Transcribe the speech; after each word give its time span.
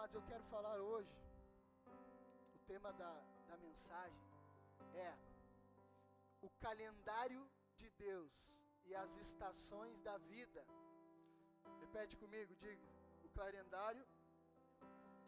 Amados, 0.00 0.14
eu 0.14 0.22
quero 0.22 0.44
falar 0.44 0.76
hoje, 0.80 1.14
o 2.54 2.58
tema 2.66 2.90
da, 3.00 3.12
da 3.48 3.56
mensagem 3.58 4.22
é 4.94 5.14
o 6.40 6.48
calendário 6.58 7.42
de 7.76 7.90
Deus 7.98 8.32
e 8.86 8.94
as 8.94 9.14
estações 9.16 10.00
da 10.00 10.16
vida. 10.16 10.64
Repete 11.80 12.16
comigo, 12.16 12.56
diga, 12.56 12.88
o 13.24 13.28
calendário 13.40 14.06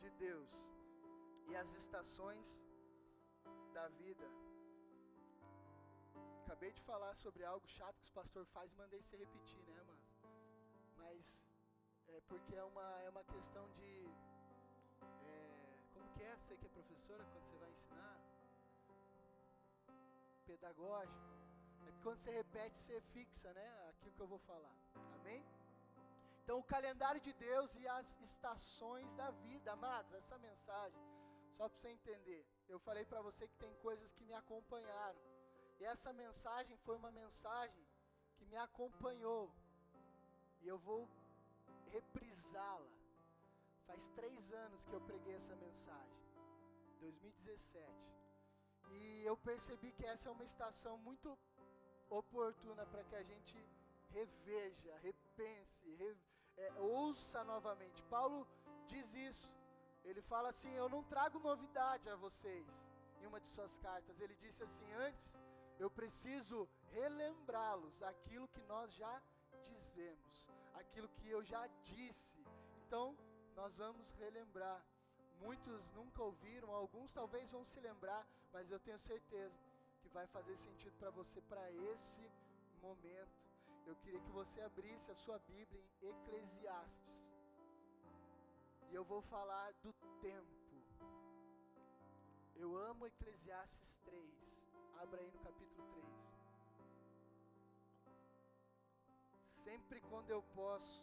de 0.00 0.08
Deus 0.12 0.48
e 1.50 1.54
as 1.54 1.70
estações 1.74 2.46
da 3.74 3.88
vida. 3.88 4.26
Acabei 6.46 6.72
de 6.72 6.80
falar 6.80 7.14
sobre 7.14 7.44
algo 7.44 7.68
chato 7.68 8.00
que 8.00 8.06
os 8.06 8.10
pastor 8.22 8.46
faz 8.46 8.72
e 8.72 8.76
mandei 8.76 9.02
você 9.02 9.18
repetir, 9.18 9.62
né, 9.64 9.82
mano? 9.82 10.02
Mas 10.96 11.44
é 12.08 12.20
porque 12.22 12.54
é 12.54 12.64
uma, 12.64 13.02
é 13.02 13.10
uma 13.10 13.24
questão 13.24 13.68
de. 13.72 14.31
Como 16.22 16.24
que 16.24 16.24
é? 16.24 16.36
Você 16.36 16.56
que 16.56 16.66
é 16.66 16.68
professora, 16.68 17.24
quando 17.32 17.44
você 17.46 17.58
vai 17.58 17.70
ensinar? 17.70 18.16
Pedagógico. 20.46 21.18
É 21.86 21.90
porque 21.90 22.02
quando 22.04 22.18
você 22.18 22.30
repete, 22.30 22.78
você 22.78 23.00
fixa, 23.12 23.52
né? 23.54 23.88
Aquilo 23.88 24.12
que 24.12 24.20
eu 24.20 24.28
vou 24.28 24.38
falar. 24.38 24.76
Amém? 25.20 25.44
Então, 26.42 26.58
o 26.60 26.64
calendário 26.74 27.20
de 27.20 27.32
Deus 27.32 27.74
e 27.74 27.88
as 27.88 28.16
estações 28.20 29.12
da 29.14 29.30
vida, 29.30 29.72
amados, 29.72 30.12
essa 30.12 30.38
mensagem, 30.38 31.02
só 31.56 31.68
para 31.68 31.78
você 31.78 31.88
entender. 31.88 32.46
Eu 32.68 32.78
falei 32.78 33.04
para 33.04 33.20
você 33.20 33.48
que 33.48 33.56
tem 33.56 33.74
coisas 33.86 34.12
que 34.12 34.24
me 34.24 34.34
acompanharam. 34.34 35.20
E 35.80 35.84
essa 35.84 36.12
mensagem 36.12 36.76
foi 36.84 36.96
uma 36.96 37.10
mensagem 37.10 37.84
que 38.36 38.44
me 38.46 38.56
acompanhou. 38.56 39.52
E 40.60 40.68
eu 40.68 40.78
vou 40.78 41.08
reprisá-la. 41.90 43.01
Faz 43.92 44.08
três 44.16 44.50
anos 44.54 44.82
que 44.86 44.94
eu 44.94 45.00
preguei 45.02 45.34
essa 45.34 45.54
mensagem, 45.56 46.22
2017. 47.00 47.92
E 48.98 49.22
eu 49.22 49.36
percebi 49.36 49.92
que 49.92 50.06
essa 50.06 50.30
é 50.30 50.32
uma 50.32 50.44
estação 50.44 50.96
muito 50.96 51.38
oportuna 52.08 52.86
para 52.86 53.04
que 53.04 53.14
a 53.14 53.22
gente 53.22 53.54
reveja, 54.08 54.96
repense, 55.02 55.90
re, 55.96 56.16
é, 56.56 56.72
ouça 56.80 57.44
novamente. 57.44 58.02
Paulo 58.04 58.48
diz 58.88 59.12
isso. 59.12 59.54
Ele 60.04 60.22
fala 60.22 60.48
assim: 60.48 60.72
Eu 60.72 60.88
não 60.88 61.02
trago 61.04 61.38
novidade 61.38 62.08
a 62.08 62.16
vocês. 62.16 62.66
Em 63.20 63.26
uma 63.26 63.40
de 63.42 63.48
suas 63.50 63.76
cartas, 63.76 64.18
ele 64.22 64.34
disse 64.36 64.62
assim: 64.62 64.90
Antes, 64.94 65.30
eu 65.78 65.90
preciso 65.90 66.66
relembrá-los 66.92 68.02
aquilo 68.02 68.48
que 68.48 68.62
nós 68.62 68.90
já 68.94 69.22
dizemos 69.66 70.32
aquilo 70.74 71.08
que 71.08 71.28
eu 71.28 71.42
já 71.42 71.66
disse. 71.82 72.44
Então, 72.86 73.16
nós 73.54 73.74
vamos 73.76 74.10
relembrar. 74.12 74.82
Muitos 75.40 75.90
nunca 75.92 76.22
ouviram, 76.22 76.70
alguns 76.72 77.12
talvez 77.12 77.50
vão 77.50 77.64
se 77.64 77.80
lembrar, 77.80 78.26
mas 78.52 78.70
eu 78.70 78.78
tenho 78.80 78.98
certeza 78.98 79.58
que 80.00 80.08
vai 80.08 80.26
fazer 80.28 80.56
sentido 80.56 80.96
para 80.98 81.10
você 81.10 81.40
para 81.42 81.70
esse 81.72 82.30
momento. 82.80 83.42
Eu 83.86 83.96
queria 83.96 84.20
que 84.20 84.30
você 84.30 84.60
abrisse 84.60 85.10
a 85.10 85.14
sua 85.16 85.38
Bíblia 85.40 85.82
em 86.00 86.08
Eclesiastes. 86.08 87.26
E 88.90 88.94
eu 88.94 89.04
vou 89.04 89.22
falar 89.22 89.72
do 89.82 89.92
tempo. 90.20 90.62
Eu 92.54 92.76
amo 92.76 93.06
Eclesiastes 93.06 93.96
3. 94.04 94.30
Abra 94.98 95.20
aí 95.20 95.30
no 95.30 95.38
capítulo 95.40 95.84
3. 95.94 96.06
Sempre 99.54 100.00
quando 100.02 100.30
eu 100.30 100.42
posso, 100.54 101.02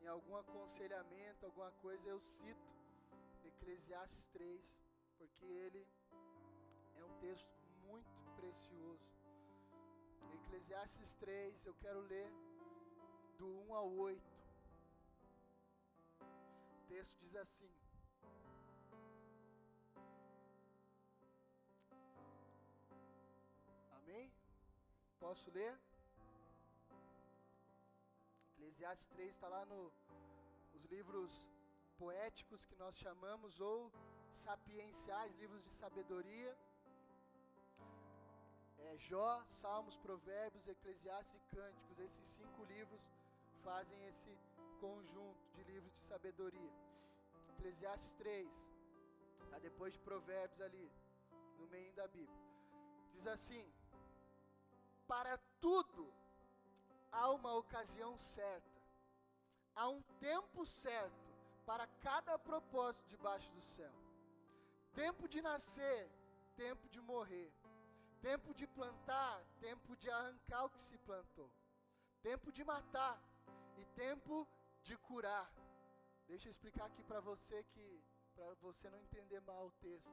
em 0.00 0.06
algum 0.06 0.36
aconselhamento, 0.36 1.46
alguma 1.46 1.70
coisa, 1.82 2.08
eu 2.08 2.20
cito 2.20 2.76
Eclesiastes 3.44 4.26
3, 4.32 4.60
porque 5.18 5.44
ele 5.44 5.86
é 6.96 7.04
um 7.04 7.18
texto 7.18 7.48
muito 7.84 8.10
precioso. 8.36 9.06
Eclesiastes 10.34 11.12
3, 11.14 11.66
eu 11.66 11.74
quero 11.74 12.00
ler 12.00 12.30
do 13.38 13.48
1 13.68 13.74
ao 13.74 13.90
8. 13.90 14.22
O 16.20 16.88
texto 16.88 17.16
diz 17.20 17.36
assim: 17.36 17.70
Amém? 23.92 24.32
Posso 25.18 25.50
ler? 25.50 25.78
Eclesiastes 28.76 29.08
3 29.08 29.30
está 29.30 29.48
lá 29.48 29.64
no, 29.64 29.90
nos 30.74 30.84
livros 30.84 31.48
poéticos 31.96 32.66
que 32.66 32.76
nós 32.76 32.94
chamamos, 32.98 33.58
ou 33.58 33.90
sapienciais, 34.44 35.34
livros 35.36 35.64
de 35.64 35.70
sabedoria. 35.70 36.54
É, 38.78 38.98
Jó, 38.98 39.42
Salmos, 39.48 39.96
Provérbios, 39.96 40.68
Eclesiastes 40.68 41.34
e 41.34 41.56
Cânticos. 41.56 41.98
Esses 41.98 42.26
cinco 42.36 42.64
livros 42.64 43.00
fazem 43.64 43.98
esse 44.08 44.38
conjunto 44.78 45.40
de 45.54 45.64
livros 45.64 45.94
de 45.94 46.02
sabedoria. 46.02 46.72
Eclesiastes 47.54 48.12
3, 48.12 48.46
está 49.44 49.58
depois 49.58 49.94
de 49.94 50.00
Provérbios 50.00 50.60
ali, 50.60 50.92
no 51.58 51.66
meio 51.68 51.94
da 51.94 52.06
Bíblia. 52.08 52.44
Diz 53.14 53.26
assim: 53.26 53.72
Para 55.06 55.38
tudo 55.62 56.12
há 57.16 57.30
uma 57.30 57.52
ocasião 57.54 58.12
certa, 58.18 58.80
há 59.74 59.88
um 59.88 60.02
tempo 60.28 60.66
certo 60.66 61.26
para 61.64 61.86
cada 62.08 62.38
propósito 62.38 63.08
debaixo 63.08 63.50
do 63.52 63.62
céu. 63.62 63.92
Tempo 64.94 65.28
de 65.28 65.40
nascer, 65.40 66.10
tempo 66.54 66.88
de 66.88 67.00
morrer. 67.00 67.50
Tempo 68.20 68.54
de 68.54 68.66
plantar, 68.66 69.36
tempo 69.60 69.96
de 69.96 70.10
arrancar 70.10 70.64
o 70.64 70.70
que 70.70 70.80
se 70.80 70.96
plantou. 70.98 71.50
Tempo 72.22 72.50
de 72.50 72.62
matar 72.64 73.16
e 73.76 73.84
tempo 74.04 74.46
de 74.82 74.96
curar. 75.08 75.50
Deixa 76.26 76.48
eu 76.48 76.50
explicar 76.50 76.86
aqui 76.86 77.02
para 77.02 77.20
você 77.20 77.62
que 77.72 78.02
para 78.34 78.52
você 78.54 78.90
não 78.90 78.98
entender 78.98 79.40
mal 79.40 79.66
o 79.66 79.70
texto. 79.86 80.10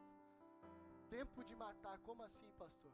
Tempo 1.09 1.43
de 1.43 1.55
matar, 1.55 1.97
como 1.99 2.23
assim, 2.23 2.51
pastor? 2.57 2.93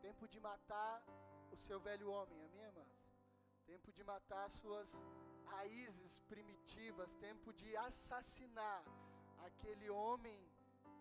Tempo 0.00 0.28
de 0.28 0.38
matar 0.40 1.02
o 1.50 1.56
seu 1.56 1.80
velho 1.80 2.10
homem, 2.10 2.44
a 2.44 2.48
minha 2.48 2.66
irmã 2.66 2.84
tempo 3.68 3.92
de 3.92 4.02
matar 4.02 4.50
suas 4.50 4.90
raízes 5.44 6.20
primitivas, 6.20 7.14
tempo 7.16 7.52
de 7.52 7.76
assassinar 7.76 8.82
aquele 9.46 9.90
homem 9.90 10.40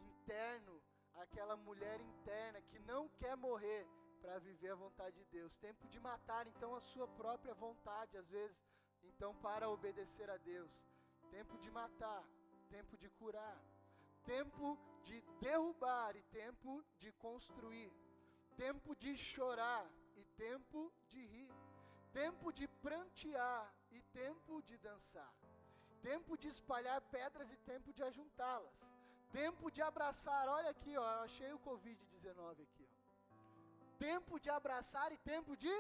interno, 0.10 0.82
aquela 1.16 1.56
mulher 1.56 2.02
interna 2.02 2.62
que 2.70 2.80
não 2.80 3.08
quer 3.20 3.38
morrer 3.38 3.88
para 4.22 4.38
viver 4.40 4.72
a 4.72 4.76
vontade 4.76 5.16
de 5.16 5.26
Deus, 5.38 5.56
tempo 5.68 5.88
de 5.88 6.00
matar 6.00 6.46
então 6.46 6.76
a 6.76 6.82
sua 6.82 7.08
própria 7.08 7.54
vontade, 7.54 8.18
às 8.18 8.30
vezes, 8.30 8.58
então 9.02 9.34
para 9.36 9.70
obedecer 9.70 10.30
a 10.30 10.36
Deus, 10.36 10.70
tempo 11.32 11.58
de 11.60 11.72
matar, 11.72 12.24
tempo 12.70 12.98
de 12.98 13.10
curar, 13.12 13.58
tempo 14.26 14.78
de 15.06 15.22
derrubar 15.40 16.18
e 16.18 16.24
tempo 16.24 16.84
de 17.00 17.14
construir, 17.14 17.90
tempo 18.58 18.94
de 18.94 19.16
chorar 19.16 19.90
e 20.18 20.26
tempo 20.36 20.92
de 21.10 21.26
rir 21.26 21.67
tempo 22.22 22.52
de 22.58 22.66
prantear 22.86 23.66
e 23.96 24.00
tempo 24.22 24.54
de 24.68 24.76
dançar, 24.86 25.34
tempo 26.10 26.32
de 26.42 26.48
espalhar 26.56 27.00
pedras 27.18 27.50
e 27.56 27.58
tempo 27.72 27.90
de 27.98 28.02
ajuntá-las, 28.10 28.78
tempo 29.32 29.70
de 29.76 29.82
abraçar, 29.90 30.44
olha 30.58 30.70
aqui, 30.76 30.94
ó, 30.98 31.08
eu 31.18 31.24
achei 31.28 31.52
o 31.54 31.60
Covid-19 31.68 32.64
aqui, 32.68 32.86
ó. 32.90 32.96
Tempo 34.00 34.40
de 34.44 34.50
abraçar 34.50 35.12
e 35.12 35.18
tempo 35.34 35.56
de 35.64 35.76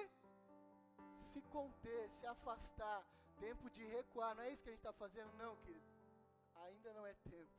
se 1.31 1.41
conter, 1.55 2.03
se 2.17 2.25
afastar, 2.35 3.01
tempo 3.39 3.69
de 3.75 3.83
recuar. 3.97 4.35
Não 4.35 4.43
é 4.43 4.51
isso 4.51 4.63
que 4.63 4.69
a 4.69 4.73
gente 4.73 4.85
está 4.85 4.93
fazendo, 4.93 5.31
não, 5.43 5.55
querido. 5.57 5.85
Ainda 6.65 6.93
não 6.93 7.05
é 7.05 7.13
tempo 7.35 7.57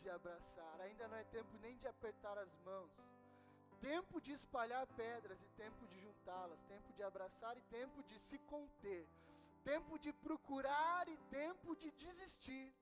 de 0.00 0.10
abraçar, 0.10 0.80
ainda 0.80 1.06
não 1.08 1.16
é 1.16 1.24
tempo 1.24 1.52
nem 1.58 1.76
de 1.76 1.86
apertar 1.94 2.36
as 2.38 2.52
mãos 2.68 2.90
tempo 3.80 4.20
de 4.20 4.32
espalhar 4.32 4.86
pedras 4.88 5.40
e 5.42 5.48
tempo 5.62 5.86
de 5.86 5.98
juntá-las, 6.00 6.60
tempo 6.64 6.92
de 6.92 7.02
abraçar 7.02 7.56
e 7.56 7.62
tempo 7.62 8.02
de 8.02 8.18
se 8.18 8.38
conter, 8.52 9.06
tempo 9.64 9.98
de 9.98 10.12
procurar 10.12 11.08
e 11.08 11.16
tempo 11.30 11.76
de 11.76 11.90
desistir, 11.92 12.72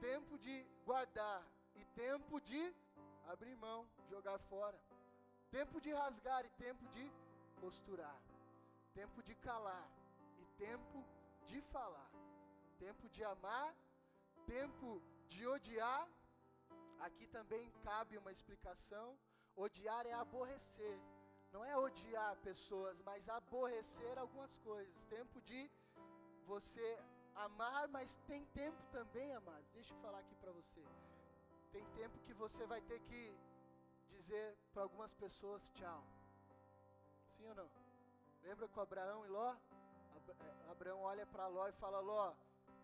tempo 0.00 0.38
de 0.38 0.66
guardar 0.84 1.42
e 1.74 1.84
tempo 1.94 2.40
de 2.40 2.74
abrir 3.26 3.56
mão, 3.56 3.86
jogar 4.10 4.38
fora, 4.50 4.78
tempo 5.50 5.80
de 5.80 5.92
rasgar 5.92 6.44
e 6.44 6.50
tempo 6.50 6.86
de 6.88 7.10
costurar, 7.60 8.20
tempo 8.94 9.22
de 9.22 9.34
calar 9.36 9.88
e 10.40 10.46
tempo 10.58 11.04
de 11.46 11.60
falar, 11.74 12.10
tempo 12.78 13.08
de 13.08 13.22
amar, 13.24 13.74
tempo 14.46 15.00
de 15.28 15.46
odiar. 15.46 16.08
Aqui 17.00 17.26
também 17.26 17.70
cabe 17.82 18.16
uma 18.16 18.32
explicação 18.32 19.18
Odiar 19.56 20.06
é 20.06 20.12
aborrecer. 20.12 20.98
Não 21.52 21.64
é 21.64 21.76
odiar 21.76 22.36
pessoas, 22.38 23.00
mas 23.02 23.28
aborrecer 23.28 24.18
algumas 24.18 24.56
coisas. 24.58 24.94
Tempo 25.10 25.40
de 25.42 25.70
você 26.46 26.98
amar, 27.34 27.88
mas 27.88 28.18
tem 28.26 28.44
tempo 28.46 28.82
também, 28.90 29.32
amados. 29.34 29.68
Deixa 29.72 29.92
eu 29.92 29.98
falar 29.98 30.20
aqui 30.20 30.34
para 30.36 30.52
você. 30.52 30.82
Tem 31.70 31.84
tempo 31.96 32.18
que 32.20 32.32
você 32.32 32.66
vai 32.66 32.80
ter 32.82 33.00
que 33.00 33.34
dizer 34.10 34.56
para 34.72 34.82
algumas 34.82 35.12
pessoas 35.14 35.68
tchau. 35.70 36.02
Sim 37.36 37.48
ou 37.48 37.54
não? 37.54 37.70
Lembra 38.42 38.68
com 38.68 38.80
Abraão 38.80 39.24
e 39.26 39.28
Ló? 39.28 39.54
É, 39.54 40.70
Abraão 40.70 41.00
olha 41.02 41.26
para 41.26 41.46
Ló 41.46 41.68
e 41.68 41.72
fala: 41.72 42.00
Ló, 42.00 42.34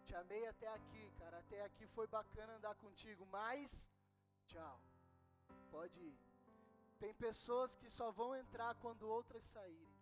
te 0.04 0.14
amei 0.14 0.46
até 0.46 0.68
aqui, 0.68 1.10
cara. 1.18 1.38
Até 1.38 1.62
aqui 1.64 1.86
foi 1.88 2.06
bacana 2.06 2.54
andar 2.54 2.74
contigo, 2.76 3.26
mas 3.26 3.76
tchau. 4.46 4.80
Pode 5.70 5.98
ir. 6.00 6.27
Tem 6.98 7.14
pessoas 7.14 7.76
que 7.76 7.88
só 7.88 8.10
vão 8.10 8.34
entrar 8.34 8.74
quando 8.76 9.08
outras 9.08 9.44
saírem. 9.44 9.96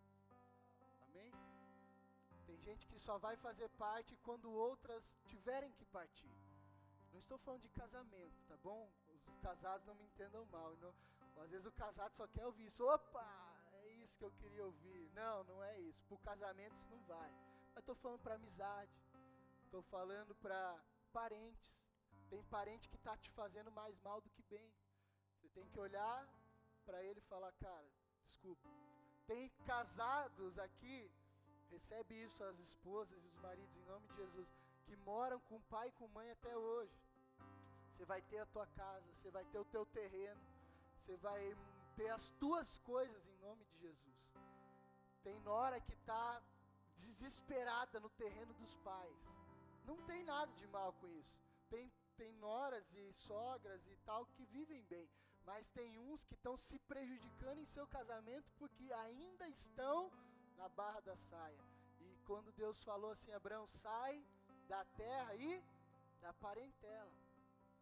Amém? 1.09 1.33
Tem 2.47 2.59
gente 2.61 2.87
que 2.87 2.99
só 2.99 3.19
vai 3.19 3.37
fazer 3.37 3.69
parte 3.71 4.17
quando 4.17 4.51
outras 4.51 5.15
tiverem 5.27 5.73
que 5.73 5.85
partir. 5.85 6.31
Não 7.13 7.21
estou 7.21 7.39
falando 7.39 7.63
de 7.63 7.69
casamento, 7.71 8.43
tá 8.47 8.57
bom? 8.59 8.91
Os 9.27 9.39
casados 9.39 9.87
não 9.87 9.95
me 9.95 10.05
entendam 10.05 10.45
mal. 10.47 10.77
Não, 10.77 10.95
às 11.43 11.51
vezes 11.51 11.67
o 11.67 11.73
casado 11.73 12.15
só 12.15 12.27
quer 12.29 12.47
ouvir 12.47 12.67
isso. 12.67 12.85
Opa, 12.85 13.27
é 13.73 13.89
isso 14.03 14.19
que 14.19 14.25
eu 14.25 14.33
queria 14.33 14.65
ouvir. 14.65 15.11
Não, 15.13 15.45
não 15.45 15.63
é 15.65 15.79
isso. 15.81 16.03
Por 16.05 16.19
casamento 16.21 16.75
isso 16.77 16.91
não 16.91 17.03
vale. 17.05 17.35
Mas 17.75 17.83
estou 17.83 17.95
falando 17.95 18.21
para 18.21 18.35
amizade. 18.35 18.93
Estou 19.65 19.83
falando 19.83 20.35
para 20.37 20.81
parentes. 21.13 21.75
Tem 22.31 22.43
parente 22.45 22.89
que 22.89 22.97
está 22.97 23.17
te 23.17 23.31
fazendo 23.31 23.71
mais 23.71 23.99
mal 24.01 24.21
do 24.21 24.31
que 24.31 24.43
bem. 24.45 24.73
Você 25.35 25.49
tem 25.51 25.67
que 25.69 25.79
olhar 25.79 26.27
para 26.87 27.03
ele 27.03 27.19
e 27.19 27.29
falar, 27.29 27.53
cara, 27.53 27.87
desculpa. 28.25 28.69
Tem 29.27 29.51
casados 29.67 30.59
aqui, 30.59 31.11
recebe 31.71 32.15
isso 32.23 32.43
as 32.45 32.59
esposas 32.61 33.23
e 33.25 33.27
os 33.27 33.39
maridos 33.39 33.77
em 33.77 33.85
nome 33.85 34.07
de 34.09 34.17
Jesus, 34.17 34.49
que 34.85 34.97
moram 34.99 35.41
com 35.41 35.61
pai 35.63 35.89
e 35.89 35.93
com 35.93 36.07
mãe 36.09 36.31
até 36.31 36.57
hoje. 36.57 36.97
Você 37.91 38.05
vai 38.05 38.23
ter 38.23 38.39
a 38.39 38.47
tua 38.47 38.67
casa, 38.69 39.07
você 39.15 39.31
vai 39.31 39.45
ter 39.47 39.59
o 39.59 39.65
teu 39.65 39.85
terreno, 39.87 40.41
você 41.01 41.17
vai 41.17 41.57
ter 41.97 42.09
as 42.11 42.29
tuas 42.41 42.79
coisas 42.81 43.27
em 43.27 43.37
nome 43.39 43.65
de 43.65 43.79
Jesus. 43.79 44.17
Tem 45.25 45.41
nora 45.41 45.81
que 45.81 45.93
está 45.93 46.41
desesperada 46.99 47.99
no 47.99 48.11
terreno 48.11 48.55
dos 48.55 48.75
pais. 48.77 49.19
Não 49.85 49.97
tem 50.03 50.25
nada 50.25 50.53
de 50.53 50.67
mal 50.69 50.93
com 50.95 51.09
isso. 51.09 51.37
Tem, 51.69 51.93
tem 52.17 52.33
noras 52.35 52.95
e 52.95 53.13
sogras 53.13 53.85
e 53.89 53.97
tal 54.05 54.25
que 54.27 54.45
vivem 54.47 54.83
bem 54.85 55.09
mas 55.47 55.69
tem 55.71 55.97
uns 55.99 56.25
que 56.25 56.35
estão 56.35 56.57
se 56.57 56.79
prejudicando 56.81 57.61
em 57.61 57.67
seu 57.67 57.87
casamento 57.87 58.51
porque 58.59 58.93
ainda 58.93 59.49
estão 59.49 60.11
na 60.59 60.69
barra 60.69 61.01
da 61.01 61.17
saia. 61.17 61.65
E 62.01 62.19
quando 62.27 62.53
Deus 62.53 62.83
falou 62.83 63.13
assim, 63.13 63.33
Abraão, 63.33 63.67
sai 63.69 64.21
da 64.69 64.85
terra 64.97 65.35
e 65.37 65.63
da 66.21 66.33
parentela. 66.35 67.13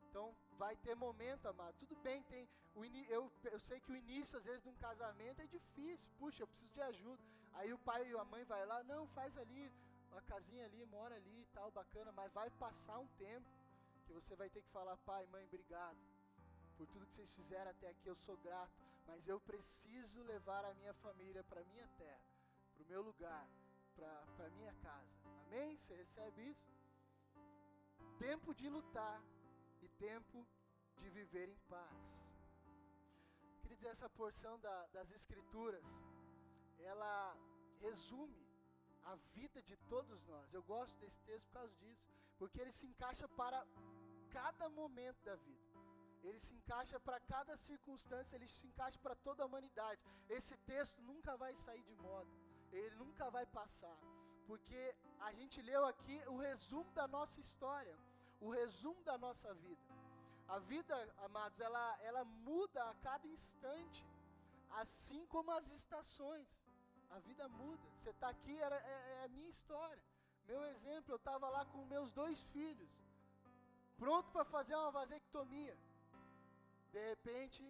Então 0.02 0.36
vai 0.58 0.76
ter 0.76 0.94
momento, 0.94 1.46
amado. 1.46 1.74
Tudo 1.78 1.96
bem, 2.02 2.22
tem 2.24 2.46
o 2.74 2.84
eu, 2.84 3.32
eu 3.44 3.58
sei 3.58 3.80
que 3.80 3.92
o 3.92 3.96
início 3.96 4.38
às 4.38 4.44
vezes 4.44 4.62
de 4.62 4.68
um 4.68 4.76
casamento 4.76 5.40
é 5.40 5.46
difícil. 5.46 6.08
Puxa, 6.18 6.42
eu 6.42 6.46
preciso 6.46 6.72
de 6.72 6.82
ajuda. 6.82 7.22
Aí 7.54 7.72
o 7.72 7.78
pai 7.78 8.06
e 8.06 8.18
a 8.18 8.24
mãe 8.24 8.44
vai 8.44 8.64
lá, 8.66 8.82
não, 8.84 9.06
faz 9.08 9.36
ali 9.38 9.72
uma 10.10 10.20
casinha 10.22 10.66
ali, 10.66 10.84
mora 10.86 11.14
ali 11.14 11.40
e 11.40 11.46
tal, 11.54 11.70
bacana, 11.70 12.12
mas 12.12 12.32
vai 12.32 12.50
passar 12.50 12.98
um 12.98 13.06
tempo 13.18 13.48
que 14.06 14.12
você 14.12 14.36
vai 14.36 14.50
ter 14.50 14.60
que 14.60 14.68
falar, 14.70 14.96
pai, 14.98 15.26
mãe, 15.26 15.44
obrigado 15.44 16.13
por 16.76 16.86
tudo 16.86 17.06
que 17.06 17.14
vocês 17.14 17.34
fizeram 17.34 17.70
até 17.70 17.88
aqui, 17.90 18.06
eu 18.08 18.16
sou 18.16 18.36
grato, 18.38 18.74
mas 19.06 19.28
eu 19.28 19.38
preciso 19.40 20.22
levar 20.22 20.64
a 20.64 20.74
minha 20.74 20.94
família 20.94 21.42
para 21.44 21.60
a 21.60 21.64
minha 21.72 21.86
terra, 21.98 22.26
para 22.72 22.82
o 22.82 22.86
meu 22.86 23.02
lugar, 23.02 23.46
para 23.94 24.46
a 24.46 24.50
minha 24.58 24.74
casa. 24.74 25.14
Amém? 25.46 25.76
Você 25.76 25.94
recebe 25.94 26.42
isso? 26.50 26.72
Tempo 28.18 28.54
de 28.54 28.68
lutar 28.68 29.22
e 29.82 29.88
tempo 29.88 30.46
de 30.96 31.08
viver 31.10 31.48
em 31.48 31.58
paz. 31.68 32.02
Queria 33.60 33.76
dizer, 33.76 33.88
essa 33.88 34.08
porção 34.10 34.58
da, 34.58 34.86
das 34.88 35.10
Escrituras, 35.10 35.84
ela 36.78 37.36
resume 37.80 38.44
a 39.04 39.14
vida 39.36 39.62
de 39.62 39.76
todos 39.92 40.24
nós. 40.26 40.52
Eu 40.52 40.62
gosto 40.62 40.96
desse 40.98 41.20
texto 41.22 41.46
por 41.46 41.54
causa 41.60 41.74
disso, 41.76 42.04
porque 42.38 42.60
ele 42.60 42.72
se 42.72 42.86
encaixa 42.86 43.28
para 43.28 43.66
cada 44.30 44.68
momento 44.68 45.22
da 45.22 45.36
vida. 45.36 45.63
Ele 46.26 46.40
se 46.46 46.54
encaixa 46.58 46.98
para 47.06 47.18
cada 47.32 47.54
circunstância, 47.68 48.36
ele 48.36 48.48
se 48.48 48.66
encaixa 48.66 48.98
para 49.04 49.14
toda 49.26 49.42
a 49.42 49.46
humanidade. 49.46 50.00
Esse 50.36 50.56
texto 50.72 51.00
nunca 51.02 51.36
vai 51.36 51.54
sair 51.64 51.82
de 51.90 51.96
moda, 51.96 52.30
ele 52.72 52.94
nunca 53.02 53.30
vai 53.36 53.46
passar, 53.58 53.98
porque 54.46 54.82
a 55.20 55.32
gente 55.38 55.60
leu 55.70 55.84
aqui 55.92 56.16
o 56.34 56.36
resumo 56.48 56.90
da 57.00 57.06
nossa 57.16 57.38
história, 57.40 57.96
o 58.40 58.50
resumo 58.50 59.02
da 59.10 59.16
nossa 59.26 59.52
vida. 59.66 59.94
A 60.48 60.58
vida, 60.58 60.94
amados, 61.26 61.58
ela, 61.60 61.98
ela 62.02 62.24
muda 62.24 62.82
a 62.90 62.94
cada 63.06 63.26
instante, 63.26 64.04
assim 64.82 65.24
como 65.26 65.50
as 65.50 65.66
estações. 65.68 66.48
A 67.10 67.18
vida 67.20 67.48
muda. 67.48 67.82
Você 67.98 68.10
está 68.10 68.28
aqui, 68.28 68.60
era, 68.60 68.76
é, 68.76 69.20
é 69.20 69.24
a 69.24 69.28
minha 69.28 69.48
história. 69.48 70.02
Meu 70.46 70.62
exemplo, 70.72 71.12
eu 71.12 71.16
estava 71.16 71.48
lá 71.48 71.64
com 71.64 71.84
meus 71.86 72.10
dois 72.12 72.42
filhos, 72.54 72.90
pronto 73.96 74.30
para 74.30 74.44
fazer 74.44 74.74
uma 74.74 74.90
vasectomia. 74.90 75.76
De 76.94 77.04
repente, 77.08 77.60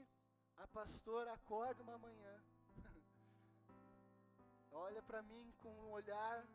a 0.59 0.67
pastora 0.67 1.33
acorda 1.33 1.83
uma 1.83 1.97
manhã, 1.97 2.35
olha 4.71 5.03
para 5.03 5.23
mim 5.23 5.51
com 5.63 5.71
um 5.71 5.93
olhar 5.93 6.47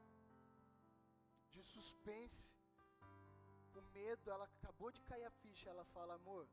de 1.52 1.64
suspense, 1.64 2.52
com 3.74 3.82
medo. 3.98 4.30
Ela 4.30 4.46
acabou 4.46 4.92
de 4.92 5.02
cair 5.02 5.26
a 5.26 5.32
ficha. 5.32 5.68
Ela 5.68 5.84
fala: 5.86 6.14
Amor, 6.14 6.48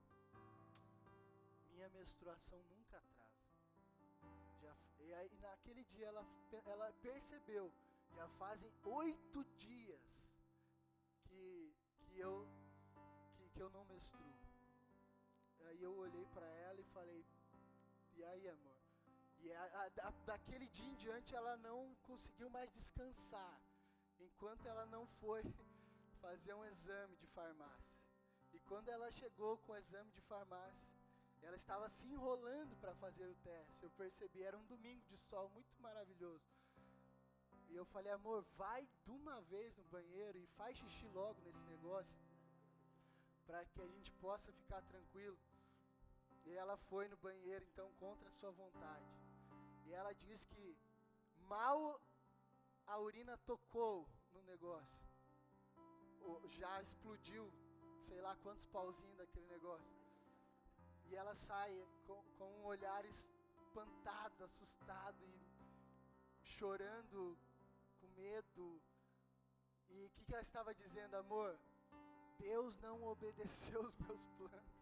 minha 1.74 1.90
menstruação 1.90 2.62
nunca 2.70 2.96
atrasa. 2.96 3.44
Já, 4.62 4.74
e 5.00 5.12
aí, 5.12 5.38
naquele 5.38 5.84
dia 5.84 6.06
ela, 6.06 6.26
ela 6.64 6.90
percebeu: 7.02 7.70
já 8.14 8.26
fazem 8.38 8.72
oito 8.84 9.44
dias 9.58 10.00
que, 11.24 11.74
que, 12.06 12.18
eu, 12.18 12.48
que, 13.36 13.50
que 13.50 13.60
eu 13.60 13.68
não 13.68 13.84
menstruo. 13.84 14.45
Aí 15.68 15.82
eu 15.82 15.94
olhei 15.96 16.26
para 16.34 16.46
ela 16.46 16.80
e 16.80 16.84
falei: 16.84 17.24
E 18.16 18.24
aí, 18.24 18.48
amor? 18.48 18.76
E 19.38 19.52
a, 19.52 19.90
a, 20.04 20.10
daquele 20.24 20.66
dia 20.68 20.86
em 20.86 20.94
diante 20.94 21.34
ela 21.34 21.56
não 21.58 21.94
conseguiu 22.02 22.48
mais 22.50 22.70
descansar, 22.72 23.60
enquanto 24.18 24.66
ela 24.66 24.86
não 24.86 25.06
foi 25.20 25.42
fazer 26.20 26.54
um 26.54 26.64
exame 26.64 27.16
de 27.16 27.26
farmácia. 27.28 27.96
E 28.52 28.58
quando 28.60 28.88
ela 28.88 29.10
chegou 29.10 29.58
com 29.58 29.72
o 29.72 29.76
exame 29.76 30.10
de 30.12 30.20
farmácia, 30.22 30.88
ela 31.42 31.56
estava 31.56 31.88
se 31.88 32.06
enrolando 32.08 32.74
para 32.80 32.94
fazer 32.94 33.26
o 33.26 33.34
teste. 33.36 33.82
Eu 33.82 33.90
percebi, 33.90 34.42
era 34.42 34.56
um 34.56 34.64
domingo 34.64 35.02
de 35.06 35.16
sol 35.16 35.48
muito 35.50 35.80
maravilhoso. 35.80 36.44
E 37.68 37.76
eu 37.76 37.84
falei, 37.84 38.12
amor, 38.12 38.44
vai 38.56 38.88
de 39.04 39.10
uma 39.10 39.40
vez 39.42 39.76
no 39.76 39.84
banheiro 39.84 40.38
e 40.38 40.46
faz 40.58 40.76
xixi 40.78 41.06
logo 41.08 41.40
nesse 41.42 41.62
negócio, 41.66 42.16
para 43.46 43.64
que 43.66 43.80
a 43.80 43.86
gente 43.86 44.10
possa 44.12 44.52
ficar 44.52 44.82
tranquilo. 44.82 45.38
E 46.46 46.54
ela 46.54 46.76
foi 46.76 47.08
no 47.08 47.16
banheiro, 47.16 47.64
então, 47.64 47.90
contra 47.98 48.28
a 48.28 48.32
sua 48.32 48.50
vontade. 48.52 49.04
E 49.86 49.92
ela 49.92 50.12
diz 50.12 50.44
que 50.46 50.78
mal 51.48 52.00
a 52.86 52.98
urina 53.00 53.36
tocou 53.38 54.08
no 54.32 54.42
negócio. 54.42 55.04
Já 56.50 56.80
explodiu, 56.80 57.52
sei 58.08 58.20
lá 58.20 58.34
quantos 58.36 58.66
pauzinhos 58.66 59.16
daquele 59.16 59.46
negócio. 59.46 59.94
E 61.06 61.14
ela 61.14 61.34
sai 61.34 61.72
com, 62.06 62.22
com 62.38 62.48
um 62.58 62.64
olhar 62.64 63.04
espantado, 63.04 64.44
assustado 64.44 65.24
e 65.24 66.44
chorando, 66.44 67.36
com 68.00 68.06
medo. 68.08 68.80
E 69.88 70.04
o 70.04 70.10
que, 70.10 70.24
que 70.24 70.32
ela 70.32 70.42
estava 70.42 70.74
dizendo, 70.74 71.16
amor? 71.16 71.58
Deus 72.38 72.76
não 72.78 73.04
obedeceu 73.04 73.80
os 73.86 73.98
meus 73.98 74.24
planos. 74.30 74.75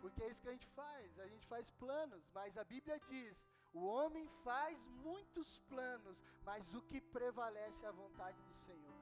Porque 0.00 0.22
é 0.22 0.30
isso 0.30 0.42
que 0.42 0.48
a 0.48 0.52
gente 0.52 0.68
faz, 0.68 1.18
a 1.18 1.26
gente 1.26 1.46
faz 1.46 1.70
planos, 1.70 2.28
mas 2.32 2.56
a 2.56 2.64
Bíblia 2.64 3.00
diz: 3.08 3.48
o 3.72 3.84
homem 3.84 4.26
faz 4.44 4.86
muitos 5.06 5.58
planos, 5.70 6.24
mas 6.44 6.74
o 6.74 6.82
que 6.82 7.00
prevalece 7.00 7.84
é 7.84 7.88
a 7.88 7.92
vontade 7.92 8.40
do 8.42 8.54
Senhor. 8.54 8.98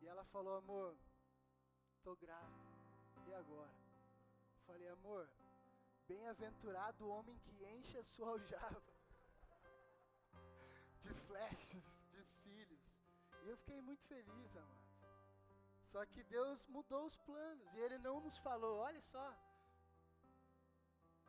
E 0.00 0.06
ela 0.06 0.24
falou: 0.24 0.56
amor, 0.56 0.96
estou 1.96 2.16
grávida, 2.16 2.72
e 3.26 3.34
agora? 3.34 3.74
Falei: 4.66 4.88
amor, 4.88 5.28
bem-aventurado 6.06 7.04
o 7.04 7.10
homem 7.10 7.36
que 7.38 7.64
enche 7.64 7.98
a 7.98 8.04
sua 8.04 8.30
aljava 8.34 8.82
de 11.00 11.14
flechas, 11.26 11.84
de 12.12 12.22
filhos. 12.42 12.80
E 13.44 13.48
eu 13.48 13.56
fiquei 13.58 13.80
muito 13.80 14.02
feliz, 14.04 14.56
amados. 14.56 14.86
Só 15.92 16.04
que 16.06 16.22
Deus 16.24 16.66
mudou 16.66 17.06
os 17.06 17.16
planos 17.18 17.74
e 17.74 17.80
Ele 17.80 17.98
não 17.98 18.20
nos 18.20 18.36
falou: 18.38 18.78
olha 18.78 19.00
só, 19.00 19.26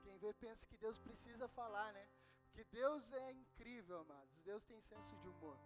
quem 0.08 0.18
vê 0.24 0.32
pensa 0.46 0.66
que 0.70 0.78
Deus 0.86 0.98
precisa 1.06 1.46
falar, 1.60 1.90
né? 1.98 2.06
Porque 2.46 2.64
Deus 2.82 3.12
é 3.12 3.32
incrível, 3.44 3.98
amados. 4.06 4.36
Deus 4.50 4.64
tem 4.70 4.80
senso 4.92 5.14
de 5.22 5.28
humor. 5.32 5.58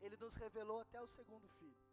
Ele 0.00 0.16
nos 0.22 0.34
revelou 0.44 0.80
até 0.80 1.00
o 1.00 1.12
segundo 1.16 1.48
filho. 1.58 1.84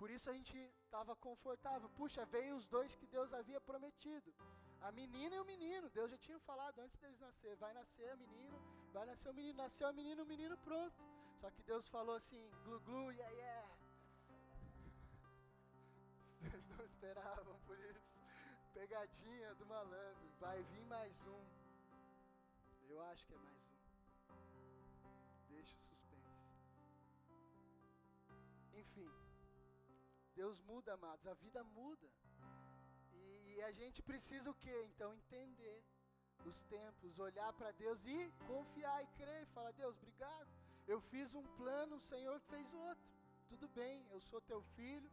Por 0.00 0.10
isso 0.14 0.28
a 0.28 0.34
gente 0.38 0.58
estava 0.84 1.16
confortável. 1.16 1.88
Puxa, 2.00 2.22
veio 2.26 2.54
os 2.56 2.66
dois 2.66 2.94
que 3.00 3.06
Deus 3.06 3.32
havia 3.32 3.60
prometido. 3.70 4.30
A 4.82 4.92
menina 5.00 5.34
e 5.36 5.40
o 5.40 5.48
menino. 5.52 5.88
Deus 5.98 6.10
já 6.10 6.18
tinha 6.18 6.38
falado 6.50 6.78
antes 6.80 6.98
deles 6.98 7.18
nascer. 7.28 7.56
Vai 7.64 7.72
nascer 7.80 8.10
a 8.10 8.16
menina, 8.16 8.58
vai 8.92 9.06
nascer 9.06 9.30
o 9.30 9.34
menino. 9.40 9.56
Nasceu 9.64 9.88
a 9.88 9.92
menina, 10.00 10.22
o 10.22 10.26
menino 10.34 10.58
pronto. 10.68 11.02
Só 11.40 11.50
que 11.50 11.62
Deus 11.62 11.88
falou 11.88 12.16
assim, 12.16 12.42
glu 12.64 12.78
glu, 12.80 13.04
yeah, 13.12 13.34
yeah. 13.36 13.70
Vocês 16.40 16.68
não 16.76 16.84
esperavam 16.84 17.58
por 17.66 17.78
isso. 17.78 18.03
Pegadinha 18.74 19.54
do 19.54 19.66
malandro. 19.66 20.28
Vai 20.40 20.60
vir 20.70 20.84
mais 20.86 21.16
um. 21.26 21.42
Eu 22.88 23.00
acho 23.02 23.24
que 23.26 23.34
é 23.34 23.38
mais 23.38 23.62
um. 23.68 23.78
Deixa 25.48 25.76
o 25.76 25.82
suspense. 25.90 26.34
Enfim. 28.80 29.10
Deus 30.34 30.60
muda, 30.62 30.94
amados. 30.94 31.24
A 31.28 31.34
vida 31.34 31.62
muda. 31.62 32.10
E, 33.12 33.54
e 33.54 33.62
a 33.62 33.70
gente 33.70 34.02
precisa 34.02 34.50
o 34.50 34.54
quê? 34.54 34.76
Então 34.90 35.14
entender 35.14 35.80
os 36.44 36.64
tempos, 36.64 37.18
olhar 37.18 37.52
para 37.52 37.70
Deus 37.70 38.04
e 38.04 38.32
confiar 38.48 39.04
e 39.04 39.06
crer 39.18 39.46
falar: 39.54 39.72
Deus, 39.72 39.96
obrigado. 39.96 40.50
Eu 40.88 41.00
fiz 41.00 41.32
um 41.32 41.46
plano, 41.60 41.96
o 41.96 42.06
Senhor 42.12 42.40
fez 42.40 42.74
outro. 42.74 43.08
Tudo 43.48 43.68
bem, 43.68 44.04
eu 44.10 44.20
sou 44.20 44.40
teu 44.40 44.60
filho, 44.76 45.10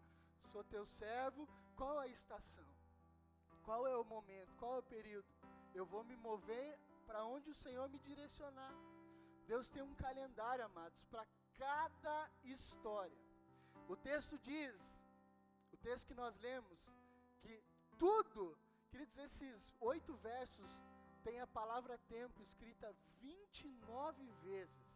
sou 0.51 0.63
teu 0.63 0.83
servo. 0.85 1.47
Qual 1.75 1.99
a 1.99 2.07
estação? 2.07 2.80
Qual 3.63 3.87
é 3.87 3.95
o 3.95 4.03
momento? 4.03 4.53
Qual 4.55 4.75
é 4.75 4.79
o 4.79 4.83
período? 4.83 5.27
Eu 5.73 5.85
vou 5.85 6.03
me 6.03 6.15
mover 6.15 6.77
para 7.05 7.23
onde 7.25 7.49
o 7.49 7.55
Senhor 7.55 7.87
me 7.89 7.99
direcionar. 7.99 8.73
Deus 9.47 9.69
tem 9.69 9.81
um 9.81 9.95
calendário, 9.95 10.65
amados, 10.65 11.03
para 11.05 11.25
cada 11.57 12.29
história. 12.43 13.17
O 13.87 13.95
texto 13.95 14.37
diz, 14.39 14.75
o 15.71 15.77
texto 15.77 16.07
que 16.07 16.13
nós 16.13 16.37
lemos, 16.39 16.79
que 17.41 17.63
tudo, 17.97 18.57
queridos, 18.89 19.17
esses 19.17 19.73
oito 19.79 20.13
versos 20.15 20.71
tem 21.23 21.39
a 21.39 21.47
palavra 21.47 21.97
tempo 22.09 22.41
escrita 22.41 22.95
29 23.19 24.29
vezes. 24.43 24.91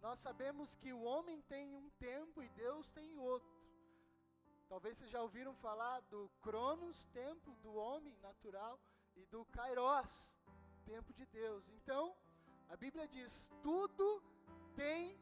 Nós 0.00 0.18
sabemos 0.18 0.76
que 0.76 0.92
o 0.92 1.02
homem 1.02 1.42
tem 1.42 1.74
um 1.74 1.90
tempo 1.98 2.42
e 2.42 2.48
Deus 2.50 2.88
tem 2.88 3.18
outro. 3.18 3.59
Talvez 4.70 4.96
vocês 4.96 5.10
já 5.10 5.20
ouviram 5.20 5.52
falar 5.56 5.98
do 6.02 6.30
Cronos, 6.40 7.04
tempo 7.06 7.56
do 7.56 7.74
homem 7.74 8.16
natural, 8.18 8.78
e 9.16 9.26
do 9.26 9.44
Kairos, 9.46 10.28
tempo 10.84 11.12
de 11.12 11.26
Deus. 11.26 11.68
Então, 11.70 12.16
a 12.68 12.76
Bíblia 12.76 13.08
diz: 13.08 13.50
tudo 13.64 14.22
tem 14.76 15.18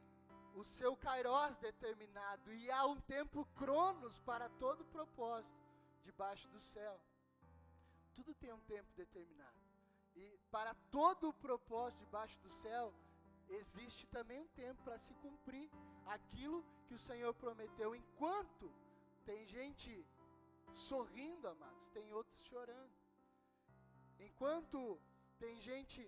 o 0.55 0.63
seu 0.63 0.95
Kairos 0.95 1.57
determinado, 1.57 2.53
e 2.53 2.71
há 2.71 2.85
um 2.85 3.01
tempo 3.01 3.47
Cronos 3.57 4.21
para 4.21 4.51
todo 4.51 4.85
propósito 4.85 5.65
debaixo 6.05 6.47
do 6.49 6.61
céu. 6.61 7.01
Tudo 8.17 8.35
tem 8.35 8.53
um 8.53 8.61
tempo 8.75 8.93
determinado. 8.93 9.57
E 10.15 10.39
para 10.51 10.75
todo 10.91 11.31
o 11.31 11.33
propósito 11.33 12.01
debaixo 12.01 12.39
do 12.41 12.51
céu, 12.51 12.93
existe 13.49 14.07
também 14.09 14.41
um 14.41 14.49
tempo 14.49 14.83
para 14.83 14.99
se 14.99 15.15
cumprir 15.15 15.71
aquilo 16.05 16.63
que 16.87 16.93
o 16.93 16.99
Senhor 16.99 17.33
prometeu. 17.33 17.95
Enquanto 17.95 18.71
tem 19.29 19.45
gente 19.45 19.91
sorrindo, 20.73 21.47
amados, 21.49 21.87
tem 21.97 22.07
outros 22.19 22.41
chorando. 22.51 22.95
Enquanto 24.27 24.79
tem 25.39 25.61
gente 25.61 26.01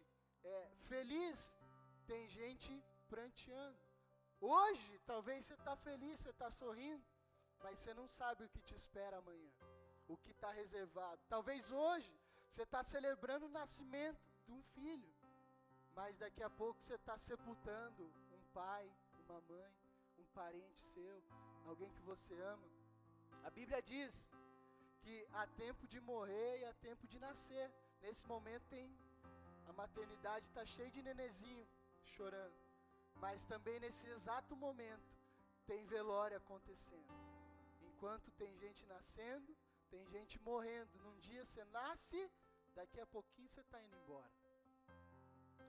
é, 0.42 0.70
feliz, 0.88 1.38
tem 2.06 2.22
gente 2.28 2.72
pranteando. 3.10 3.78
Hoje, 4.40 4.98
talvez 5.04 5.44
você 5.44 5.52
está 5.52 5.76
feliz, 5.76 6.18
você 6.18 6.30
está 6.30 6.50
sorrindo, 6.50 7.04
mas 7.62 7.78
você 7.78 7.92
não 7.92 8.08
sabe 8.08 8.44
o 8.44 8.48
que 8.48 8.62
te 8.62 8.74
espera 8.74 9.18
amanhã, 9.18 9.52
o 10.08 10.16
que 10.16 10.30
está 10.30 10.50
reservado. 10.50 11.20
Talvez 11.28 11.70
hoje 11.70 12.10
você 12.48 12.62
está 12.62 12.82
celebrando 12.82 13.46
o 13.46 13.54
nascimento 13.60 14.24
de 14.46 14.52
um 14.58 14.62
filho, 14.62 15.14
mas 15.94 16.16
daqui 16.16 16.42
a 16.42 16.48
pouco 16.48 16.82
você 16.82 16.94
está 16.94 17.18
sepultando 17.18 18.02
um 18.32 18.42
pai, 18.54 18.90
uma 19.24 19.40
mãe, 19.42 19.72
um 20.18 20.24
parente 20.40 20.80
seu, 20.94 21.22
alguém 21.66 21.92
que 21.92 22.00
você 22.00 22.34
ama. 22.40 22.79
A 23.44 23.50
Bíblia 23.50 23.80
diz 23.82 24.12
que 25.02 25.26
há 25.32 25.46
tempo 25.64 25.86
de 25.86 26.00
morrer 26.00 26.60
e 26.60 26.64
há 26.64 26.72
tempo 26.74 27.06
de 27.06 27.18
nascer. 27.18 27.70
Nesse 28.02 28.26
momento 28.26 28.64
tem 28.68 28.86
a 29.70 29.72
maternidade 29.72 30.46
está 30.46 30.64
cheia 30.66 30.90
de 30.90 31.00
nenezinho 31.00 31.66
chorando, 32.02 32.58
mas 33.14 33.46
também 33.46 33.78
nesse 33.78 34.08
exato 34.08 34.56
momento 34.56 35.08
tem 35.64 35.86
velório 35.86 36.36
acontecendo. 36.36 37.14
Enquanto 37.80 38.32
tem 38.32 38.52
gente 38.58 38.84
nascendo, 38.86 39.56
tem 39.88 40.04
gente 40.08 40.40
morrendo. 40.40 40.98
Num 41.04 41.16
dia 41.20 41.44
você 41.44 41.62
nasce, 41.66 42.20
daqui 42.74 42.98
a 43.00 43.06
pouquinho 43.06 43.48
você 43.48 43.60
está 43.60 43.80
indo 43.80 43.94
embora. 43.94 44.32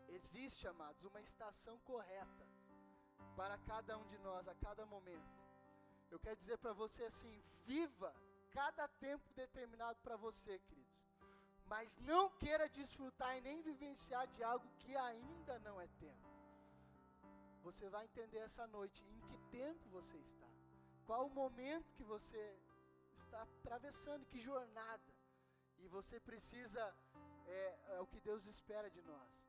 Existe, 0.08 0.68
amados, 0.68 1.04
uma 1.04 1.22
estação 1.22 1.78
correta 1.82 2.46
para 3.36 3.58
cada 3.60 3.98
um 3.98 4.08
de 4.08 4.18
nós, 4.20 4.48
a 4.48 4.56
cada 4.56 4.86
momento. 4.86 5.41
Eu 6.12 6.20
quero 6.20 6.38
dizer 6.42 6.58
para 6.58 6.74
você 6.74 7.04
assim: 7.06 7.34
viva 7.66 8.14
cada 8.52 8.88
tempo 9.06 9.34
determinado 9.34 10.00
para 10.02 10.18
você, 10.18 10.60
queridos. 10.60 11.00
Mas 11.66 11.98
não 12.00 12.30
queira 12.32 12.68
desfrutar 12.70 13.38
e 13.38 13.42
nem 13.42 13.62
vivenciar 13.62 14.28
de 14.28 14.44
algo 14.44 14.68
que 14.80 14.96
ainda 14.96 15.58
não 15.60 15.80
é 15.80 15.88
tempo. 16.06 16.30
Você 17.64 17.88
vai 17.90 18.04
entender 18.06 18.40
essa 18.40 18.68
noite 18.68 19.02
em 19.12 19.20
que 19.28 19.38
tempo 19.50 19.88
você 19.90 20.18
está. 20.18 20.50
Qual 21.06 21.28
o 21.28 21.30
momento 21.30 21.94
que 21.94 22.04
você 22.04 22.44
está 23.14 23.42
atravessando, 23.44 24.26
que 24.26 24.40
jornada. 24.40 25.14
E 25.78 25.88
você 25.88 26.20
precisa, 26.20 26.84
é, 27.48 27.96
é 27.96 28.02
o 28.02 28.06
que 28.06 28.20
Deus 28.20 28.46
espera 28.46 28.90
de 28.90 29.02
nós 29.02 29.42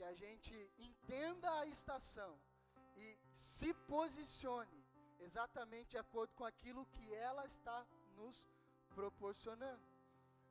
que 0.00 0.04
a 0.04 0.14
gente 0.14 0.54
entenda 0.78 1.60
a 1.60 1.66
estação 1.66 2.40
e 2.96 3.18
se 3.30 3.74
posicione 3.86 4.79
exatamente 5.20 5.90
de 5.90 5.98
acordo 5.98 6.34
com 6.34 6.44
aquilo 6.44 6.86
que 6.86 7.14
ela 7.14 7.44
está 7.46 7.86
nos 8.16 8.44
proporcionando. 8.94 9.82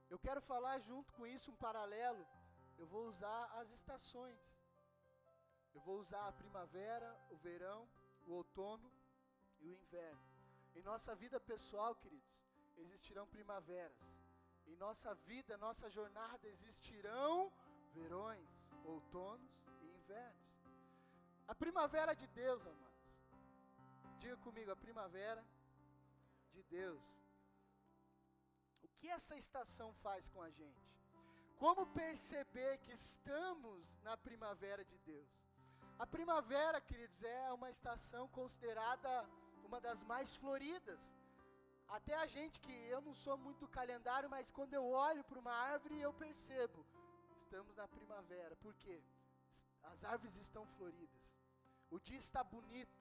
Eu 0.10 0.18
quero 0.18 0.42
falar 0.42 0.80
junto 0.80 1.14
com 1.14 1.26
isso 1.28 1.52
um 1.52 1.56
paralelo. 1.56 2.26
Eu 2.78 2.88
vou 2.88 3.08
usar 3.08 3.44
as 3.60 3.70
estações. 3.72 4.40
Eu 5.74 5.82
vou 5.82 6.00
usar 6.00 6.28
a 6.28 6.32
primavera, 6.32 7.10
o 7.30 7.38
verão, 7.38 7.88
o 8.28 8.34
outono 8.34 8.92
e 9.60 9.68
o 9.68 9.74
inverno. 9.74 10.24
Em 10.76 10.82
nossa 10.82 11.14
vida 11.16 11.40
pessoal, 11.40 11.96
queridos, 11.96 12.34
existirão 12.78 13.28
primaveras. 13.28 13.98
Em 14.66 14.76
nossa 14.78 15.14
vida, 15.16 15.58
nossa 15.58 15.90
jornada, 15.90 16.48
existirão 16.48 17.52
verões 17.94 18.50
outonos 18.86 19.52
e 19.82 19.88
invernos. 19.98 20.50
A 21.48 21.56
primavera 21.56 22.14
de 22.14 22.28
Deus, 22.28 22.66
amados. 22.66 22.89
Diga 24.22 24.38
comigo, 24.46 24.72
a 24.72 24.76
primavera 24.86 25.44
de 26.54 26.62
Deus. 26.64 27.04
O 28.84 28.90
que 29.00 29.08
essa 29.18 29.36
estação 29.44 29.90
faz 30.06 30.30
com 30.34 30.42
a 30.42 30.50
gente? 30.60 30.86
Como 31.64 31.86
perceber 32.02 32.74
que 32.84 32.92
estamos 32.92 33.82
na 34.08 34.16
primavera 34.28 34.84
de 34.92 34.98
Deus? 35.12 35.32
A 35.98 36.08
primavera, 36.16 36.80
queridos, 36.90 37.22
é 37.24 37.54
uma 37.60 37.70
estação 37.70 38.24
considerada 38.40 39.12
uma 39.68 39.80
das 39.88 40.02
mais 40.04 40.36
floridas. 40.36 41.02
Até 41.98 42.16
a 42.16 42.28
gente 42.36 42.60
que 42.66 42.78
eu 42.96 43.02
não 43.02 43.16
sou 43.26 43.38
muito 43.46 43.62
do 43.66 43.76
calendário, 43.80 44.30
mas 44.30 44.52
quando 44.58 44.74
eu 44.80 44.86
olho 45.10 45.24
para 45.24 45.40
uma 45.44 45.56
árvore 45.74 46.00
eu 46.00 46.14
percebo 46.14 46.86
estamos 47.50 47.76
na 47.76 47.88
primavera, 47.88 48.56
porque 48.58 49.02
as 49.92 50.04
árvores 50.04 50.36
estão 50.36 50.68
floridas, 50.78 51.24
o 51.90 52.00
dia 52.00 52.20
está 52.26 52.44
bonito, 52.44 52.96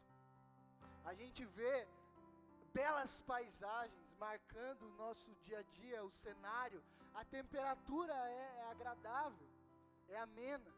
a 1.10 1.14
gente 1.20 1.42
vê 1.58 1.76
belas 2.78 3.12
paisagens 3.30 4.08
marcando 4.26 4.82
o 4.86 4.96
nosso 5.02 5.30
dia 5.44 5.60
a 5.60 5.66
dia, 5.78 6.04
o 6.04 6.10
cenário, 6.10 6.80
a 7.20 7.24
temperatura 7.36 8.14
é, 8.14 8.44
é 8.62 8.64
agradável, 8.74 9.48
é 10.08 10.18
amena. 10.26 10.72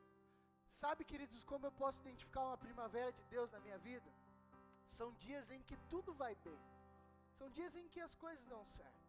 Sabe, 0.81 1.05
queridos, 1.11 1.43
como 1.51 1.67
eu 1.67 1.73
posso 1.83 2.01
identificar 2.05 2.45
uma 2.47 2.63
primavera 2.67 3.13
de 3.19 3.25
Deus 3.35 3.51
na 3.51 3.61
minha 3.67 3.79
vida? 3.79 4.11
São 4.99 5.09
dias 5.27 5.51
em 5.51 5.63
que 5.69 5.77
tudo 5.93 6.15
vai 6.23 6.35
bem, 6.47 6.63
são 7.39 7.49
dias 7.59 7.75
em 7.81 7.89
que 7.89 8.01
as 8.09 8.15
coisas 8.15 8.45
dão 8.47 8.65
certo, 8.79 9.09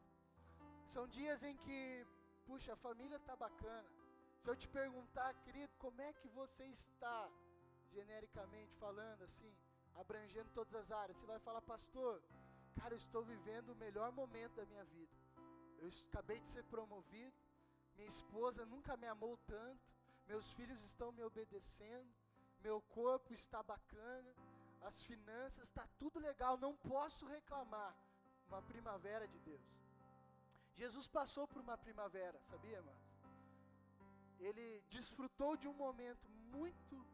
são 0.94 1.08
dias 1.08 1.44
em 1.44 1.56
que, 1.64 1.80
puxa, 2.48 2.74
a 2.74 2.84
família 2.88 3.18
está 3.18 3.36
bacana, 3.36 3.90
se 4.42 4.50
eu 4.50 4.56
te 4.56 4.68
perguntar, 4.80 5.32
querido, 5.46 5.72
como 5.78 6.02
é 6.02 6.14
que 6.14 6.30
você 6.30 6.66
está, 6.66 7.20
genericamente 7.92 8.74
falando, 8.84 9.22
assim, 9.24 9.52
abrangendo 9.96 10.50
todas 10.54 10.74
as 10.76 10.92
áreas, 10.92 11.18
você 11.18 11.26
vai 11.26 11.40
falar, 11.40 11.62
pastor, 11.62 12.22
cara, 12.76 12.94
eu 12.94 12.98
estou 12.98 13.24
vivendo 13.24 13.70
o 13.70 13.76
melhor 13.76 14.12
momento 14.12 14.56
da 14.56 14.66
minha 14.66 14.84
vida. 14.86 15.16
Eu 15.80 15.90
acabei 16.10 16.40
de 16.40 16.48
ser 16.48 16.64
promovido, 16.66 17.36
minha 17.96 18.08
esposa 18.08 18.66
nunca 18.66 18.96
me 18.98 19.08
amou 19.08 19.38
tanto, 19.48 19.82
meus 20.28 20.52
filhos 20.54 20.82
estão 20.84 21.12
me 21.12 21.24
obedecendo, 21.24 22.10
meu 22.62 22.82
corpo 22.82 23.34
está 23.34 23.62
bacana, 23.64 24.34
as 24.84 25.02
finanças, 25.04 25.68
está 25.68 25.88
tudo 26.00 26.20
legal, 26.20 26.58
não 26.58 26.76
posso 26.76 27.26
reclamar. 27.26 27.96
Uma 28.48 28.62
primavera 28.62 29.26
de 29.28 29.40
Deus. 29.40 29.62
Jesus 30.76 31.08
passou 31.08 31.48
por 31.48 31.62
uma 31.62 31.78
primavera, 31.78 32.40
sabia, 32.50 32.78
irmãs? 32.78 33.02
Ele 34.40 34.84
desfrutou 34.90 35.56
de 35.56 35.68
um 35.68 35.74
momento 35.74 36.28
muito 36.56 37.06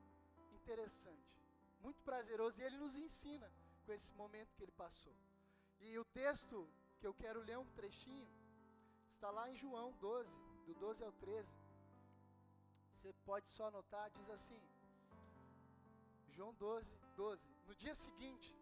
interessante, 0.53 1.37
muito 1.79 2.01
prazeroso, 2.01 2.60
e 2.60 2.63
ele 2.63 2.77
nos 2.77 2.96
ensina 2.96 3.51
com 3.86 3.93
esse 3.93 4.12
momento 4.13 4.53
que 4.55 4.63
ele 4.63 4.72
passou. 4.72 5.15
E 5.79 5.98
o 5.98 6.05
texto 6.05 6.67
que 7.00 7.07
eu 7.07 7.13
quero 7.13 7.41
ler 7.41 7.57
um 7.57 7.69
trechinho, 7.79 8.27
está 9.13 9.29
lá 9.29 9.50
em 9.50 9.55
João 9.55 9.91
12, 9.93 10.29
do 10.65 10.74
12 10.75 11.03
ao 11.03 11.12
13. 11.13 11.48
Você 12.93 13.13
pode 13.25 13.50
só 13.51 13.67
anotar, 13.67 14.10
diz 14.12 14.29
assim: 14.29 14.62
João 16.29 16.53
12, 16.55 16.88
12. 17.15 17.41
No 17.67 17.75
dia 17.75 17.96
seguinte, 17.96 18.55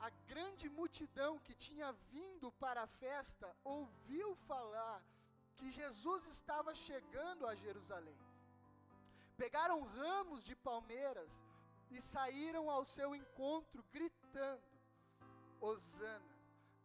a 0.00 0.10
grande 0.32 0.68
multidão 0.68 1.38
que 1.38 1.54
tinha 1.54 1.92
vindo 2.10 2.50
para 2.52 2.82
a 2.82 2.86
festa 2.86 3.54
ouviu 3.62 4.34
falar 4.50 5.02
que 5.56 5.70
Jesus 5.70 6.26
estava 6.26 6.74
chegando 6.74 7.46
a 7.46 7.54
Jerusalém. 7.54 8.18
Pegaram 9.36 9.80
ramos 9.82 10.42
de 10.44 10.54
palmeiras 10.56 11.30
e 11.96 12.02
saíram 12.02 12.68
ao 12.70 12.84
seu 12.84 13.14
encontro, 13.14 13.84
gritando: 13.92 14.62
Hosana, 15.60 16.34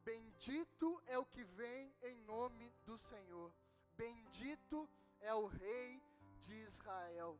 bendito 0.03 1.01
é 1.07 1.17
o 1.17 1.25
que 1.25 1.43
vem 1.43 1.93
em 2.01 2.15
nome 2.33 2.71
do 2.85 2.97
Senhor, 2.97 3.51
bendito 3.97 4.89
é 5.19 5.33
o 5.33 5.45
Rei 5.47 6.01
de 6.43 6.53
Israel. 6.69 7.39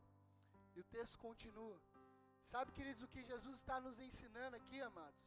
E 0.76 0.80
o 0.80 0.84
texto 0.84 1.18
continua. 1.18 1.80
Sabe, 2.44 2.72
queridos, 2.72 3.04
o 3.04 3.08
que 3.08 3.24
Jesus 3.24 3.56
está 3.56 3.80
nos 3.80 4.00
ensinando 4.00 4.56
aqui, 4.56 4.82
amados? 4.82 5.24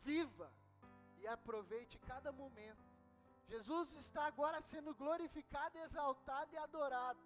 Viva 0.00 0.52
e 1.18 1.26
aproveite 1.26 1.98
cada 1.98 2.32
momento. 2.32 2.82
Jesus 3.46 3.92
está 3.92 4.24
agora 4.26 4.60
sendo 4.60 4.94
glorificado, 4.94 5.78
exaltado 5.78 6.52
e 6.54 6.58
adorado. 6.58 7.20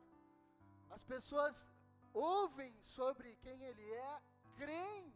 As 0.90 1.02
pessoas 1.04 1.70
ouvem 2.16 2.74
sobre 2.80 3.36
quem 3.36 3.62
Ele 3.62 3.92
é, 3.92 4.20
creem 4.56 5.14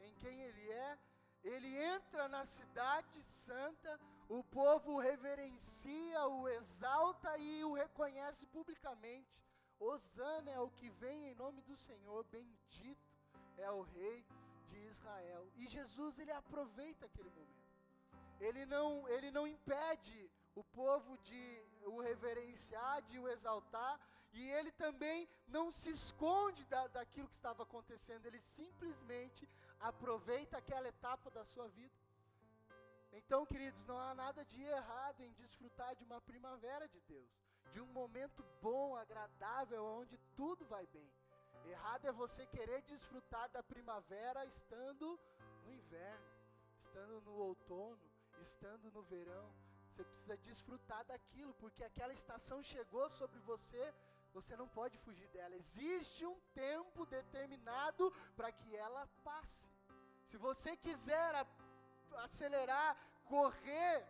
em 0.00 0.14
quem 0.14 0.40
Ele 0.42 0.70
é. 0.70 0.98
Ele 1.42 1.76
entra 1.76 2.28
na 2.28 2.44
cidade 2.44 3.22
santa, 3.22 3.98
o 4.28 4.42
povo 4.44 4.92
o 4.92 4.98
reverencia, 4.98 6.26
o 6.26 6.48
exalta 6.48 7.36
e 7.38 7.64
o 7.64 7.74
reconhece 7.74 8.46
publicamente. 8.46 9.40
Osana 9.78 10.50
é 10.50 10.60
o 10.60 10.70
que 10.70 10.90
vem 10.90 11.28
em 11.28 11.34
nome 11.34 11.62
do 11.62 11.76
Senhor, 11.76 12.24
bendito 12.24 13.08
é 13.56 13.70
o 13.70 13.82
Rei 13.82 14.24
de 14.66 14.78
Israel. 14.86 15.46
E 15.56 15.66
Jesus 15.66 16.18
ele 16.18 16.32
aproveita 16.32 17.06
aquele 17.06 17.30
momento. 17.30 17.70
Ele 18.38 18.64
não, 18.66 19.08
ele 19.08 19.30
não 19.30 19.46
impede 19.46 20.30
o 20.54 20.64
povo 20.64 21.16
de 21.18 21.62
o 21.86 22.00
reverenciar, 22.00 23.02
de 23.02 23.18
o 23.18 23.28
exaltar, 23.28 23.98
e 24.32 24.48
ele 24.50 24.70
também 24.72 25.28
não 25.48 25.70
se 25.70 25.90
esconde 25.90 26.64
da, 26.66 26.86
daquilo 26.88 27.28
que 27.28 27.34
estava 27.34 27.62
acontecendo, 27.62 28.26
ele 28.26 28.40
simplesmente 28.40 29.48
aproveita 29.80 30.58
aquela 30.58 30.88
etapa 30.88 31.30
da 31.30 31.44
sua 31.44 31.68
vida. 31.68 31.94
Então, 33.12 33.44
queridos, 33.44 33.84
não 33.86 33.98
há 33.98 34.14
nada 34.14 34.44
de 34.44 34.62
errado 34.62 35.20
em 35.22 35.32
desfrutar 35.32 35.96
de 35.96 36.04
uma 36.04 36.20
primavera 36.20 36.88
de 36.88 37.00
Deus, 37.00 37.28
de 37.72 37.80
um 37.80 37.86
momento 37.86 38.44
bom, 38.62 38.96
agradável, 38.96 39.84
onde 39.84 40.16
tudo 40.36 40.64
vai 40.66 40.86
bem. 40.86 41.10
Errado 41.64 42.06
é 42.06 42.12
você 42.12 42.46
querer 42.46 42.82
desfrutar 42.82 43.48
da 43.50 43.62
primavera 43.62 44.44
estando 44.46 45.18
no 45.64 45.72
inverno, 45.72 46.30
estando 46.78 47.20
no 47.22 47.32
outono, 47.32 48.00
estando 48.40 48.90
no 48.92 49.02
verão. 49.02 49.52
Você 49.90 50.04
precisa 50.04 50.36
desfrutar 50.36 51.04
daquilo, 51.04 51.52
porque 51.54 51.84
aquela 51.84 52.12
estação 52.12 52.62
chegou 52.62 53.10
sobre 53.10 53.38
você, 53.40 53.92
você 54.32 54.56
não 54.56 54.68
pode 54.68 54.96
fugir 54.98 55.28
dela. 55.28 55.54
Existe 55.56 56.24
um 56.24 56.38
tempo 56.54 57.06
determinado 57.06 58.10
para 58.36 58.50
que 58.52 58.76
ela 58.76 59.06
passe. 59.24 59.66
Se 60.24 60.36
você 60.36 60.76
quiser 60.76 61.46
acelerar, 62.24 62.96
correr, 63.24 64.06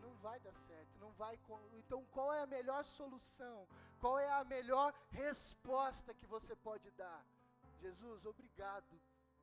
não 0.00 0.14
vai 0.16 0.38
dar 0.40 0.54
certo, 0.54 0.98
não 0.98 1.12
vai. 1.12 1.38
Então, 1.72 2.04
qual 2.06 2.32
é 2.32 2.40
a 2.42 2.46
melhor 2.46 2.84
solução? 2.84 3.66
Qual 4.00 4.18
é 4.18 4.30
a 4.32 4.44
melhor 4.44 4.92
resposta 5.10 6.14
que 6.14 6.26
você 6.26 6.54
pode 6.56 6.90
dar? 6.92 7.24
Jesus, 7.80 8.24
obrigado 8.24 9.00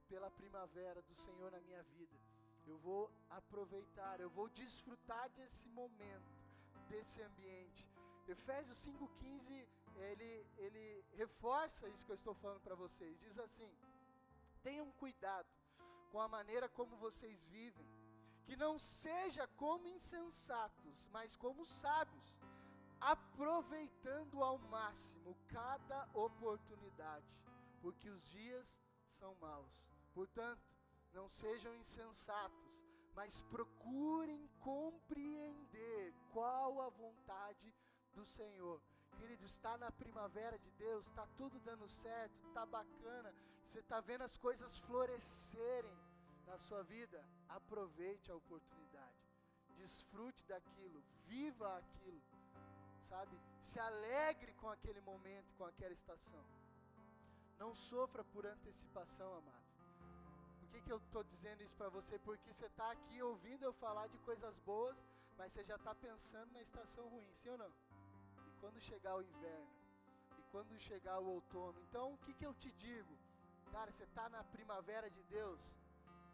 pela 0.08 0.30
primavera 0.32 1.02
do 1.04 1.16
Senhor 1.16 1.52
na 1.52 1.60
minha 1.62 1.84
vida. 1.84 2.18
Eu 2.68 2.78
vou 2.78 3.12
aproveitar, 3.30 4.20
eu 4.20 4.30
vou 4.30 4.48
desfrutar 4.50 5.30
desse 5.30 5.68
momento, 5.70 6.32
desse 6.90 7.22
ambiente. 7.22 7.88
Efésios 8.28 8.78
5,15, 8.88 9.68
ele, 9.98 10.48
ele 10.58 11.06
reforça 11.14 11.88
isso 11.90 12.06
que 12.06 12.12
eu 12.12 12.16
estou 12.16 12.34
falando 12.36 12.62
para 12.62 12.76
vocês. 12.76 13.20
Diz 13.20 13.38
assim: 13.40 13.70
tenham 14.62 14.92
cuidado 14.94 15.50
com 16.12 16.20
a 16.20 16.28
maneira 16.28 16.68
como 16.70 16.96
vocês 16.98 17.46
vivem, 17.48 17.88
que 18.46 18.56
não 18.56 18.78
seja 18.78 19.48
como 19.56 19.88
insensatos, 19.88 21.08
mas 21.12 21.36
como 21.36 21.66
sábios, 21.66 22.36
aproveitando 23.00 24.44
ao 24.44 24.58
máximo 24.58 25.36
cada 25.48 26.08
oportunidade, 26.14 27.26
porque 27.82 28.10
os 28.10 28.24
dias 28.30 28.80
são 29.10 29.34
maus. 29.36 29.84
Portanto, 30.14 30.62
não 31.14 31.30
sejam 31.30 31.74
insensatos, 31.76 32.72
mas 33.14 33.42
procurem 33.44 34.48
compreender 34.60 36.14
qual 36.32 36.82
a 36.82 36.90
vontade 36.90 37.74
do 38.14 38.26
Senhor. 38.26 38.82
Querido, 39.18 39.46
está 39.46 39.78
na 39.78 39.92
primavera 39.92 40.58
de 40.58 40.72
Deus, 40.72 41.06
está 41.08 41.26
tudo 41.38 41.60
dando 41.60 41.88
certo, 41.88 42.36
está 42.48 42.66
bacana, 42.66 43.34
você 43.64 43.80
está 43.80 44.00
vendo 44.02 44.24
as 44.24 44.38
coisas 44.38 44.78
florescerem 44.80 45.96
na 46.46 46.58
sua 46.58 46.84
vida. 46.84 47.24
Aproveite 47.50 48.32
a 48.32 48.36
oportunidade, 48.36 49.22
desfrute 49.78 50.46
daquilo, 50.46 51.04
viva 51.26 51.78
aquilo, 51.78 52.22
sabe? 53.04 53.40
Se 53.62 53.80
alegre 53.80 54.54
com 54.54 54.70
aquele 54.70 55.02
momento, 55.02 55.54
com 55.58 55.66
aquela 55.66 55.94
estação. 55.94 56.44
Não 57.58 57.74
sofra 57.76 58.24
por 58.24 58.46
antecipação, 58.46 59.34
amados. 59.36 59.72
Por 60.60 60.70
que, 60.70 60.82
que 60.82 60.92
eu 60.92 60.98
estou 60.98 61.24
dizendo 61.24 61.62
isso 61.62 61.76
para 61.76 61.90
você? 61.90 62.18
Porque 62.20 62.52
você 62.52 62.66
está 62.66 62.92
aqui 62.92 63.22
ouvindo 63.22 63.64
eu 63.64 63.74
falar 63.74 64.08
de 64.08 64.18
coisas 64.20 64.58
boas, 64.60 64.98
mas 65.38 65.54
você 65.54 65.64
já 65.64 65.76
está 65.76 65.94
pensando 65.94 66.52
na 66.54 66.62
estação 66.62 67.08
ruim, 67.08 67.32
sim 67.36 67.50
ou 67.50 67.58
não? 67.58 67.72
Quando 68.62 68.80
chegar 68.80 69.16
o 69.16 69.24
inverno? 69.24 69.72
E 70.40 70.44
quando 70.52 70.80
chegar 70.80 71.18
o 71.20 71.28
outono? 71.36 71.80
Então, 71.82 72.14
o 72.14 72.18
que, 72.20 72.34
que 72.34 72.46
eu 72.46 72.54
te 72.54 72.72
digo? 72.72 73.14
Cara, 73.72 73.92
você 73.92 74.04
está 74.04 74.30
na 74.30 74.44
primavera 74.44 75.10
de 75.10 75.24
Deus. 75.24 75.60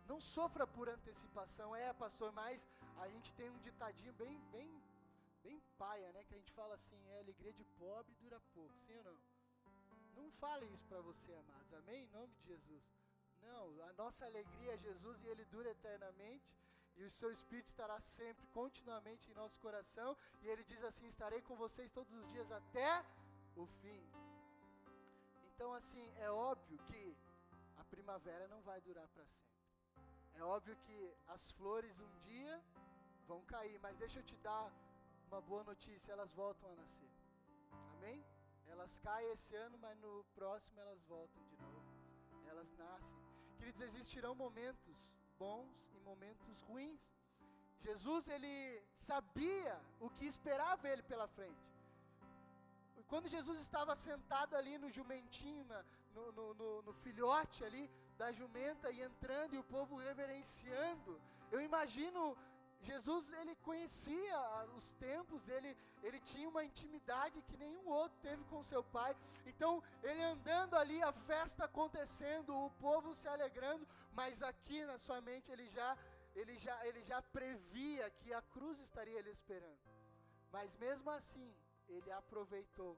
Não 0.08 0.20
sofra 0.20 0.66
por 0.68 0.90
antecipação. 0.90 1.76
É, 1.76 1.94
pastor, 1.94 2.32
mas 2.34 2.68
a 3.00 3.08
gente 3.08 3.34
tem 3.34 3.50
um 3.50 3.60
ditadinho 3.60 4.14
bem, 4.14 4.38
bem, 4.52 4.70
bem 5.44 5.62
paia, 5.78 6.12
né? 6.12 6.24
Que 6.26 6.36
a 6.36 6.38
gente 6.38 6.52
fala 6.52 6.76
assim: 6.76 7.00
é 7.12 7.20
alegria 7.20 7.54
de 7.54 7.64
pobre 7.82 8.14
dura 8.22 8.40
pouco. 8.54 8.76
Sim 8.86 8.98
ou 8.98 9.04
não? 9.04 9.18
Não 10.18 10.32
fale 10.32 10.66
isso 10.68 10.86
para 10.86 11.02
você, 11.02 11.32
amados. 11.34 11.74
Amém? 11.74 12.04
Em 12.04 12.10
nome 12.20 12.34
de 12.34 12.48
Jesus. 12.48 12.84
Não, 13.42 13.82
a 13.90 13.94
nossa 13.94 14.26
alegria 14.26 14.74
é 14.74 14.78
Jesus 14.78 15.24
e 15.24 15.28
Ele 15.28 15.46
dura 15.46 15.70
eternamente. 15.70 16.52
E 16.98 17.04
o 17.04 17.12
seu 17.12 17.32
Espírito 17.32 17.68
estará 17.68 18.00
sempre, 18.02 18.46
continuamente 18.48 19.30
em 19.30 19.36
nosso 19.36 19.60
coração. 19.60 20.18
E 20.42 20.48
Ele 20.48 20.64
diz 20.64 20.84
assim: 20.84 21.08
Estarei 21.08 21.42
com 21.42 21.56
vocês 21.56 21.92
todos 21.92 22.12
os 22.20 22.28
dias 22.32 22.52
até 22.52 23.06
o 23.56 23.66
fim. 23.82 24.02
Então, 25.48 25.74
assim, 25.74 26.06
é 26.18 26.30
óbvio 26.30 26.78
que 26.88 27.18
a 27.78 27.84
primavera 27.86 28.48
não 28.48 28.62
vai 28.62 28.80
durar 28.82 29.08
para 29.10 29.26
sempre. 29.26 29.58
É 30.36 30.44
óbvio 30.44 30.76
que 30.86 31.14
as 31.28 31.52
flores 31.52 32.00
um 32.00 32.14
dia 32.20 32.62
vão 33.28 33.42
cair, 33.46 33.80
mas 33.80 33.98
deixa 33.98 34.20
eu 34.20 34.24
te 34.24 34.38
dar 34.38 34.72
uma 35.28 35.42
boa 35.42 35.64
notícia: 35.64 36.12
elas 36.12 36.34
voltam 36.34 36.72
a 36.72 36.76
nascer. 36.76 37.12
Amém? 37.96 38.24
Elas 38.68 39.00
caem 39.00 39.32
esse 39.32 39.56
ano, 39.56 39.78
mas 39.78 39.98
no 40.00 40.24
próximo 40.36 40.80
elas 40.80 41.02
voltam 41.04 41.44
de 41.46 41.58
novo. 41.58 41.86
Elas 42.48 42.72
nascem. 42.74 43.18
Queridos, 43.58 43.82
existirão 43.82 44.34
momentos 44.36 44.98
bons 45.40 45.70
e 45.96 46.00
momentos 46.10 46.62
ruins. 46.70 47.00
Jesus, 47.88 48.28
ele 48.28 48.82
sabia 48.92 49.80
o 50.00 50.10
que 50.10 50.26
esperava 50.26 50.90
ele 50.90 51.04
pela 51.04 51.28
frente. 51.28 51.68
Quando 53.08 53.30
Jesus 53.30 53.58
estava 53.60 53.96
sentado 53.96 54.56
ali 54.56 54.78
no 54.78 54.90
jumentinho, 54.92 55.64
na, 55.66 55.84
no, 56.14 56.32
no, 56.38 56.54
no, 56.54 56.82
no 56.82 56.94
filhote 56.94 57.64
ali 57.64 57.90
da 58.18 58.32
jumenta 58.32 58.92
e 58.92 59.02
entrando 59.02 59.54
e 59.54 59.58
o 59.58 59.64
povo 59.76 59.96
reverenciando, 59.96 61.22
eu 61.52 61.62
imagino 61.62 62.38
Jesus 62.82 63.32
ele 63.34 63.56
conhecia 63.58 64.40
os 64.76 64.92
tempos, 64.94 65.48
ele, 65.50 65.76
ele 66.04 66.20
tinha 66.20 66.48
uma 66.48 66.64
intimidade 66.64 67.42
que 67.42 67.58
nenhum 67.58 67.88
outro 67.88 68.18
teve 68.22 68.44
com 68.46 68.64
seu 68.64 68.84
pai. 68.84 69.16
Então, 69.46 69.84
ele 70.04 70.22
andando 70.24 70.76
ali, 70.76 71.02
a 71.02 71.12
festa 71.12 71.66
acontecendo, 71.66 72.56
o 72.56 72.70
povo 72.72 73.16
se 73.16 73.28
alegrando, 73.28 73.88
mas 74.14 74.42
aqui 74.42 74.86
na 74.86 74.98
sua 74.98 75.22
mente 75.22 75.52
ele 75.52 75.68
já 75.70 75.98
ele 76.36 76.56
já 76.60 76.86
ele 76.86 77.04
já 77.04 77.20
previa 77.22 78.10
que 78.12 78.32
a 78.32 78.42
cruz 78.42 78.80
estaria 78.80 79.18
ele 79.18 79.32
esperando. 79.32 79.80
Mas 80.52 80.76
mesmo 80.78 81.10
assim, 81.10 81.54
ele 81.90 82.12
aproveitou. 82.12 82.98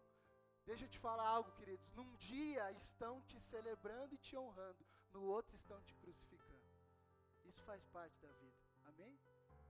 Deixa 0.66 0.86
eu 0.86 0.90
te 0.90 1.00
falar 1.00 1.28
algo, 1.28 1.52
queridos. 1.54 1.90
Num 1.94 2.16
dia 2.18 2.72
estão 2.74 3.22
te 3.22 3.40
celebrando 3.40 4.14
e 4.14 4.18
te 4.18 4.36
honrando, 4.36 4.86
no 5.12 5.24
outro 5.24 5.56
estão 5.56 5.82
te 5.82 5.96
crucificando. 5.96 6.70
Isso 7.46 7.64
faz 7.64 7.84
parte 7.88 8.20
da 8.22 8.32
vida. 8.34 8.49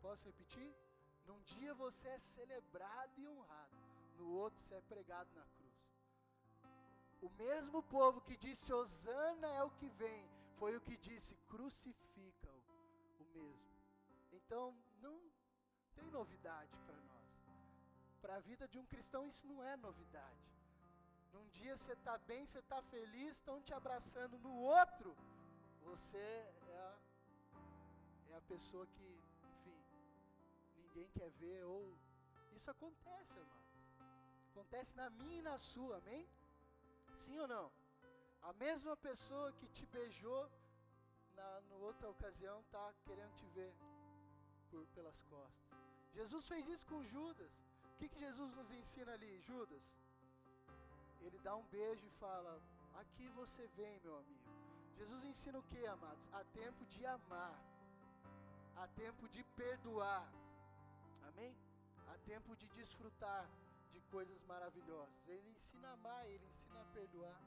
Posso 0.02 0.26
repetir? 0.26 0.74
Num 1.28 1.40
dia 1.42 1.74
você 1.74 2.08
é 2.08 2.20
celebrado 2.20 3.20
e 3.22 3.28
honrado, 3.28 3.78
no 4.18 4.32
outro 4.32 4.60
você 4.62 4.76
é 4.76 4.82
pregado 4.82 5.30
na 5.36 5.44
cruz. 5.44 5.70
O 7.22 7.30
mesmo 7.32 7.84
povo 7.84 8.22
que 8.22 8.38
disse 8.38 8.74
Osana 8.74 9.48
é 9.48 9.64
o 9.64 9.70
que 9.72 9.90
vem, 9.90 10.28
foi 10.58 10.76
o 10.76 10.82
que 10.82 10.96
disse 10.98 11.36
crucifica-o, 11.50 12.62
o 13.20 13.26
mesmo. 13.34 13.70
Então, 14.32 14.76
não 15.02 15.20
tem 15.94 16.06
novidade 16.10 16.76
para 16.86 16.96
nós. 16.96 17.20
Para 18.22 18.36
a 18.38 18.40
vida 18.40 18.68
de 18.68 18.80
um 18.80 18.86
cristão, 18.86 19.28
isso 19.28 19.46
não 19.48 19.64
é 19.64 19.76
novidade. 19.78 20.50
Num 21.34 21.48
dia 21.50 21.78
você 21.78 21.94
está 21.94 22.18
bem, 22.20 22.46
você 22.46 22.60
está 22.60 22.82
feliz, 22.84 23.36
estão 23.36 23.62
te 23.62 23.74
abraçando. 23.74 24.40
No 24.40 24.56
outro, 24.62 25.16
você 25.84 26.18
é 26.18 26.78
a, 26.78 26.98
é 28.32 28.36
a 28.38 28.42
pessoa 28.42 28.88
que 28.88 29.19
ninguém 30.90 31.10
quer 31.10 31.30
ver, 31.32 31.64
ou 31.64 31.98
isso 32.56 32.70
acontece, 32.72 33.34
irmãos. 33.38 33.70
Acontece 34.52 34.96
na 34.96 35.10
minha 35.10 35.40
e 35.40 35.42
na 35.42 35.58
sua, 35.58 35.98
amém? 35.98 36.28
Sim 37.18 37.38
ou 37.40 37.48
não? 37.48 37.72
A 38.42 38.54
mesma 38.54 38.96
pessoa 38.98 39.52
que 39.54 39.68
te 39.68 39.86
beijou 39.86 40.50
na 41.36 41.62
no 41.70 41.80
outra 41.82 42.10
ocasião 42.10 42.60
está 42.62 42.94
querendo 43.06 43.34
te 43.36 43.48
ver 43.48 43.74
por, 44.70 44.86
pelas 44.88 45.22
costas. 45.24 45.70
Jesus 46.14 46.48
fez 46.48 46.68
isso 46.68 46.86
com 46.88 47.04
Judas. 47.04 47.54
O 47.94 47.98
que, 47.98 48.10
que 48.10 48.20
Jesus 48.20 48.54
nos 48.56 48.72
ensina 48.72 49.14
ali, 49.14 49.40
Judas? 49.42 49.84
Ele 51.22 51.38
dá 51.40 51.56
um 51.56 51.66
beijo 51.68 52.06
e 52.06 52.12
fala: 52.12 52.62
Aqui 52.96 53.28
você 53.30 53.68
vem, 53.68 54.00
meu 54.00 54.18
amigo. 54.18 54.50
Jesus 54.98 55.24
ensina 55.24 55.60
o 55.60 55.64
que, 55.64 55.86
amados? 55.86 56.28
Há 56.34 56.44
tempo 56.46 56.86
de 56.86 57.06
amar, 57.06 57.58
há 58.76 58.88
tempo 58.88 59.28
de 59.30 59.44
perdoar, 59.62 60.30
Amém? 61.28 61.56
Há 62.08 62.18
tempo 62.20 62.56
de 62.56 62.68
desfrutar 62.70 63.50
de 63.92 64.02
coisas 64.12 64.42
maravilhosas. 64.44 65.28
Ele 65.28 65.50
ensina 65.50 65.90
a 65.90 65.94
amar, 65.94 66.26
ele 66.28 66.46
ensina 66.46 66.82
a 66.82 66.86
perdoar. 66.94 67.40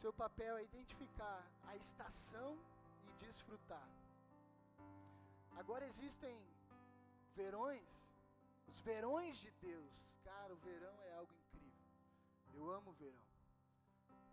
Seu 0.00 0.12
papel 0.12 0.56
é 0.56 0.64
identificar 0.64 1.46
a 1.66 1.76
estação 1.76 2.58
e 3.04 3.24
desfrutar. 3.24 3.88
Agora 5.56 5.86
existem 5.86 6.36
verões, 7.34 7.88
os 8.66 8.78
verões 8.80 9.36
de 9.38 9.50
Deus. 9.52 9.92
Cara, 10.24 10.52
o 10.52 10.56
verão 10.56 11.02
é 11.02 11.12
algo 11.14 11.32
incrível. 11.34 11.86
Eu 12.54 12.70
amo 12.70 12.90
o 12.90 12.94
verão. 12.94 13.32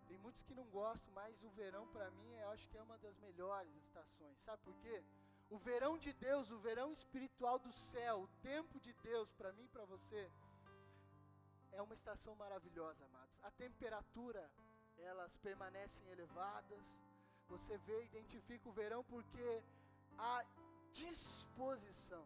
Tem 0.08 0.18
muitos 0.18 0.42
que 0.42 0.54
não 0.54 0.64
gostam, 0.70 1.12
mas 1.14 1.40
o 1.42 1.50
verão 1.50 1.86
para 1.88 2.10
mim 2.10 2.34
eu 2.34 2.48
acho 2.50 2.68
que 2.68 2.76
é 2.76 2.82
uma 2.82 2.98
das 2.98 3.16
melhores 3.18 3.72
estações. 3.76 4.36
Sabe 4.40 4.60
por 4.64 4.74
quê? 4.78 5.04
O 5.50 5.58
verão 5.58 5.98
de 5.98 6.12
Deus, 6.12 6.50
o 6.52 6.58
verão 6.58 6.92
espiritual 6.92 7.58
do 7.58 7.72
céu, 7.72 8.22
o 8.22 8.28
tempo 8.40 8.78
de 8.78 8.92
Deus 9.02 9.32
para 9.32 9.52
mim 9.52 9.64
e 9.64 9.68
para 9.68 9.84
você, 9.84 10.30
é 11.72 11.82
uma 11.82 11.94
estação 11.94 12.34
maravilhosa, 12.36 13.04
amados. 13.04 13.36
A 13.42 13.50
temperatura, 13.50 14.48
elas 14.98 15.36
permanecem 15.38 16.08
elevadas. 16.08 16.84
Você 17.48 17.76
vê, 17.78 18.04
identifica 18.04 18.68
o 18.68 18.72
verão 18.72 19.02
porque 19.04 19.62
a 20.16 20.44
disposição. 20.92 22.24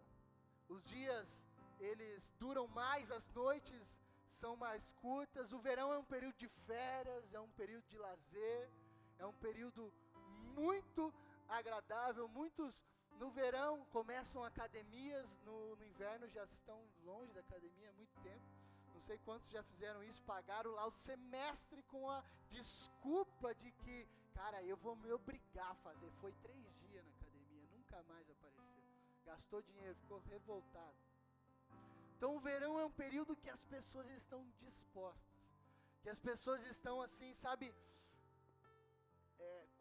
Os 0.69 0.85
dias, 0.87 1.47
eles 1.81 2.31
duram 2.39 2.67
mais, 2.69 3.11
as 3.11 3.27
noites 3.29 3.99
são 4.29 4.55
mais 4.55 4.93
curtas. 4.95 5.53
O 5.53 5.59
verão 5.59 5.93
é 5.93 5.99
um 5.99 6.05
período 6.05 6.37
de 6.37 6.49
férias, 6.67 7.33
é 7.33 7.41
um 7.41 7.51
período 7.51 7.87
de 7.89 7.97
lazer, 7.97 8.71
é 9.19 9.25
um 9.25 9.33
período 9.35 9.91
muito 10.55 11.13
agradável. 11.49 12.29
Muitos 12.29 12.85
no 13.19 13.31
verão 13.31 13.85
começam 13.87 14.43
academias, 14.45 15.37
no, 15.45 15.77
no, 15.77 15.85
inverno 15.85 16.29
já 16.29 16.45
estão 16.45 16.81
longe 17.05 17.33
da 17.33 17.41
academia 17.41 17.91
há 17.91 17.93
muito 17.93 18.15
tempo. 18.23 18.45
Não 18.95 19.01
sei 19.01 19.19
quantos 19.19 19.51
já 19.51 19.63
fizeram 19.63 20.03
isso, 20.03 20.23
pagaram 20.23 20.71
lá 20.73 20.87
o 20.87 20.91
semestre 20.91 21.83
com 21.85 22.09
a 22.11 22.25
desculpa 22.49 23.55
de 23.55 23.71
que, 23.73 24.09
cara, 24.33 24.63
eu 24.63 24.77
vou 24.77 24.97
me 24.97 25.13
obrigar 25.13 25.71
a 25.71 25.75
fazer. 25.77 26.11
Foi 26.21 26.33
três 26.43 26.65
dias 26.81 27.05
na 27.05 27.13
academia, 27.13 27.69
nunca 27.77 28.03
mais 28.05 28.29
apareceu. 28.31 28.65
Gastou 29.25 29.63
dinheiro, 29.63 29.95
ficou 29.97 30.21
revoltado. 30.31 30.95
Então 32.17 32.37
o 32.37 32.41
verão 32.41 32.79
é 32.79 32.85
um 32.85 32.91
período 32.91 33.37
que 33.37 33.51
as 33.51 33.65
pessoas 33.65 34.09
estão 34.11 34.47
dispostas, 34.61 35.35
que 36.03 36.09
as 36.09 36.19
pessoas 36.19 36.65
estão 36.67 37.03
assim, 37.03 37.35
sabe, 37.35 37.75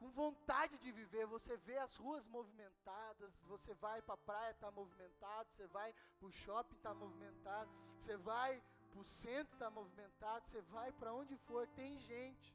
com 0.03 0.11
vontade 0.11 0.77
de 0.79 0.91
viver. 0.91 1.25
Você 1.27 1.55
vê 1.67 1.77
as 1.77 1.95
ruas 1.95 2.25
movimentadas, 2.25 3.31
você 3.53 3.73
vai 3.75 4.01
para 4.01 4.15
a 4.15 4.25
praia, 4.29 4.51
está 4.51 4.69
movimentado, 4.69 5.49
você 5.51 5.65
vai 5.67 5.93
para 6.19 6.27
o 6.27 6.31
shopping, 6.31 6.75
está 6.75 6.93
movimentado, 6.93 7.71
você 7.97 8.17
vai 8.17 8.61
para 8.91 8.99
o 8.99 9.05
centro, 9.05 9.53
está 9.53 9.69
movimentado, 9.69 10.45
você 10.45 10.61
vai 10.75 10.91
para 10.91 11.13
onde 11.13 11.37
for, 11.37 11.65
tem 11.67 11.97
gente. 11.99 12.53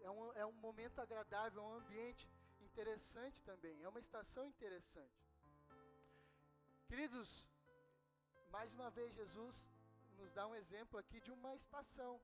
É 0.00 0.10
um, 0.10 0.32
é 0.32 0.44
um 0.44 0.56
momento 0.66 1.00
agradável, 1.00 1.62
é 1.62 1.66
um 1.66 1.74
ambiente 1.74 2.28
interessante 2.60 3.40
também, 3.44 3.80
é 3.82 3.88
uma 3.88 4.00
estação 4.00 4.44
interessante. 4.44 5.24
Queridos, 6.88 7.46
mais 8.50 8.72
uma 8.72 8.90
vez 8.90 9.14
Jesus 9.14 9.56
nos 10.18 10.32
dá 10.32 10.48
um 10.48 10.54
exemplo 10.56 10.98
aqui 10.98 11.20
de 11.20 11.30
uma 11.30 11.54
estação 11.54 12.20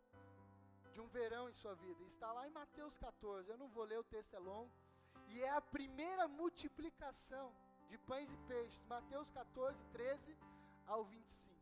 de 0.94 1.00
um 1.04 1.09
verão 1.18 1.44
em 1.50 1.57
sua 1.61 1.74
vida. 1.85 2.02
Está 2.04 2.33
lá 2.37 2.46
em 2.48 2.57
Mateus 2.61 2.96
14. 2.96 3.50
Eu 3.50 3.59
não 3.62 3.68
vou 3.76 3.85
ler, 3.85 3.98
o 3.98 4.11
texto 4.14 4.35
é 4.35 4.38
longo. 4.38 4.72
E 5.33 5.42
é 5.42 5.50
a 5.50 5.61
primeira 5.76 6.26
multiplicação 6.40 7.46
de 7.90 7.98
pães 8.11 8.30
e 8.37 8.38
peixes. 8.52 8.85
Mateus 8.94 9.28
14, 9.30 9.85
13 9.92 10.37
ao 10.87 11.04
25. 11.04 11.54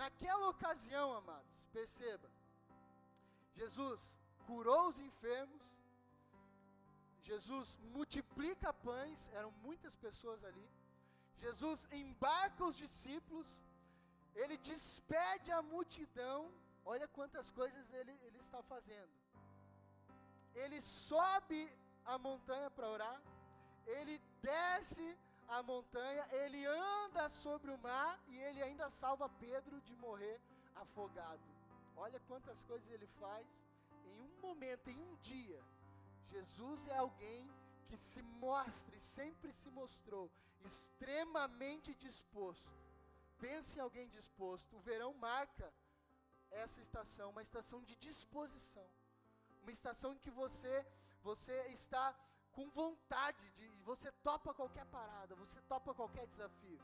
Naquela 0.00 0.48
ocasião, 0.48 1.06
amados, 1.20 1.64
perceba, 1.72 2.28
Jesus 3.60 4.02
curou 4.46 4.82
os 4.90 4.98
enfermos, 5.08 5.62
Jesus 7.30 7.76
multiplica 7.96 8.72
pães, 8.72 9.20
eram 9.38 9.50
muitas 9.66 9.94
pessoas 9.96 10.44
ali. 10.44 10.68
Jesus 11.44 11.86
embarca 11.92 12.64
os 12.64 12.76
discípulos, 12.76 13.48
ele 14.34 14.56
despede 14.70 15.50
a 15.50 15.60
multidão 15.74 16.38
Olha 16.84 17.06
quantas 17.08 17.50
coisas 17.50 17.92
ele, 17.92 18.12
ele 18.26 18.38
está 18.38 18.62
fazendo. 18.62 19.12
Ele 20.54 20.80
sobe 20.80 21.70
a 22.04 22.18
montanha 22.18 22.70
para 22.70 22.88
orar, 22.88 23.22
ele 23.86 24.18
desce 24.42 25.16
a 25.48 25.62
montanha, 25.62 26.26
ele 26.32 26.64
anda 26.66 27.28
sobre 27.28 27.70
o 27.70 27.78
mar 27.78 28.18
e 28.28 28.36
ele 28.38 28.62
ainda 28.62 28.90
salva 28.90 29.28
Pedro 29.28 29.80
de 29.82 29.94
morrer 29.96 30.40
afogado. 30.74 31.40
Olha 31.96 32.20
quantas 32.28 32.62
coisas 32.64 32.90
ele 32.90 33.06
faz 33.18 33.46
em 34.04 34.20
um 34.20 34.40
momento, 34.40 34.88
em 34.88 34.98
um 34.98 35.16
dia. 35.16 35.62
Jesus 36.30 36.86
é 36.88 36.96
alguém 36.96 37.48
que 37.88 37.96
se 37.96 38.22
mostra 38.22 38.94
e 38.96 39.00
sempre 39.00 39.52
se 39.52 39.70
mostrou 39.70 40.30
extremamente 40.64 41.94
disposto. 41.94 42.70
Pense 43.38 43.78
em 43.78 43.80
alguém 43.80 44.08
disposto. 44.08 44.76
O 44.76 44.80
verão 44.80 45.14
marca 45.14 45.72
essa 46.50 46.80
estação, 46.80 47.30
uma 47.30 47.42
estação 47.42 47.82
de 47.82 47.94
disposição, 47.96 48.86
uma 49.62 49.72
estação 49.72 50.14
em 50.14 50.18
que 50.18 50.30
você 50.30 50.86
você 51.22 51.56
está 51.68 52.14
com 52.52 52.68
vontade 52.70 53.50
de, 53.56 53.68
você 53.84 54.10
topa 54.28 54.54
qualquer 54.54 54.86
parada, 54.86 55.34
você 55.34 55.60
topa 55.62 55.94
qualquer 55.94 56.26
desafio. 56.26 56.80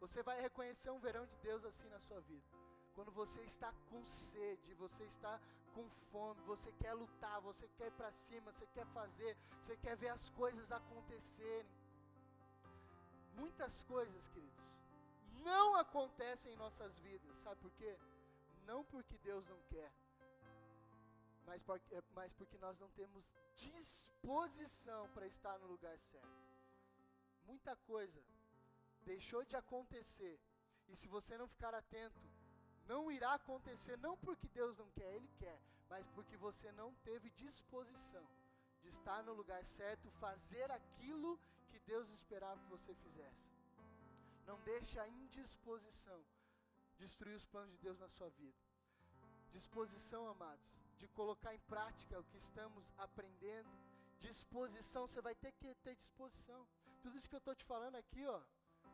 Você 0.00 0.22
vai 0.22 0.40
reconhecer 0.40 0.90
um 0.90 0.98
verão 0.98 1.26
de 1.26 1.36
Deus 1.38 1.64
assim 1.64 1.88
na 1.88 2.00
sua 2.00 2.20
vida. 2.20 2.46
Quando 2.94 3.12
você 3.12 3.40
está 3.42 3.72
com 3.90 4.04
sede, 4.04 4.74
você 4.74 5.04
está 5.04 5.40
com 5.74 5.88
fome, 6.10 6.40
você 6.42 6.72
quer 6.72 6.94
lutar, 6.94 7.40
você 7.40 7.68
quer 7.76 7.88
ir 7.88 7.92
para 7.92 8.10
cima, 8.12 8.50
você 8.52 8.66
quer 8.68 8.86
fazer, 8.86 9.36
você 9.60 9.76
quer 9.76 9.96
ver 9.96 10.08
as 10.08 10.28
coisas 10.30 10.70
acontecerem. 10.72 11.70
Muitas 13.34 13.84
coisas, 13.84 14.28
queridos, 14.28 14.64
não 15.44 15.76
acontecem 15.76 16.52
em 16.52 16.56
nossas 16.56 16.98
vidas, 17.00 17.36
sabe 17.38 17.60
por 17.60 17.70
quê? 17.72 17.98
Não 18.66 18.84
porque 18.84 19.16
Deus 19.18 19.46
não 19.48 19.60
quer, 19.70 19.92
mas 21.46 21.62
porque, 21.62 21.94
é, 21.94 22.02
mas 22.14 22.32
porque 22.34 22.58
nós 22.58 22.78
não 22.78 22.88
temos 22.90 23.24
disposição 23.54 25.08
para 25.14 25.26
estar 25.26 25.58
no 25.58 25.68
lugar 25.68 25.96
certo. 26.10 26.46
Muita 27.44 27.76
coisa 27.76 28.20
deixou 29.02 29.44
de 29.44 29.56
acontecer, 29.56 30.38
e 30.88 30.96
se 30.96 31.06
você 31.06 31.38
não 31.38 31.46
ficar 31.46 31.74
atento, 31.74 32.20
não 32.86 33.10
irá 33.10 33.34
acontecer, 33.34 33.96
não 33.98 34.16
porque 34.18 34.48
Deus 34.48 34.76
não 34.76 34.88
quer, 34.90 35.14
Ele 35.14 35.30
quer, 35.38 35.60
mas 35.88 36.06
porque 36.08 36.36
você 36.36 36.70
não 36.72 36.94
teve 36.96 37.30
disposição 37.30 38.26
de 38.80 38.88
estar 38.88 39.22
no 39.22 39.32
lugar 39.32 39.64
certo, 39.64 40.10
fazer 40.12 40.70
aquilo 40.70 41.38
que 41.68 41.78
Deus 41.80 42.08
esperava 42.10 42.60
que 42.62 42.70
você 42.70 42.94
fizesse. 42.94 43.46
Não 44.44 44.60
deixe 44.62 44.98
a 44.98 45.08
indisposição 45.08 46.24
destruir 46.98 47.36
os 47.36 47.46
planos 47.46 47.72
de 47.72 47.78
Deus 47.78 47.98
na 47.98 48.08
sua 48.08 48.28
vida. 48.30 48.58
Disposição, 49.50 50.28
amados, 50.28 50.66
de 50.98 51.06
colocar 51.08 51.54
em 51.54 51.60
prática 51.60 52.18
o 52.18 52.24
que 52.24 52.38
estamos 52.38 52.92
aprendendo. 52.98 53.70
Disposição, 54.18 55.06
você 55.06 55.20
vai 55.20 55.34
ter 55.34 55.52
que 55.52 55.74
ter 55.76 55.94
disposição. 55.96 56.66
Tudo 57.02 57.16
isso 57.16 57.28
que 57.28 57.34
eu 57.34 57.44
estou 57.44 57.54
te 57.54 57.64
falando 57.64 57.96
aqui, 57.96 58.26
ó, 58.26 58.40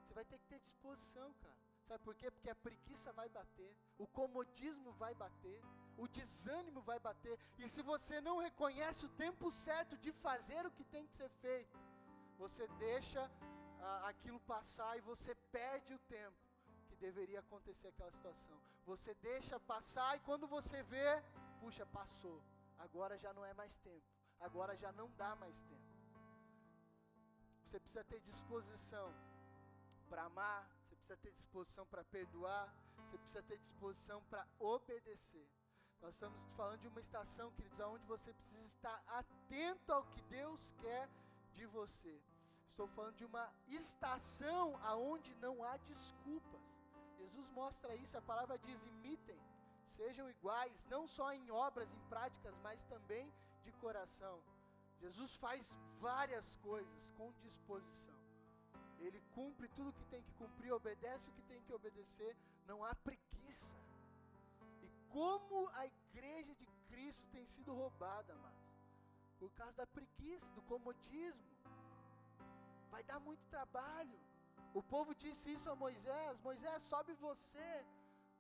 você 0.03 0.15
vai 0.15 0.25
ter 0.25 0.39
que 0.39 0.47
ter 0.47 0.61
disposição, 0.61 1.33
cara. 1.35 1.63
Sabe 1.89 2.05
por 2.05 2.15
quê? 2.15 2.31
Porque 2.31 2.51
a 2.51 2.55
preguiça 2.55 3.13
vai 3.13 3.29
bater, 3.29 3.77
o 3.99 4.07
comodismo 4.07 4.93
vai 4.93 5.15
bater, 5.15 5.61
o 5.97 6.07
desânimo 6.07 6.81
vai 6.81 6.99
bater. 6.99 7.39
E 7.59 7.69
se 7.69 7.83
você 7.83 8.21
não 8.21 8.39
reconhece 8.39 9.05
o 9.05 9.15
tempo 9.25 9.51
certo 9.51 9.97
de 9.99 10.13
fazer 10.13 10.65
o 10.65 10.71
que 10.71 10.85
tem 10.85 11.07
que 11.07 11.15
ser 11.15 11.29
feito, 11.45 11.79
você 12.39 12.67
deixa 12.79 13.31
ah, 13.81 14.09
aquilo 14.09 14.41
passar 14.41 14.97
e 14.97 15.01
você 15.01 15.35
perde 15.51 15.93
o 15.95 15.99
tempo 15.99 16.42
deveria 17.07 17.41
acontecer 17.45 17.89
aquela 17.89 18.13
situação. 18.17 18.59
Você 18.91 19.13
deixa 19.31 19.59
passar 19.73 20.11
e 20.17 20.21
quando 20.29 20.47
você 20.57 20.79
vê, 20.95 21.09
puxa, 21.61 21.85
passou. 21.99 22.39
Agora 22.87 23.17
já 23.25 23.33
não 23.37 23.45
é 23.51 23.55
mais 23.63 23.77
tempo. 23.89 24.09
Agora 24.49 24.77
já 24.83 24.91
não 25.01 25.09
dá 25.23 25.33
mais 25.43 25.59
tempo. 25.73 25.91
Você 27.65 27.79
precisa 27.85 28.05
ter 28.05 28.21
disposição 28.21 29.09
para 30.09 30.25
amar, 30.31 30.61
você 30.83 30.95
precisa 30.97 31.17
ter 31.25 31.33
disposição 31.41 31.85
para 31.93 32.05
perdoar, 32.17 32.67
você 32.99 33.19
precisa 33.19 33.43
ter 33.51 33.59
disposição 33.67 34.19
para 34.31 34.47
obedecer. 34.59 35.49
Nós 36.03 36.13
estamos 36.15 36.39
falando 36.57 36.81
de 36.81 36.89
uma 36.89 37.01
estação, 37.01 37.47
queridos, 37.53 37.81
onde 37.95 38.05
você 38.07 38.31
precisa 38.39 38.67
estar 38.75 38.99
atento 39.21 39.93
ao 39.93 40.05
que 40.13 40.21
Deus 40.39 40.75
quer 40.83 41.09
de 41.55 41.65
você. 41.67 42.15
Estou 42.73 42.89
falando 42.89 43.17
de 43.17 43.25
uma 43.25 43.47
estação 43.69 44.65
aonde 44.83 45.35
não 45.37 45.55
há 45.63 45.77
desculpas. 45.93 46.62
Jesus 47.23 47.49
mostra 47.51 47.95
isso, 47.97 48.17
a 48.17 48.23
palavra 48.23 48.59
diz: 48.59 48.83
imitem, 48.93 49.41
sejam 49.97 50.29
iguais, 50.29 50.85
não 50.95 51.07
só 51.07 51.33
em 51.33 51.51
obras, 51.51 51.93
em 51.93 52.03
práticas, 52.09 52.55
mas 52.63 52.83
também 52.85 53.33
de 53.65 53.73
coração. 53.85 54.37
Jesus 55.01 55.35
faz 55.35 55.77
várias 56.01 56.55
coisas 56.57 57.11
com 57.19 57.33
disposição. 57.45 58.19
Ele 59.01 59.21
cumpre 59.35 59.69
tudo 59.69 59.93
que 59.93 60.05
tem 60.07 60.23
que 60.23 60.33
cumprir, 60.35 60.73
obedece 60.73 61.29
o 61.29 61.33
que 61.33 61.43
tem 61.43 61.61
que 61.63 61.73
obedecer, 61.73 62.37
não 62.67 62.85
há 62.85 62.95
preguiça. 62.95 63.75
E 64.81 64.89
como 65.09 65.69
a 65.75 65.87
igreja 65.87 66.55
de 66.55 66.67
Cristo 66.89 67.27
tem 67.33 67.45
sido 67.47 67.75
roubada, 67.75 68.35
mas 68.37 68.55
por 69.43 69.51
causa 69.55 69.73
da 69.73 69.87
preguiça, 69.87 70.49
do 70.53 70.63
comodismo. 70.63 71.43
Vai 72.93 73.03
dar 73.03 73.19
muito 73.19 73.45
trabalho. 73.51 74.21
O 74.81 74.83
povo 74.83 75.15
disse 75.23 75.53
isso 75.55 75.69
a 75.71 75.77
Moisés: 75.85 76.41
Moisés, 76.49 76.83
sobe 76.93 77.13
você. 77.27 77.71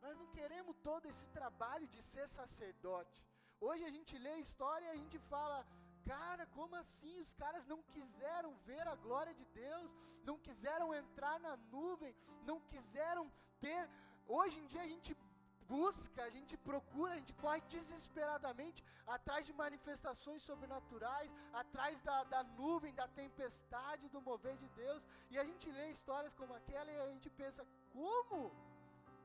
Nós 0.05 0.17
não 0.21 0.29
queremos 0.37 0.77
todo 0.89 1.07
esse 1.07 1.27
trabalho 1.39 1.87
de 1.95 2.01
ser 2.13 2.27
sacerdote. 2.29 3.19
Hoje 3.61 3.85
a 3.85 3.93
gente 3.97 4.15
lê 4.25 4.33
a 4.35 4.45
história 4.47 4.87
e 4.87 4.95
a 4.95 5.01
gente 5.03 5.19
fala: 5.33 5.59
Cara, 6.05 6.47
como 6.57 6.75
assim? 6.77 7.21
Os 7.21 7.35
caras 7.43 7.67
não 7.73 7.81
quiseram 7.95 8.53
ver 8.69 8.87
a 8.89 8.97
glória 9.05 9.35
de 9.41 9.45
Deus, 9.63 9.91
não 10.25 10.37
quiseram 10.47 10.89
entrar 11.03 11.39
na 11.47 11.57
nuvem, 11.75 12.15
não 12.51 12.59
quiseram 12.73 13.31
ter. 13.61 13.83
Hoje 14.27 14.59
em 14.59 14.67
dia 14.73 14.83
a 14.83 14.93
gente 14.95 15.15
busca, 15.69 16.23
a 16.23 16.31
gente 16.31 16.57
procura, 16.57 17.15
a 17.15 17.17
gente 17.21 17.35
corre 17.35 17.61
desesperadamente 17.75 18.83
atrás 19.07 19.47
de 19.47 19.53
manifestações 19.53 20.43
sobrenaturais, 20.43 21.31
atrás 21.53 22.01
da, 22.03 22.25
da 22.25 22.43
nuvem, 22.43 22.95
da 22.95 23.09
tempestade, 23.09 24.09
do 24.09 24.21
mover 24.21 24.57
de 24.57 24.69
Deus, 24.83 25.03
e 25.31 25.39
a 25.39 25.45
gente 25.45 25.71
lê 25.71 25.91
histórias 25.91 26.35
como 26.35 26.55
aquela 26.55 26.91
e 26.91 27.01
a 27.01 27.11
gente 27.15 27.31
pensa: 27.31 27.67
como? 27.93 28.53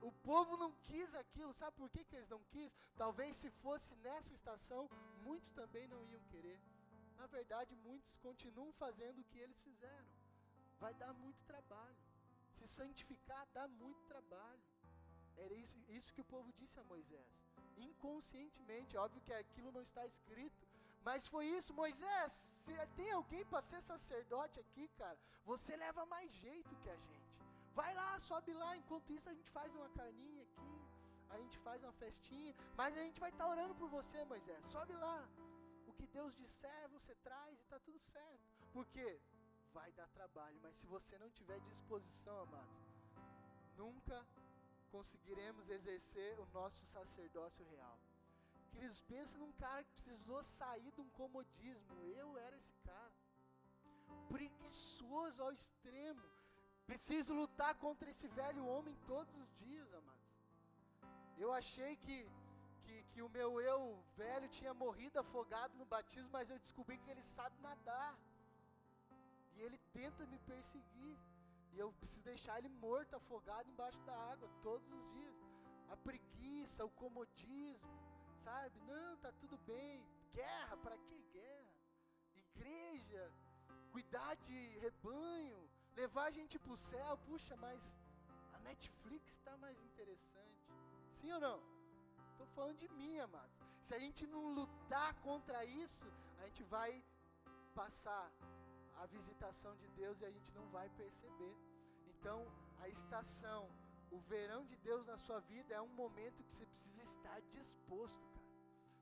O 0.01 0.11
povo 0.11 0.55
não 0.57 0.71
quis 0.87 1.15
aquilo, 1.15 1.51
sabe 1.53 1.75
por 1.75 1.89
que, 1.89 2.03
que 2.03 2.15
eles 2.15 2.29
não 2.29 2.41
quis? 2.51 2.71
Talvez 2.95 3.35
se 3.35 3.49
fosse 3.63 3.95
nessa 3.95 4.31
estação, 4.33 4.87
muitos 5.23 5.51
também 5.53 5.87
não 5.87 6.05
iam 6.05 6.21
querer. 6.31 6.59
Na 7.17 7.25
verdade, 7.25 7.75
muitos 7.77 8.15
continuam 8.17 8.71
fazendo 8.73 9.19
o 9.19 9.23
que 9.23 9.39
eles 9.39 9.59
fizeram. 9.59 10.07
Vai 10.79 10.93
dar 10.93 11.13
muito 11.13 11.43
trabalho. 11.45 11.97
Se 12.57 12.67
santificar 12.67 13.47
dá 13.53 13.67
muito 13.67 14.03
trabalho. 14.05 14.61
Era 15.45 15.53
isso, 15.53 15.77
isso 15.97 16.13
que 16.13 16.21
o 16.21 16.31
povo 16.33 16.51
disse 16.59 16.79
a 16.79 16.83
Moisés. 16.83 17.31
Inconscientemente, 17.77 18.97
óbvio 18.97 19.21
que 19.21 19.33
aquilo 19.33 19.71
não 19.71 19.83
está 19.89 20.05
escrito, 20.05 20.67
mas 21.07 21.27
foi 21.33 21.45
isso, 21.57 21.73
Moisés, 21.73 22.31
se 22.63 22.73
tem 22.95 23.11
alguém 23.11 23.45
para 23.45 23.61
ser 23.61 23.81
sacerdote 23.81 24.59
aqui, 24.59 24.87
cara, 25.01 25.17
você 25.45 25.75
leva 25.77 26.05
mais 26.05 26.29
jeito 26.45 26.75
que 26.83 26.89
a 26.89 26.97
gente. 26.97 27.27
Vai 27.73 27.93
lá, 27.93 28.19
sobe 28.19 28.51
lá, 28.53 28.75
enquanto 28.75 29.13
isso 29.13 29.29
a 29.29 29.33
gente 29.33 29.49
faz 29.51 29.73
uma 29.75 29.89
carninha 29.89 30.43
aqui, 30.43 30.75
a 31.29 31.37
gente 31.37 31.57
faz 31.59 31.83
uma 31.83 31.93
festinha, 31.93 32.53
mas 32.75 32.97
a 32.97 33.01
gente 33.01 33.19
vai 33.19 33.29
estar 33.29 33.45
tá 33.45 33.49
orando 33.49 33.75
por 33.75 33.89
você, 33.89 34.23
Moisés. 34.25 34.65
Sobe 34.75 34.93
lá. 34.93 35.17
O 35.87 35.93
que 35.93 36.07
Deus 36.07 36.35
disser, 36.35 36.89
você 36.89 37.13
traz 37.27 37.57
e 37.57 37.61
está 37.61 37.79
tudo 37.79 37.99
certo. 37.99 38.41
Por 38.73 38.85
quê? 38.87 39.19
Vai 39.73 39.91
dar 39.91 40.07
trabalho, 40.09 40.59
mas 40.61 40.75
se 40.75 40.87
você 40.87 41.17
não 41.19 41.29
tiver 41.29 41.59
disposição, 41.61 42.37
amados, 42.41 42.83
nunca 43.77 44.25
conseguiremos 44.95 45.69
exercer 45.69 46.39
o 46.39 46.45
nosso 46.57 46.85
sacerdócio 46.85 47.65
real. 47.73 47.97
Queridos, 48.71 49.01
pensa 49.01 49.37
num 49.37 49.51
cara 49.53 49.83
que 49.83 49.91
precisou 49.91 50.41
sair 50.43 50.91
de 50.91 51.01
um 51.01 51.09
comodismo. 51.21 51.95
Eu 52.21 52.37
era 52.37 52.55
esse 52.55 52.73
cara. 52.89 53.15
Preguiçoso 54.29 55.41
ao 55.41 55.51
extremo. 55.51 56.21
Preciso 56.85 57.33
lutar 57.33 57.73
contra 57.75 58.09
esse 58.09 58.27
velho 58.39 58.65
homem 58.65 58.95
todos 59.07 59.33
os 59.43 59.49
dias, 59.63 59.93
amados. 59.93 60.27
Eu 61.37 61.51
achei 61.53 61.95
que, 61.97 62.17
que, 62.83 63.03
que 63.11 63.21
o 63.21 63.29
meu 63.29 63.59
eu 63.59 63.79
velho 64.15 64.47
tinha 64.49 64.73
morrido 64.73 65.19
afogado 65.19 65.75
no 65.77 65.85
batismo, 65.85 66.29
mas 66.31 66.49
eu 66.49 66.59
descobri 66.59 66.97
que 66.99 67.11
ele 67.11 67.21
sabe 67.21 67.55
nadar. 67.61 68.17
E 69.55 69.61
ele 69.61 69.79
tenta 69.91 70.25
me 70.25 70.39
perseguir. 70.39 71.17
E 71.77 71.79
eu 71.79 71.91
preciso 71.93 72.23
deixar 72.23 72.57
ele 72.57 72.69
morto, 72.69 73.15
afogado 73.15 73.69
embaixo 73.69 73.99
da 73.99 74.15
água 74.31 74.49
todos 74.63 74.87
os 74.91 75.03
dias. 75.11 75.35
A 75.93 75.95
preguiça, 75.95 76.83
o 76.83 76.89
comodismo, 77.01 77.97
sabe? 78.45 78.79
Não, 78.91 79.15
tá 79.17 79.31
tudo 79.41 79.57
bem. 79.57 80.03
Guerra, 80.33 80.75
para 80.77 80.97
que 80.97 81.17
guerra? 81.35 81.75
Igreja, 82.35 83.31
cuidar 83.91 84.33
de 84.37 84.57
rebanho, 84.85 85.59
levar 85.95 86.25
a 86.29 86.31
gente 86.31 86.57
para 86.57 86.73
o 86.73 86.83
céu. 86.89 87.15
Puxa, 87.27 87.55
mas 87.57 87.79
a 88.55 88.59
Netflix 88.69 89.31
está 89.33 89.55
mais 89.57 89.79
interessante. 89.89 90.73
Sim 91.19 91.31
ou 91.33 91.39
não? 91.39 91.59
Estou 92.31 92.47
falando 92.55 92.79
de 92.79 92.89
mim, 92.89 93.19
amados. 93.19 93.55
Se 93.83 93.93
a 93.93 93.99
gente 93.99 94.25
não 94.25 94.51
lutar 94.59 95.13
contra 95.27 95.63
isso, 95.63 96.07
a 96.39 96.45
gente 96.47 96.63
vai 96.63 96.91
passar 97.75 98.31
a 98.97 99.05
visitação 99.05 99.75
de 99.77 99.87
Deus 99.89 100.19
e 100.21 100.25
a 100.25 100.31
gente 100.31 100.51
não 100.53 100.65
vai 100.69 100.89
perceber. 100.89 101.55
Então, 102.07 102.45
a 102.79 102.89
estação, 102.89 103.69
o 104.11 104.19
verão 104.19 104.65
de 104.65 104.75
Deus 104.77 105.05
na 105.05 105.17
sua 105.17 105.39
vida 105.39 105.73
é 105.73 105.81
um 105.81 105.93
momento 106.03 106.43
que 106.43 106.51
você 106.51 106.65
precisa 106.65 107.01
estar 107.01 107.39
disposto, 107.51 108.25
cara. 108.33 108.47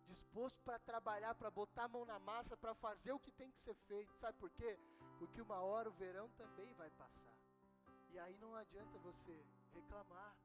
Disposto 0.08 0.62
para 0.64 0.78
trabalhar, 0.80 1.34
para 1.34 1.50
botar 1.50 1.86
a 1.86 1.88
mão 1.88 2.06
na 2.06 2.20
massa, 2.20 2.56
para 2.56 2.76
fazer 2.76 3.12
o 3.12 3.20
que 3.20 3.32
tem 3.32 3.50
que 3.50 3.60
ser 3.60 3.74
feito. 3.88 4.14
Sabe 4.18 4.38
por 4.38 4.50
quê? 4.52 4.78
Porque 5.18 5.42
uma 5.42 5.60
hora 5.62 5.90
o 5.90 5.94
verão 5.94 6.30
também 6.32 6.72
vai 6.74 6.90
passar. 6.92 7.36
E 8.12 8.20
aí 8.20 8.38
não 8.38 8.56
adianta 8.56 8.98
você 9.00 9.44
reclamar. 9.74 10.36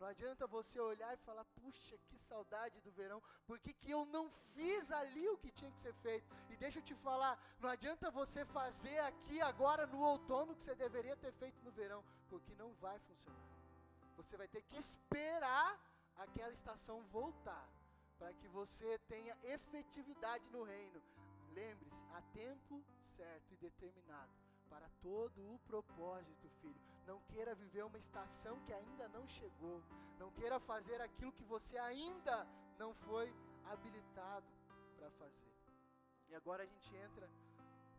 Não 0.00 0.06
adianta 0.06 0.46
você 0.46 0.80
olhar 0.80 1.12
e 1.12 1.18
falar, 1.18 1.44
puxa, 1.44 1.94
que 2.08 2.18
saudade 2.18 2.80
do 2.80 2.90
verão, 2.90 3.22
por 3.46 3.58
que, 3.58 3.74
que 3.74 3.90
eu 3.90 4.06
não 4.06 4.30
fiz 4.54 4.90
ali 4.90 5.28
o 5.28 5.36
que 5.36 5.50
tinha 5.50 5.70
que 5.70 5.78
ser 5.78 5.92
feito? 5.96 6.26
E 6.48 6.56
deixa 6.56 6.78
eu 6.78 6.82
te 6.82 6.94
falar, 6.94 7.38
não 7.60 7.68
adianta 7.68 8.10
você 8.10 8.46
fazer 8.46 8.98
aqui 9.00 9.42
agora 9.42 9.86
no 9.86 10.00
outono 10.00 10.52
o 10.52 10.56
que 10.56 10.62
você 10.62 10.74
deveria 10.74 11.14
ter 11.16 11.32
feito 11.32 11.62
no 11.62 11.70
verão, 11.70 12.02
porque 12.30 12.54
não 12.54 12.72
vai 12.76 12.98
funcionar. 13.00 13.46
Você 14.16 14.38
vai 14.38 14.48
ter 14.48 14.62
que 14.62 14.78
esperar 14.78 15.78
aquela 16.16 16.54
estação 16.54 17.02
voltar, 17.18 17.68
para 18.18 18.32
que 18.32 18.48
você 18.48 18.98
tenha 19.00 19.36
efetividade 19.42 20.46
no 20.48 20.62
reino. 20.62 21.02
Lembre-se, 21.52 22.00
há 22.14 22.22
tempo 22.32 22.82
certo 23.04 23.52
e 23.52 23.56
determinado 23.56 24.32
para 24.70 24.88
todo 25.02 25.54
o 25.54 25.58
propósito, 25.66 26.48
filho. 26.62 26.89
Não 27.10 27.20
queira 27.22 27.56
viver 27.56 27.84
uma 27.84 27.98
estação 27.98 28.54
que 28.64 28.72
ainda 28.72 29.08
não 29.08 29.26
chegou. 29.26 29.82
Não 30.16 30.30
queira 30.30 30.60
fazer 30.60 31.00
aquilo 31.00 31.32
que 31.32 31.42
você 31.42 31.76
ainda 31.76 32.46
não 32.78 32.94
foi 33.06 33.26
habilitado 33.64 34.46
para 34.96 35.10
fazer. 35.22 35.56
E 36.28 36.36
agora 36.36 36.62
a 36.62 36.66
gente 36.66 36.94
entra 36.94 37.28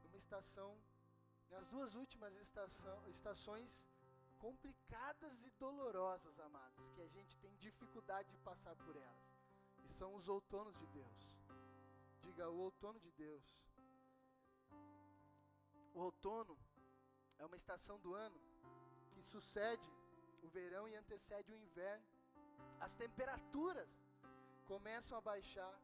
numa 0.01 0.17
estação, 0.17 0.69
nas 1.49 1.67
duas 1.67 1.93
últimas 1.93 2.33
estação, 2.37 2.97
estações 3.09 3.85
complicadas 4.39 5.43
e 5.43 5.49
dolorosas, 5.59 6.39
amados, 6.39 6.89
que 6.95 7.01
a 7.01 7.09
gente 7.09 7.37
tem 7.39 7.53
dificuldade 7.57 8.31
de 8.31 8.37
passar 8.37 8.75
por 8.77 8.95
elas. 8.95 9.27
E 9.83 9.89
são 9.89 10.15
os 10.15 10.29
outonos 10.29 10.77
de 10.77 10.87
Deus. 10.87 11.19
Diga, 12.23 12.49
o 12.49 12.59
outono 12.59 12.97
de 13.01 13.11
Deus. 13.11 13.43
O 15.93 15.99
outono 15.99 16.57
é 17.37 17.45
uma 17.45 17.57
estação 17.57 17.99
do 17.99 18.15
ano 18.15 18.50
que 19.21 19.27
sucede 19.27 19.87
o 20.41 20.47
verão 20.47 20.89
e 20.89 20.95
antecede 20.95 21.51
o 21.53 21.55
inverno. 21.55 22.05
As 22.79 22.95
temperaturas 22.95 23.89
começam 24.65 25.15
a 25.17 25.21
baixar, 25.21 25.75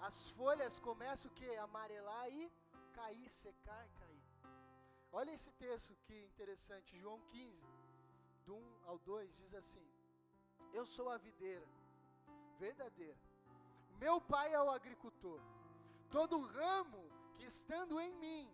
as 0.00 0.30
folhas 0.30 0.78
começam 0.78 1.30
o 1.30 1.34
que? 1.34 1.50
Amarelar 1.56 2.28
e 2.30 2.50
cair, 2.94 3.28
secar 3.28 3.82
e 3.86 3.92
cair. 4.00 4.24
Olha 5.12 5.32
esse 5.32 5.50
texto 5.52 5.94
que 6.04 6.24
interessante, 6.24 6.98
João 6.98 7.20
15, 7.32 7.62
do 8.46 8.56
1 8.56 8.88
ao 8.88 8.98
2, 8.98 9.36
diz 9.36 9.54
assim: 9.54 9.86
Eu 10.72 10.86
sou 10.86 11.10
a 11.10 11.18
videira 11.18 11.66
verdadeira. 12.58 13.20
Meu 13.98 14.20
pai 14.20 14.52
é 14.54 14.60
o 14.60 14.70
agricultor. 14.70 15.40
Todo 16.10 16.46
ramo 16.58 17.02
que 17.34 17.44
estando 17.44 18.00
em 18.00 18.16
mim 18.16 18.50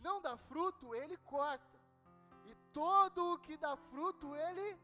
não 0.00 0.20
dá 0.22 0.36
fruto, 0.36 0.94
ele 0.94 1.16
corta. 1.18 1.77
Todo 2.78 3.20
o 3.32 3.38
que 3.44 3.56
dá 3.56 3.76
fruto, 3.90 4.36
ele 4.36 4.78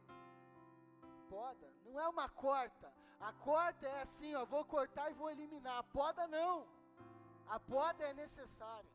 poda. 1.29 1.69
Não 1.85 2.01
é 2.01 2.09
uma 2.09 2.29
corta. 2.29 2.93
A 3.21 3.33
corta 3.33 3.87
é 3.87 4.01
assim, 4.03 4.35
ó, 4.35 4.45
vou 4.45 4.65
cortar 4.65 5.11
e 5.11 5.15
vou 5.15 5.31
eliminar. 5.31 5.79
A 5.79 5.85
poda 5.85 6.27
não. 6.27 6.67
A 7.47 7.61
poda 7.61 8.03
é 8.05 8.13
necessária. 8.13 8.91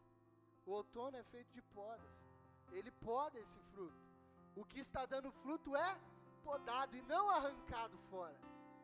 O 0.65 0.71
outono 0.71 1.15
é 1.15 1.23
feito 1.23 1.49
de 1.53 1.61
podas. 1.61 2.11
Ele 2.73 2.91
poda 2.91 3.39
esse 3.39 3.59
fruto. 3.71 4.03
O 4.53 4.65
que 4.65 4.81
está 4.81 5.05
dando 5.05 5.31
fruto 5.31 5.77
é 5.77 5.97
podado 6.43 6.93
e 6.97 7.01
não 7.03 7.29
arrancado 7.29 7.97
fora. 8.09 8.37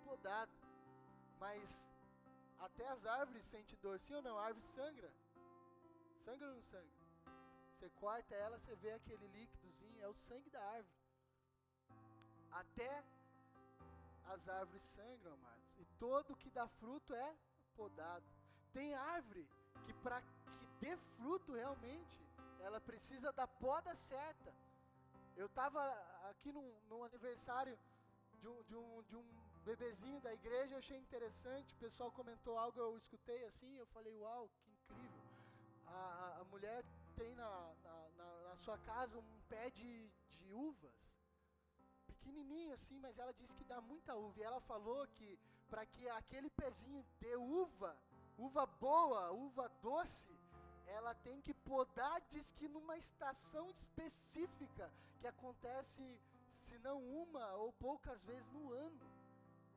Podado. 0.06 0.54
Mas 1.42 1.86
até 2.58 2.88
as 2.88 3.06
árvores 3.06 3.46
sentem 3.46 3.78
dor, 3.82 4.00
sim 4.00 4.14
ou 4.14 4.22
não? 4.22 4.38
A 4.38 4.46
árvore 4.46 4.66
sangra. 4.66 5.12
Sangra 6.24 6.48
ou 6.48 6.56
não 6.56 6.62
sangra? 6.62 7.05
Você 7.76 7.90
corta 7.90 8.34
ela, 8.36 8.58
você 8.58 8.74
vê 8.78 8.92
aquele 8.94 9.28
líquidozinho, 9.28 10.02
é 10.02 10.08
o 10.08 10.14
sangue 10.14 10.50
da 10.50 10.62
árvore. 10.62 10.96
Até 12.52 13.04
as 14.34 14.48
árvores 14.48 14.82
sangram, 14.96 15.34
amados. 15.34 15.78
E 15.78 15.86
todo 16.00 16.38
que 16.38 16.50
dá 16.50 16.68
fruto 16.68 17.14
é 17.14 17.36
podado. 17.76 18.26
Tem 18.72 18.96
árvore 18.96 19.46
que 19.86 19.94
para 19.96 20.22
que 20.22 20.66
dê 20.80 20.96
fruto 21.18 21.52
realmente, 21.52 22.18
ela 22.62 22.80
precisa 22.80 23.34
da 23.34 23.46
poda 23.46 23.94
certa. 23.94 24.54
Eu 25.36 25.48
estava 25.48 25.82
aqui 26.30 26.54
num, 26.54 26.74
num 26.88 27.04
aniversário 27.04 27.78
de 28.40 28.48
um, 28.48 28.64
de, 28.64 28.76
um, 28.76 29.04
de 29.04 29.16
um 29.18 29.26
bebezinho 29.66 30.22
da 30.22 30.34
igreja, 30.34 30.76
eu 30.76 30.80
achei 30.80 30.98
interessante. 30.98 31.74
O 31.74 31.78
pessoal 31.78 32.10
comentou 32.12 32.58
algo, 32.58 32.80
eu 32.80 32.98
escutei 32.98 33.44
assim, 33.46 33.76
eu 33.76 33.86
falei, 33.88 34.16
uau, 34.16 34.50
que 34.60 34.72
incrível. 34.72 35.22
A, 35.88 35.92
a, 35.92 36.42
a 36.42 36.44
mulher 36.46 36.86
tem 37.16 37.34
na, 37.36 37.50
na, 37.84 37.96
na, 38.18 38.30
na, 38.50 38.56
sua 38.58 38.78
casa 38.80 39.18
um 39.18 39.40
pé 39.50 39.70
de, 39.70 40.10
de 40.30 40.54
uvas, 40.54 40.96
pequenininho 42.08 42.74
assim, 42.74 42.98
mas 43.00 43.18
ela 43.18 43.34
disse 43.34 43.56
que 43.56 43.64
dá 43.64 43.80
muita 43.82 44.16
uva. 44.16 44.40
E 44.40 44.44
ela 44.44 44.60
falou 44.62 45.08
que 45.08 45.40
para 45.70 45.86
que 45.86 46.08
aquele 46.10 46.50
pezinho 46.50 47.06
dê 47.20 47.36
uva, 47.36 47.96
uva 48.38 48.66
boa, 48.66 49.32
uva 49.32 49.70
doce, 49.82 50.34
ela 50.88 51.14
tem 51.16 51.42
que 51.42 51.54
podar, 51.54 52.22
diz 52.30 52.52
que 52.52 52.68
numa 52.68 52.98
estação 52.98 53.70
específica, 53.70 54.92
que 55.20 55.28
acontece, 55.28 56.04
se 56.54 56.78
não 56.80 57.02
uma 57.02 57.56
ou 57.56 57.72
poucas 57.74 58.22
vezes 58.24 58.48
no 58.52 58.72
ano. 58.72 59.16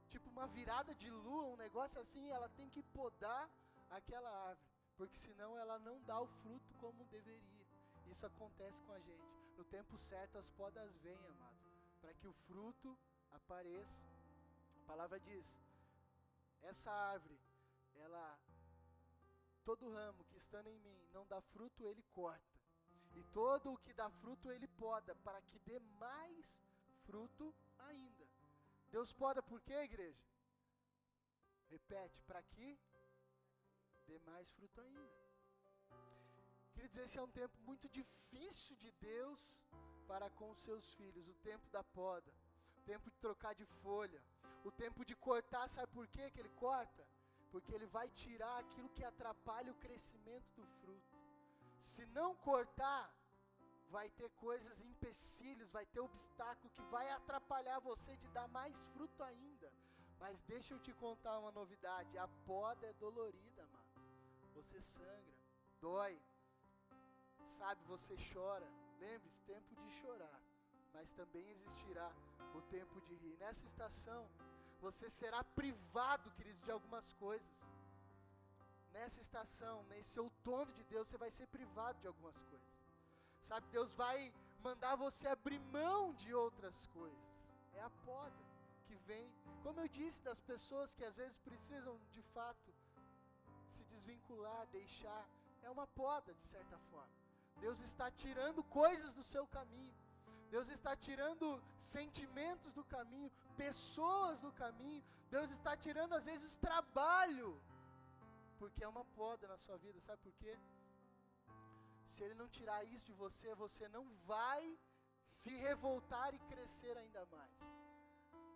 Tipo 0.09 0.31
uma 0.31 0.46
virada 0.46 0.94
de 0.94 1.11
lua, 1.11 1.44
um 1.44 1.57
negócio 1.57 2.01
assim, 2.01 2.31
ela 2.31 2.48
tem 2.51 2.68
que 2.70 2.83
podar 2.83 3.48
aquela 3.90 4.31
árvore, 4.48 4.78
porque 4.99 5.17
senão 5.17 5.57
ela 5.57 5.79
não 5.79 6.03
dá 6.03 6.21
o 6.21 6.27
fruto 6.27 6.75
como 6.81 7.05
deveria. 7.05 7.67
Isso 8.07 8.27
acontece 8.27 8.83
com 8.83 8.93
a 8.93 8.99
gente. 8.99 9.29
No 9.57 9.65
tempo 9.65 9.97
certo 9.97 10.37
as 10.37 10.49
podas 10.51 10.97
vêm, 10.99 11.25
amados, 11.27 11.73
para 12.01 12.13
que 12.15 12.27
o 12.27 12.33
fruto 12.33 12.99
apareça. 13.31 14.03
A 14.83 14.87
palavra 14.89 15.21
diz: 15.21 15.47
essa 16.63 16.91
árvore, 16.91 17.39
ela 17.95 18.39
todo 19.65 19.93
ramo 19.93 20.25
que 20.25 20.37
estando 20.37 20.69
em 20.69 20.79
mim 20.81 21.09
não 21.13 21.25
dá 21.27 21.41
fruto, 21.41 21.87
ele 21.87 22.03
corta. 22.13 22.59
E 23.15 23.23
todo 23.33 23.73
o 23.73 23.79
que 23.79 23.93
dá 23.93 24.11
fruto, 24.11 24.51
ele 24.51 24.67
poda, 24.67 25.15
para 25.17 25.41
que 25.43 25.59
dê 25.61 25.79
mais 25.79 26.61
fruto 27.05 27.55
ainda. 27.79 28.27
Deus 28.91 29.13
poda 29.13 29.43
por 29.43 29.61
quê, 29.61 29.75
igreja? 29.75 30.27
Repete, 31.71 32.21
para 32.23 32.43
que 32.43 32.79
dê 34.09 34.18
mais 34.31 34.49
fruto 34.57 34.81
ainda. 34.87 35.16
Queridos, 36.73 36.99
esse 37.05 37.18
é 37.18 37.23
um 37.29 37.35
tempo 37.40 37.57
muito 37.68 37.87
difícil 38.01 38.75
de 38.83 38.90
Deus 39.11 39.40
para 40.11 40.29
com 40.38 40.51
os 40.55 40.61
seus 40.66 40.87
filhos, 40.99 41.29
o 41.29 41.38
tempo 41.51 41.68
da 41.77 41.83
poda, 42.01 42.33
o 42.79 42.83
tempo 42.92 43.11
de 43.11 43.18
trocar 43.27 43.55
de 43.61 43.66
folha, 43.83 44.21
o 44.64 44.73
tempo 44.85 45.05
de 45.05 45.14
cortar, 45.29 45.64
sabe 45.68 45.92
por 45.99 46.07
quê 46.14 46.31
que 46.31 46.40
ele 46.40 46.55
corta? 46.66 47.05
porque 47.51 47.75
ele 47.75 47.87
vai 47.87 48.09
tirar 48.11 48.59
aquilo 48.59 48.88
que 48.90 49.05
atrapalha 49.05 49.73
o 49.73 49.81
crescimento 49.85 50.49
do 50.55 50.66
fruto. 50.81 51.16
Se 51.81 52.05
não 52.07 52.35
cortar, 52.37 53.05
vai 53.90 54.09
ter 54.11 54.29
coisas, 54.47 54.81
empecilhos, 54.83 55.71
vai 55.71 55.87
ter 55.87 56.01
obstáculo 56.01 56.71
que 56.71 56.83
vai 56.94 57.11
atrapalhar 57.11 57.79
você 57.81 58.16
de 58.16 58.29
dar 58.29 58.49
mais 58.49 58.85
fruto 58.92 59.23
ainda. 59.23 59.73
Mas 60.18 60.40
deixa 60.42 60.75
eu 60.75 60.81
te 60.81 60.92
contar 60.92 61.38
uma 61.38 61.53
novidade: 61.53 62.18
a 62.18 62.29
poda 62.47 62.87
é 62.87 62.92
dolorida, 62.94 63.62
amados. 63.62 63.78
Você 64.59 64.81
sangra, 64.81 65.35
dói, 65.81 66.14
sabe, 67.59 67.81
você 67.92 68.14
chora. 68.33 68.68
Lembre-se, 68.99 69.40
tempo 69.42 69.73
de 69.81 69.90
chorar, 70.01 70.40
mas 70.92 71.09
também 71.12 71.49
existirá 71.57 72.11
o 72.59 72.62
tempo 72.62 73.01
de 73.03 73.14
rir. 73.14 73.37
Nessa 73.44 73.64
estação, 73.66 74.29
você 74.81 75.09
será 75.09 75.44
privado, 75.61 76.33
queridos, 76.33 76.61
de 76.62 76.73
algumas 76.73 77.12
coisas. 77.25 77.55
Nessa 78.97 79.21
estação, 79.21 79.77
nesse 79.92 80.18
outono 80.18 80.73
de 80.73 80.83
Deus, 80.92 81.07
você 81.07 81.18
vai 81.25 81.31
ser 81.31 81.47
privado 81.47 82.01
de 82.01 82.09
algumas 82.09 82.38
coisas. 82.51 82.68
Sabe, 83.42 83.64
Deus 83.77 83.92
vai 83.92 84.35
mandar 84.61 84.97
você 84.97 85.29
abrir 85.29 85.61
mão 85.79 86.12
de 86.14 86.35
outras 86.35 86.87
coisas. 86.99 87.29
É 87.75 87.81
a 87.81 87.90
poda 88.09 88.42
que 88.87 88.97
vem, 89.11 89.33
como 89.62 89.81
eu 89.81 89.88
disse, 90.01 90.21
das 90.23 90.40
pessoas 90.40 90.94
que 90.97 91.05
às 91.05 91.16
vezes 91.16 91.38
precisam 91.38 91.97
de 92.11 92.23
fato 92.35 92.75
desvincular, 94.09 94.66
deixar. 94.73 95.25
É 95.62 95.71
uma 95.71 95.87
poda, 95.87 96.33
de 96.35 96.47
certa 96.55 96.79
forma. 96.90 97.14
Deus 97.61 97.79
está 97.81 98.11
tirando 98.11 98.62
coisas 98.64 99.12
do 99.12 99.25
seu 99.33 99.47
caminho. 99.47 99.94
Deus 100.55 100.68
está 100.77 100.97
tirando 100.97 101.47
sentimentos 101.77 102.73
do 102.73 102.85
caminho, 102.85 103.31
pessoas 103.57 104.38
do 104.40 104.51
caminho. 104.53 105.05
Deus 105.35 105.51
está 105.51 105.77
tirando 105.77 106.14
às 106.14 106.25
vezes 106.25 106.57
trabalho, 106.57 107.51
porque 108.59 108.83
é 108.83 108.88
uma 108.88 109.05
poda 109.21 109.47
na 109.47 109.59
sua 109.59 109.77
vida, 109.77 110.01
sabe 110.01 110.23
por 110.23 110.33
quê? 110.42 110.55
Se 112.12 112.23
Ele 112.25 112.35
não 112.35 112.49
tirar 112.49 112.83
isso 112.85 113.05
de 113.05 113.12
você, 113.25 113.55
você 113.55 113.87
não 113.88 114.05
vai 114.33 114.79
se 115.23 115.51
revoltar 115.66 116.35
e 116.35 116.38
crescer 116.53 116.97
ainda 116.97 117.27
mais. 117.37 117.57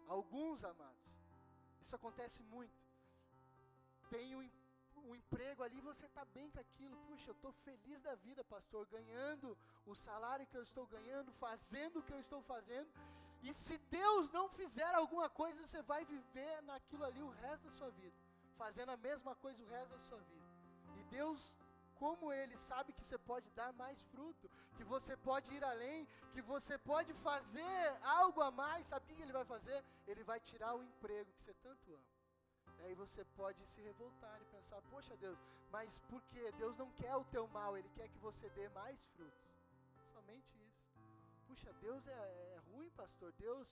Alguns 0.08 0.64
amados, 0.64 1.10
isso 1.82 1.94
acontece 1.94 2.42
muito. 2.44 2.80
Tem 4.08 4.34
um 4.34 4.42
um 5.08 5.14
emprego 5.14 5.62
ali, 5.62 5.80
você 5.80 6.06
está 6.06 6.24
bem 6.26 6.50
com 6.50 6.60
aquilo. 6.60 6.96
Puxa, 7.06 7.30
eu 7.30 7.34
estou 7.34 7.52
feliz 7.64 8.00
da 8.02 8.14
vida, 8.14 8.42
pastor, 8.44 8.86
ganhando 8.86 9.56
o 9.86 9.94
salário 9.94 10.46
que 10.46 10.56
eu 10.56 10.62
estou 10.62 10.86
ganhando, 10.86 11.32
fazendo 11.32 11.98
o 11.98 12.02
que 12.02 12.12
eu 12.12 12.20
estou 12.20 12.42
fazendo. 12.42 12.90
E 13.42 13.52
se 13.52 13.76
Deus 13.90 14.30
não 14.30 14.48
fizer 14.48 14.94
alguma 14.94 15.28
coisa, 15.28 15.66
você 15.66 15.82
vai 15.82 16.04
viver 16.04 16.62
naquilo 16.62 17.04
ali 17.04 17.22
o 17.22 17.30
resto 17.30 17.64
da 17.68 17.72
sua 17.72 17.90
vida, 17.90 18.16
fazendo 18.56 18.90
a 18.90 18.96
mesma 18.96 19.34
coisa 19.36 19.62
o 19.62 19.66
resto 19.66 19.90
da 19.90 19.98
sua 20.08 20.18
vida. 20.18 20.46
E 20.96 21.02
Deus, 21.04 21.58
como 21.96 22.32
Ele 22.32 22.56
sabe 22.56 22.92
que 22.92 23.04
você 23.04 23.18
pode 23.18 23.50
dar 23.50 23.72
mais 23.72 24.00
fruto, 24.12 24.48
que 24.76 24.84
você 24.84 25.16
pode 25.16 25.52
ir 25.52 25.64
além, 25.64 26.06
que 26.32 26.40
você 26.40 26.78
pode 26.78 27.12
fazer 27.14 27.96
algo 28.02 28.40
a 28.40 28.50
mais, 28.50 28.86
sabe 28.86 29.04
o 29.04 29.16
que 29.16 29.22
Ele 29.22 29.32
vai 29.32 29.44
fazer? 29.44 29.84
Ele 30.06 30.22
vai 30.22 30.38
tirar 30.38 30.74
o 30.74 30.82
emprego 30.84 31.32
que 31.32 31.42
você 31.42 31.54
tanto 31.54 31.92
ama. 31.92 32.21
Aí 32.84 32.94
você 32.94 33.24
pode 33.40 33.64
se 33.66 33.80
revoltar 33.80 34.40
e 34.40 34.44
pensar: 34.56 34.80
Poxa 34.90 35.16
Deus, 35.16 35.38
mas 35.70 35.98
por 36.10 36.20
que? 36.30 36.52
Deus 36.52 36.76
não 36.76 36.90
quer 36.92 37.16
o 37.16 37.24
teu 37.24 37.46
mal, 37.48 37.76
Ele 37.76 37.88
quer 37.90 38.08
que 38.08 38.18
você 38.18 38.48
dê 38.50 38.68
mais 38.70 39.04
frutos. 39.14 39.50
Somente 40.12 40.52
isso. 40.68 40.82
Puxa, 41.46 41.72
Deus 41.74 42.06
é, 42.06 42.20
é 42.56 42.58
ruim, 42.70 42.90
pastor. 42.90 43.32
Deus, 43.32 43.68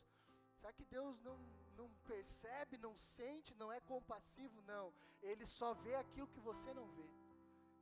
será 0.59 0.73
que 0.73 0.85
Deus 0.85 1.21
não, 1.21 1.37
não 1.77 1.89
percebe, 2.07 2.77
não 2.77 2.97
sente, 2.97 3.55
não 3.55 3.73
é 3.73 3.81
compassivo? 3.81 4.63
Não. 4.63 4.93
Ele 5.23 5.47
só 5.47 5.75
vê 5.75 5.95
aquilo 5.97 6.29
que 6.29 6.41
você 6.41 6.73
não 6.75 6.87
vê. 6.99 7.09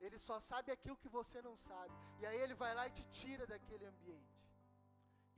Ele 0.01 0.19
só 0.19 0.39
sabe 0.41 0.71
aquilo 0.71 0.97
que 0.97 1.09
você 1.09 1.43
não 1.43 1.57
sabe. 1.57 1.95
E 2.21 2.27
aí 2.27 2.39
ele 2.41 2.55
vai 2.55 2.75
lá 2.75 2.87
e 2.87 2.91
te 2.91 3.05
tira 3.11 3.47
daquele 3.47 3.85
ambiente. 3.85 4.38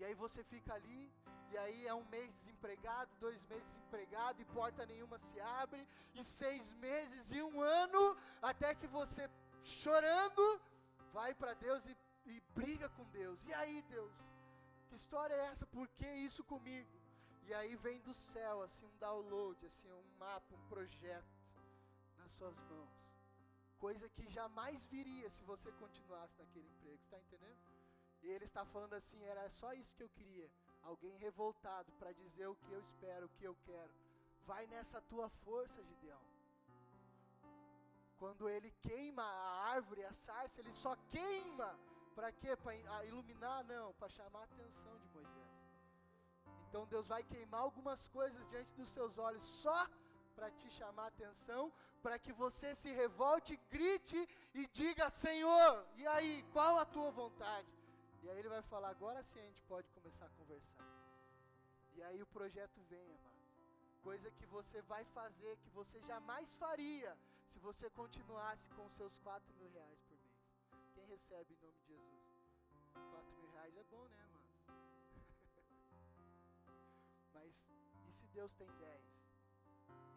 E 0.00 0.04
aí 0.04 0.14
você 0.14 0.42
fica 0.42 0.72
ali, 0.72 1.12
e 1.52 1.58
aí 1.58 1.86
é 1.86 1.94
um 1.94 2.04
mês 2.06 2.32
desempregado, 2.36 3.10
dois 3.20 3.42
meses 3.44 3.68
desempregado, 3.68 4.40
e 4.40 4.46
porta 4.46 4.86
nenhuma 4.86 5.18
se 5.18 5.38
abre, 5.40 5.86
e 6.14 6.24
seis 6.24 6.70
meses 6.86 7.30
e 7.30 7.42
um 7.42 7.60
ano, 7.60 8.16
até 8.40 8.74
que 8.74 8.86
você, 8.86 9.28
chorando, 9.62 10.60
vai 11.12 11.34
para 11.34 11.52
Deus 11.52 11.84
e, 11.86 11.94
e 12.24 12.40
briga 12.54 12.88
com 12.88 13.04
Deus. 13.10 13.44
E 13.44 13.52
aí, 13.52 13.82
Deus, 13.90 14.10
que 14.88 14.94
história 14.94 15.34
é 15.34 15.46
essa? 15.48 15.66
Por 15.66 15.86
que 15.88 16.08
isso 16.28 16.42
comigo? 16.44 16.88
E 17.44 17.52
aí 17.52 17.76
vem 17.76 18.00
do 18.00 18.14
céu, 18.14 18.62
assim, 18.62 18.86
um 18.86 18.96
download, 18.96 19.66
assim, 19.66 19.92
um 19.92 20.18
mapa, 20.18 20.54
um 20.54 20.68
projeto 20.68 21.36
nas 22.16 22.32
suas 22.32 22.56
mãos. 22.70 22.88
Coisa 23.78 24.08
que 24.08 24.26
jamais 24.30 24.86
viria 24.86 25.28
se 25.28 25.42
você 25.44 25.70
continuasse 25.72 26.38
naquele 26.38 26.68
emprego, 26.68 27.02
está 27.04 27.18
entendendo? 27.18 27.69
E 28.22 28.30
ele 28.30 28.44
está 28.44 28.64
falando 28.64 28.94
assim: 28.94 29.22
era 29.24 29.48
só 29.50 29.72
isso 29.72 29.96
que 29.96 30.02
eu 30.02 30.08
queria. 30.08 30.50
Alguém 30.82 31.16
revoltado 31.18 31.92
para 31.98 32.12
dizer 32.12 32.46
o 32.46 32.56
que 32.56 32.72
eu 32.72 32.80
espero, 32.80 33.26
o 33.26 33.34
que 33.38 33.44
eu 33.44 33.56
quero. 33.64 33.92
Vai 34.46 34.66
nessa 34.66 35.00
tua 35.02 35.28
força, 35.44 35.82
Gideão. 35.82 36.20
Quando 38.18 38.48
ele 38.48 38.70
queima 38.82 39.22
a 39.22 39.70
árvore, 39.74 40.04
a 40.04 40.12
sarça, 40.12 40.60
ele 40.60 40.74
só 40.74 40.94
queima. 41.10 41.78
Para 42.14 42.32
quê? 42.32 42.54
Para 42.56 43.04
iluminar? 43.04 43.64
Não, 43.64 43.94
para 43.94 44.08
chamar 44.08 44.40
a 44.40 44.44
atenção 44.44 44.98
de 44.98 45.08
Moisés. 45.08 45.60
Então 46.68 46.86
Deus 46.86 47.06
vai 47.06 47.22
queimar 47.24 47.62
algumas 47.62 48.06
coisas 48.08 48.48
diante 48.48 48.72
dos 48.74 48.90
seus 48.90 49.18
olhos 49.18 49.42
só 49.42 49.88
para 50.36 50.50
te 50.50 50.70
chamar 50.70 51.04
a 51.04 51.08
atenção, 51.08 51.72
para 52.02 52.18
que 52.18 52.32
você 52.32 52.74
se 52.74 52.90
revolte, 52.92 53.56
grite 53.70 54.28
e 54.54 54.66
diga: 54.68 55.10
Senhor, 55.10 55.84
e 55.96 56.06
aí, 56.06 56.44
qual 56.52 56.78
a 56.78 56.84
tua 56.84 57.10
vontade? 57.10 57.79
E 58.22 58.30
aí 58.30 58.38
ele 58.38 58.48
vai 58.48 58.62
falar: 58.62 58.90
agora 58.90 59.22
sim 59.22 59.40
a 59.40 59.44
gente 59.44 59.62
pode 59.62 59.88
começar 59.90 60.26
a 60.26 60.30
conversar. 60.30 60.84
E 61.94 62.02
aí 62.02 62.20
o 62.22 62.26
projeto 62.26 62.80
vem, 62.88 63.14
amados. 63.14 63.40
Coisa 64.02 64.30
que 64.30 64.46
você 64.46 64.80
vai 64.82 65.04
fazer, 65.06 65.56
que 65.58 65.70
você 65.70 66.00
jamais 66.00 66.52
faria 66.54 67.16
se 67.46 67.58
você 67.58 67.90
continuasse 67.90 68.70
com 68.70 68.88
seus 68.90 69.16
4 69.18 69.54
mil 69.56 69.68
reais 69.70 70.00
por 70.08 70.18
mês. 70.18 70.30
Quem 70.94 71.04
recebe 71.06 71.54
em 71.54 71.58
nome 71.58 71.78
de 71.80 71.88
Jesus? 71.88 72.22
4 73.10 73.36
mil 73.36 73.50
reais 73.50 73.76
é 73.76 73.82
bom, 73.84 74.08
né, 74.08 74.22
amados? 74.22 74.64
Mas 77.34 77.62
e 78.08 78.12
se 78.12 78.26
Deus 78.28 78.54
tem 78.54 78.70
10? 78.78 79.04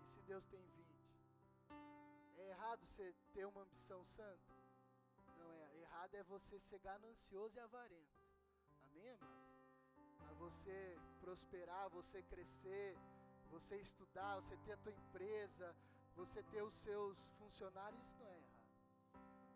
E 0.01 0.05
se 0.05 0.21
Deus 0.21 0.45
tem 0.45 0.61
20? 0.61 0.73
É 2.37 2.49
errado 2.49 2.85
você 2.85 3.13
ter 3.33 3.45
uma 3.45 3.61
ambição 3.61 4.05
santa? 4.05 4.62
Errado 6.03 6.15
é 6.15 6.23
você 6.23 6.59
ser 6.59 6.79
ganancioso 6.79 7.55
e 7.55 7.59
avarento. 7.61 8.27
Amém, 8.85 9.09
amados? 9.11 9.53
A 10.29 10.33
você 10.33 10.99
prosperar, 11.21 11.89
você 11.89 12.21
crescer, 12.23 12.97
você 13.49 13.77
estudar, 13.77 14.35
você 14.35 14.57
ter 14.65 14.73
a 14.73 14.77
tua 14.77 14.91
empresa, 14.91 15.75
você 16.15 16.43
ter 16.43 16.61
os 16.61 16.75
seus 16.75 17.17
funcionários, 17.39 18.01
isso 18.01 18.19
não 18.19 18.27
é 18.27 18.35
errado. 18.35 18.53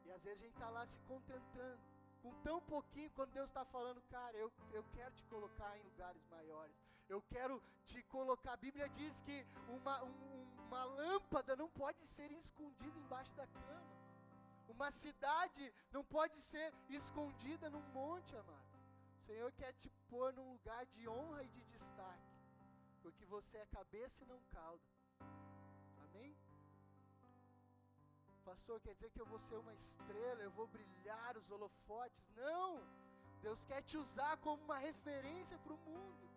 E 0.05 0.11
às 0.11 0.23
vezes 0.23 0.39
a 0.39 0.43
gente 0.45 0.53
está 0.53 0.69
lá 0.69 0.85
se 0.87 0.99
contentando 1.01 1.81
com 2.21 2.33
tão 2.41 2.61
pouquinho, 2.61 3.11
quando 3.11 3.31
Deus 3.31 3.49
está 3.49 3.65
falando, 3.65 4.01
cara, 4.09 4.37
eu, 4.37 4.51
eu 4.71 4.83
quero 4.93 5.13
te 5.15 5.25
colocar 5.25 5.77
em 5.77 5.83
lugares 5.83 6.23
maiores, 6.29 6.75
eu 7.09 7.21
quero 7.23 7.61
te 7.85 8.01
colocar. 8.03 8.53
A 8.53 8.57
Bíblia 8.57 8.87
diz 8.89 9.19
que 9.21 9.45
uma, 9.67 10.03
um, 10.03 10.47
uma 10.67 10.83
lâmpada 10.85 11.55
não 11.57 11.69
pode 11.69 12.05
ser 12.05 12.31
escondida 12.31 12.97
embaixo 12.97 13.33
da 13.33 13.47
cama. 13.47 13.96
Uma 14.67 14.91
cidade 14.91 15.73
não 15.91 16.03
pode 16.03 16.39
ser 16.41 16.73
escondida 16.89 17.69
num 17.69 17.85
monte, 17.93 18.35
amados. 18.35 18.75
O 19.15 19.25
Senhor 19.25 19.51
quer 19.53 19.73
te 19.73 19.89
pôr 20.09 20.33
num 20.33 20.51
lugar 20.51 20.85
de 20.85 21.07
honra 21.07 21.43
e 21.43 21.47
de 21.47 21.61
destaque, 21.65 22.33
porque 23.01 23.25
você 23.25 23.57
é 23.57 23.65
cabeça 23.67 24.23
e 24.23 24.27
não 24.27 24.39
cauda. 24.51 24.83
Amém? 26.05 26.37
Pastor, 28.45 28.79
quer 28.81 28.93
dizer 28.93 29.09
que 29.11 29.21
eu 29.21 29.25
vou 29.25 29.39
ser 29.39 29.55
uma 29.55 29.73
estrela, 29.73 30.41
eu 30.41 30.51
vou 30.51 30.67
brilhar 30.67 31.37
os 31.37 31.49
holofotes? 31.51 32.29
Não! 32.35 32.81
Deus 33.41 33.63
quer 33.65 33.81
te 33.83 33.97
usar 33.97 34.37
como 34.37 34.63
uma 34.63 34.77
referência 34.77 35.57
para 35.59 35.73
o 35.73 35.77
mundo. 35.77 36.29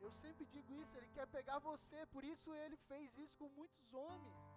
Eu 0.00 0.10
sempre 0.12 0.44
digo 0.46 0.74
isso, 0.74 0.96
Ele 0.96 1.08
quer 1.14 1.26
pegar 1.26 1.58
você, 1.58 2.04
por 2.06 2.22
isso 2.24 2.54
Ele 2.54 2.76
fez 2.88 3.16
isso 3.16 3.38
com 3.38 3.48
muitos 3.48 3.94
homens 3.94 4.53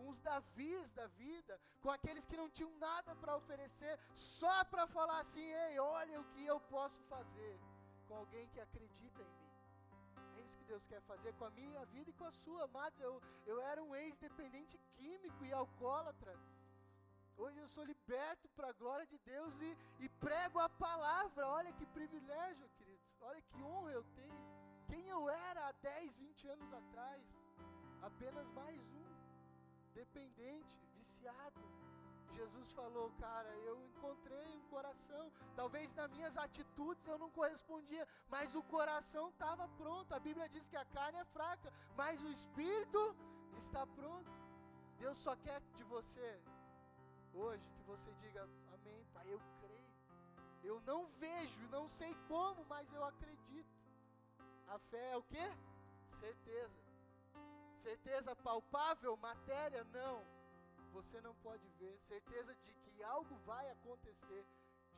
com 0.00 0.08
os 0.08 0.20
Davis 0.20 0.90
da 0.92 1.06
vida, 1.22 1.60
com 1.82 1.90
aqueles 1.90 2.24
que 2.24 2.36
não 2.36 2.48
tinham 2.48 2.72
nada 2.78 3.14
para 3.16 3.36
oferecer, 3.36 3.98
só 4.14 4.64
para 4.64 4.86
falar 4.86 5.20
assim: 5.20 5.46
ei, 5.64 5.78
olha 5.78 6.20
o 6.20 6.24
que 6.32 6.44
eu 6.52 6.58
posso 6.74 7.02
fazer 7.14 7.54
com 8.06 8.14
alguém 8.16 8.48
que 8.48 8.60
acredita 8.60 9.22
em 9.22 9.32
mim. 9.38 9.50
É 10.36 10.40
isso 10.40 10.56
que 10.56 10.64
Deus 10.64 10.86
quer 10.86 11.02
fazer 11.02 11.32
com 11.34 11.44
a 11.44 11.50
minha 11.50 11.84
vida 11.86 12.08
e 12.10 12.14
com 12.14 12.24
a 12.24 12.32
sua, 12.32 12.64
amados. 12.64 12.98
Eu, 13.00 13.20
eu 13.46 13.60
era 13.60 13.82
um 13.82 13.94
ex-dependente 13.94 14.78
químico 14.96 15.44
e 15.44 15.52
alcoólatra. 15.52 16.34
Hoje 17.36 17.58
eu 17.58 17.68
sou 17.68 17.84
liberto 17.84 18.48
para 18.56 18.68
a 18.68 18.72
glória 18.72 19.06
de 19.06 19.18
Deus 19.18 19.54
e, 19.60 19.76
e 20.04 20.08
prego 20.08 20.58
a 20.58 20.68
palavra. 20.68 21.46
Olha 21.48 21.72
que 21.72 21.86
privilégio, 21.86 22.68
queridos. 22.78 23.06
Olha 23.20 23.40
que 23.42 23.62
honra 23.62 23.92
eu 23.92 24.04
tenho. 24.14 24.40
Quem 24.86 25.06
eu 25.08 25.28
era 25.28 25.68
há 25.68 25.72
10, 25.72 26.16
20 26.16 26.48
anos 26.48 26.72
atrás? 26.72 27.22
Apenas 28.02 28.46
mais 28.50 28.80
um 28.94 29.19
dependente, 30.00 30.74
viciado. 30.98 31.62
Jesus 32.38 32.68
falou, 32.72 33.10
cara, 33.18 33.50
eu 33.68 33.76
encontrei 33.88 34.46
um 34.56 34.62
coração. 34.74 35.24
Talvez 35.54 35.94
nas 35.94 36.10
minhas 36.16 36.36
atitudes 36.36 37.06
eu 37.06 37.18
não 37.18 37.30
correspondia, 37.38 38.06
mas 38.34 38.54
o 38.54 38.62
coração 38.74 39.24
estava 39.28 39.68
pronto. 39.80 40.14
A 40.14 40.20
Bíblia 40.28 40.48
diz 40.48 40.68
que 40.68 40.76
a 40.76 40.86
carne 40.96 41.18
é 41.18 41.24
fraca, 41.36 41.72
mas 41.96 42.22
o 42.22 42.30
espírito 42.38 43.02
está 43.58 43.86
pronto. 43.86 44.30
Deus 44.98 45.18
só 45.18 45.34
quer 45.36 45.60
de 45.76 45.84
você 45.84 46.30
hoje 47.34 47.68
que 47.76 47.82
você 47.82 48.10
diga 48.22 48.42
amém, 48.74 49.04
Pai, 49.12 49.26
eu 49.34 49.40
creio. 49.60 49.90
Eu 50.62 50.80
não 50.82 51.06
vejo, 51.24 51.68
não 51.68 51.88
sei 51.88 52.14
como, 52.28 52.64
mas 52.66 52.92
eu 52.92 53.04
acredito. 53.04 53.74
A 54.68 54.78
fé 54.78 55.12
é 55.12 55.16
o 55.16 55.22
que? 55.22 55.46
Certeza. 56.20 56.89
Certeza 57.82 58.34
palpável, 58.36 59.16
matéria, 59.16 59.82
não. 59.84 60.24
Você 60.92 61.20
não 61.20 61.34
pode 61.36 61.66
ver. 61.80 61.98
Certeza 62.00 62.54
de 62.54 62.74
que 62.74 63.02
algo 63.02 63.34
vai 63.50 63.70
acontecer. 63.70 64.44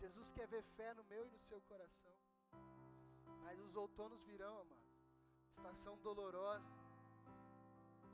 Jesus 0.01 0.33
quer 0.33 0.47
ver 0.49 0.62
fé 0.76 0.93
no 0.95 1.05
meu 1.05 1.26
e 1.26 1.30
no 1.30 1.39
seu 1.41 1.61
coração. 1.62 2.16
Mas 3.45 3.59
os 3.61 3.74
outonos 3.76 4.22
virão, 4.24 4.61
amados. 4.61 4.93
Estação 5.57 5.97
dolorosa. 5.99 6.72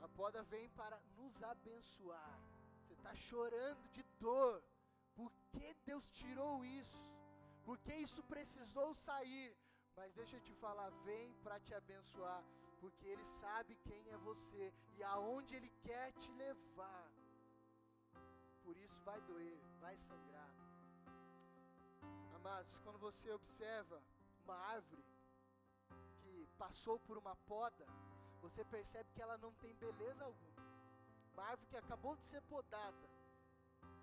A 0.01 0.07
poda 0.07 0.43
vem 0.43 0.69
para 0.69 0.99
nos 1.17 1.41
abençoar. 1.43 2.39
Você 2.81 2.93
está 2.93 3.13
chorando 3.15 3.89
de 3.89 4.03
dor. 4.19 4.63
Por 5.15 5.31
que 5.51 5.73
Deus 5.85 6.09
tirou 6.11 6.63
isso? 6.63 7.03
Por 7.65 7.77
que 7.79 7.93
isso 7.93 8.21
precisou 8.23 8.93
sair? 8.93 9.55
Mas 9.95 10.13
deixa 10.13 10.37
eu 10.37 10.41
te 10.41 10.53
falar, 10.53 10.89
vem 11.03 11.33
para 11.43 11.59
te 11.59 11.73
abençoar 11.73 12.43
porque 12.79 13.05
Ele 13.07 13.25
sabe 13.25 13.75
quem 13.75 14.09
é 14.09 14.17
você 14.17 14.73
e 14.97 15.03
aonde 15.03 15.55
Ele 15.55 15.69
quer 15.81 16.11
te 16.13 16.31
levar. 16.31 17.11
Por 18.63 18.77
isso 18.77 18.99
vai 19.03 19.19
doer, 19.21 19.59
vai 19.79 19.97
sangrar. 19.97 20.53
Amados, 22.35 22.77
quando 22.83 22.99
você 22.99 23.31
observa 23.31 24.01
uma 24.43 24.55
árvore 24.55 25.03
que 26.21 26.47
passou 26.57 26.99
por 26.99 27.17
uma 27.17 27.35
poda, 27.35 27.85
você 28.41 28.63
percebe 28.63 29.11
que 29.13 29.21
ela 29.21 29.37
não 29.37 29.53
tem 29.55 29.73
beleza 29.75 30.23
alguma. 30.23 30.63
Uma 31.33 31.43
árvore 31.43 31.69
que 31.69 31.77
acabou 31.77 32.15
de 32.15 32.23
ser 32.25 32.41
podada, 32.43 33.09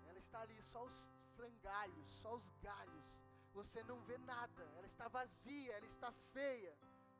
ela 0.07 0.19
está 0.19 0.41
ali 0.41 0.61
só 0.61 0.83
os 0.83 1.09
frangalhos, 1.35 2.09
só 2.21 2.35
os 2.35 2.47
galhos. 2.61 3.05
Você 3.53 3.83
não 3.83 3.99
vê 4.01 4.17
nada, 4.19 4.63
ela 4.75 4.85
está 4.85 5.07
vazia, 5.07 5.73
ela 5.73 5.85
está 5.85 6.11
feia 6.33 6.77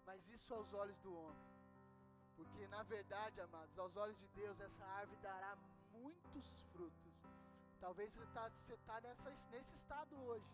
mas 0.08 0.28
isso 0.30 0.54
aos 0.54 0.74
olhos 0.74 0.98
do 1.06 1.14
homem. 1.14 1.48
Porque 2.38 2.68
na 2.68 2.82
verdade, 2.84 3.42
amados, 3.42 3.78
aos 3.78 3.96
olhos 3.98 4.18
de 4.24 4.28
Deus, 4.30 4.60
essa 4.62 4.86
árvore 4.86 5.20
dará 5.22 5.56
muitos 5.92 6.46
frutos. 6.72 7.16
Talvez 7.80 8.14
você 8.14 8.24
está 8.24 8.50
tá 8.86 9.02
nesse 9.52 9.76
estado 9.76 10.16
hoje. 10.30 10.52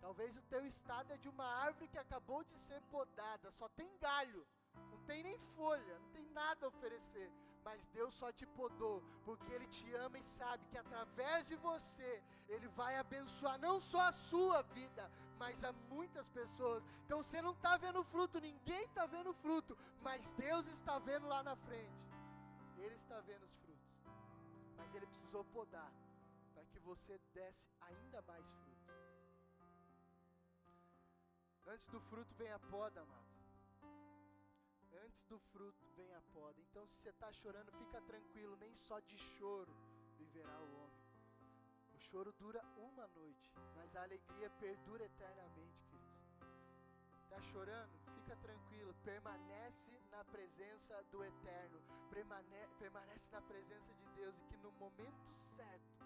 Talvez 0.00 0.36
o 0.36 0.42
teu 0.42 0.64
estado 0.66 1.12
é 1.12 1.16
de 1.18 1.28
uma 1.28 1.44
árvore 1.44 1.88
que 1.88 1.98
acabou 1.98 2.42
de 2.44 2.56
ser 2.60 2.80
podada, 2.82 3.50
só 3.50 3.68
tem 3.70 3.90
galho, 3.98 4.46
não 4.90 4.98
tem 5.06 5.22
nem 5.24 5.38
folha, 5.56 5.98
não 5.98 6.10
tem 6.10 6.24
nada 6.30 6.66
a 6.66 6.68
oferecer 6.68 7.30
mas 7.68 7.86
Deus 7.96 8.14
só 8.14 8.28
te 8.32 8.46
podou, 8.58 8.96
porque 9.26 9.52
Ele 9.52 9.66
te 9.66 9.86
ama 9.96 10.16
e 10.18 10.22
sabe 10.22 10.64
que 10.70 10.78
através 10.78 11.46
de 11.46 11.56
você, 11.56 12.12
Ele 12.48 12.66
vai 12.68 12.96
abençoar 12.96 13.58
não 13.58 13.78
só 13.78 14.00
a 14.08 14.12
sua 14.12 14.62
vida, 14.78 15.04
mas 15.38 15.62
a 15.62 15.72
muitas 15.90 16.26
pessoas. 16.30 16.82
Então 17.04 17.22
você 17.22 17.42
não 17.42 17.52
está 17.52 17.76
vendo 17.76 18.02
fruto, 18.04 18.40
ninguém 18.40 18.84
está 18.84 19.04
vendo 19.04 19.34
fruto, 19.34 19.76
mas 20.00 20.32
Deus 20.32 20.66
está 20.66 20.98
vendo 20.98 21.26
lá 21.26 21.42
na 21.42 21.56
frente. 21.56 22.00
Ele 22.78 22.94
está 22.94 23.20
vendo 23.20 23.44
os 23.44 23.54
frutos, 23.58 23.92
mas 24.78 24.94
Ele 24.94 25.06
precisou 25.06 25.44
podar 25.44 25.92
para 26.54 26.64
que 26.64 26.78
você 26.80 27.20
desse 27.34 27.68
ainda 27.82 28.22
mais 28.22 28.46
frutos. 28.46 28.68
Antes 31.66 31.86
do 31.88 32.00
fruto 32.00 32.34
vem 32.36 32.50
a 32.50 32.58
poda, 32.58 33.02
amado. 33.02 33.27
Antes 35.04 35.22
do 35.24 35.38
fruto 35.38 35.86
vem 35.96 36.12
a 36.14 36.20
poda. 36.32 36.60
Então, 36.60 36.86
se 36.86 36.96
você 36.96 37.10
está 37.10 37.32
chorando, 37.32 37.72
fica 37.72 38.00
tranquilo, 38.02 38.56
nem 38.56 38.74
só 38.74 38.98
de 39.00 39.16
choro 39.18 39.72
viverá 40.16 40.58
o 40.60 40.74
homem. 40.80 41.02
O 41.94 41.98
choro 41.98 42.32
dura 42.32 42.62
uma 42.76 43.06
noite, 43.08 43.52
mas 43.76 43.94
a 43.96 44.02
alegria 44.02 44.50
perdura 44.58 45.04
eternamente, 45.04 45.84
queridos. 45.90 46.18
Está 47.24 47.40
chorando? 47.52 47.92
Fica 48.14 48.36
tranquilo, 48.36 48.94
permanece 49.04 49.90
na 50.10 50.24
presença 50.24 51.02
do 51.10 51.22
Eterno, 51.22 51.78
permane 52.10 52.68
permanece 52.78 53.30
na 53.30 53.42
presença 53.42 53.92
de 53.94 54.06
Deus 54.14 54.38
e 54.38 54.44
que 54.44 54.56
no 54.56 54.72
momento 54.72 55.30
certo 55.30 55.98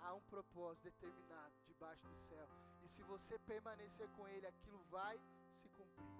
há 0.00 0.14
um 0.14 0.20
propósito 0.22 0.84
determinado 0.84 1.54
debaixo 1.66 2.06
do 2.06 2.16
céu. 2.16 2.48
E 2.82 2.88
se 2.88 3.02
você 3.02 3.38
permanecer 3.40 4.08
com 4.10 4.26
Ele, 4.28 4.46
aquilo 4.46 4.78
vai 4.90 5.20
se 5.54 5.68
cumprir. 5.70 6.19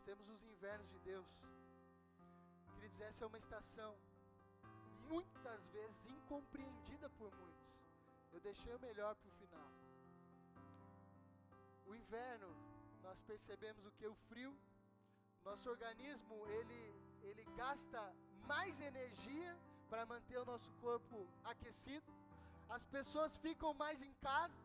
Nós 0.00 0.06
temos 0.06 0.28
os 0.30 0.42
invernos 0.42 0.88
de 0.92 0.98
Deus. 1.00 1.30
Queridos, 2.74 3.00
essa 3.02 3.22
é 3.22 3.26
uma 3.26 3.36
estação 3.36 3.94
muitas 5.08 5.62
vezes 5.74 6.06
incompreendida 6.06 7.10
por 7.18 7.30
muitos. 7.40 7.74
Eu 8.32 8.40
deixei 8.40 8.72
o 8.74 8.80
melhor 8.80 9.14
para 9.14 9.28
o 9.28 9.32
final. 9.40 9.68
O 11.86 11.94
inverno, 11.94 12.48
nós 13.02 13.20
percebemos 13.30 13.84
o 13.84 13.92
que? 13.98 14.06
O 14.06 14.14
frio. 14.30 14.56
Nosso 15.44 15.68
organismo, 15.68 16.46
ele, 16.46 16.80
ele 17.22 17.44
gasta 17.58 18.00
mais 18.52 18.80
energia 18.80 19.54
para 19.90 20.06
manter 20.06 20.38
o 20.38 20.46
nosso 20.46 20.72
corpo 20.84 21.28
aquecido. 21.44 22.10
As 22.70 22.86
pessoas 22.86 23.36
ficam 23.36 23.74
mais 23.74 24.00
em 24.00 24.14
casa. 24.14 24.62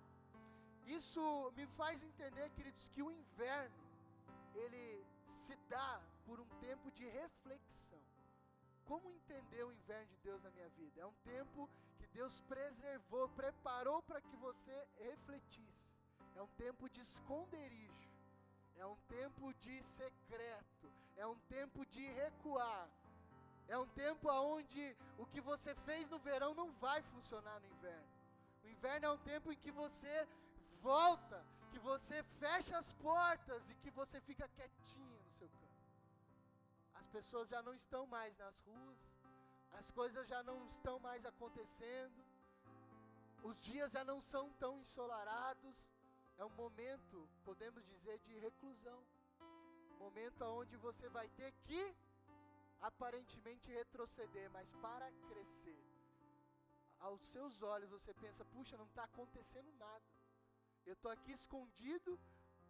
Isso 0.85 1.51
me 1.57 1.67
faz 1.79 2.01
entender, 2.01 2.49
queridos, 2.51 2.87
que 2.93 3.03
o 3.03 3.11
inverno 3.11 3.83
ele 4.63 5.05
se 5.35 5.55
dá 5.69 6.01
por 6.25 6.39
um 6.39 6.49
tempo 6.59 6.91
de 6.91 7.05
reflexão. 7.05 8.01
Como 8.85 9.09
entender 9.09 9.63
o 9.63 9.71
inverno 9.71 10.07
de 10.07 10.17
Deus 10.17 10.41
na 10.43 10.51
minha 10.51 10.69
vida? 10.69 11.01
É 11.01 11.05
um 11.05 11.13
tempo 11.23 11.69
que 11.97 12.07
Deus 12.07 12.39
preservou, 12.41 13.27
preparou 13.29 14.01
para 14.03 14.21
que 14.21 14.35
você 14.37 14.87
refletisse. 14.99 15.85
É 16.35 16.41
um 16.41 16.47
tempo 16.63 16.89
de 16.89 17.01
esconderijo. 17.01 18.09
É 18.77 18.85
um 18.85 18.95
tempo 19.07 19.53
de 19.55 19.81
secreto. 19.83 20.91
É 21.15 21.25
um 21.25 21.39
tempo 21.55 21.85
de 21.85 22.05
recuar. 22.11 22.87
É 23.67 23.77
um 23.77 23.87
tempo 23.87 24.29
onde 24.29 24.95
o 25.17 25.25
que 25.25 25.41
você 25.41 25.73
fez 25.87 26.07
no 26.09 26.19
verão 26.19 26.53
não 26.53 26.71
vai 26.73 27.01
funcionar 27.01 27.59
no 27.59 27.67
inverno. 27.67 28.13
O 28.63 28.67
inverno 28.67 29.07
é 29.07 29.11
um 29.11 29.17
tempo 29.17 29.51
em 29.51 29.57
que 29.57 29.71
você 29.71 30.27
volta, 30.81 31.43
que 31.71 31.79
você 31.79 32.21
fecha 32.39 32.77
as 32.77 32.91
portas 32.93 33.67
e 33.69 33.75
que 33.75 33.89
você 33.89 34.21
fica 34.21 34.47
quietinho 34.49 35.14
pessoas 37.17 37.47
já 37.47 37.61
não 37.67 37.73
estão 37.73 38.05
mais 38.05 38.33
nas 38.37 38.55
ruas, 38.67 38.99
as 39.79 39.89
coisas 39.99 40.27
já 40.27 40.41
não 40.49 40.57
estão 40.65 40.95
mais 40.99 41.25
acontecendo, 41.31 42.19
os 43.49 43.57
dias 43.67 43.89
já 43.95 44.03
não 44.03 44.19
são 44.19 44.45
tão 44.63 44.73
ensolarados. 44.83 45.75
É 46.37 46.43
um 46.43 46.55
momento, 46.63 47.17
podemos 47.45 47.83
dizer, 47.91 48.17
de 48.27 48.33
reclusão. 48.47 48.99
Momento 49.97 50.41
onde 50.61 50.75
você 50.87 51.07
vai 51.17 51.27
ter 51.39 51.51
que 51.65 51.83
aparentemente 52.81 53.71
retroceder, 53.71 54.49
mas 54.57 54.73
para 54.85 55.09
crescer. 55.29 55.81
Aos 56.99 57.21
seus 57.33 57.61
olhos 57.61 57.95
você 57.97 58.13
pensa: 58.25 58.43
puxa, 58.55 58.75
não 58.81 58.89
está 58.91 59.05
acontecendo 59.05 59.71
nada. 59.85 60.09
Eu 60.85 60.95
estou 60.97 61.11
aqui 61.11 61.31
escondido, 61.31 62.19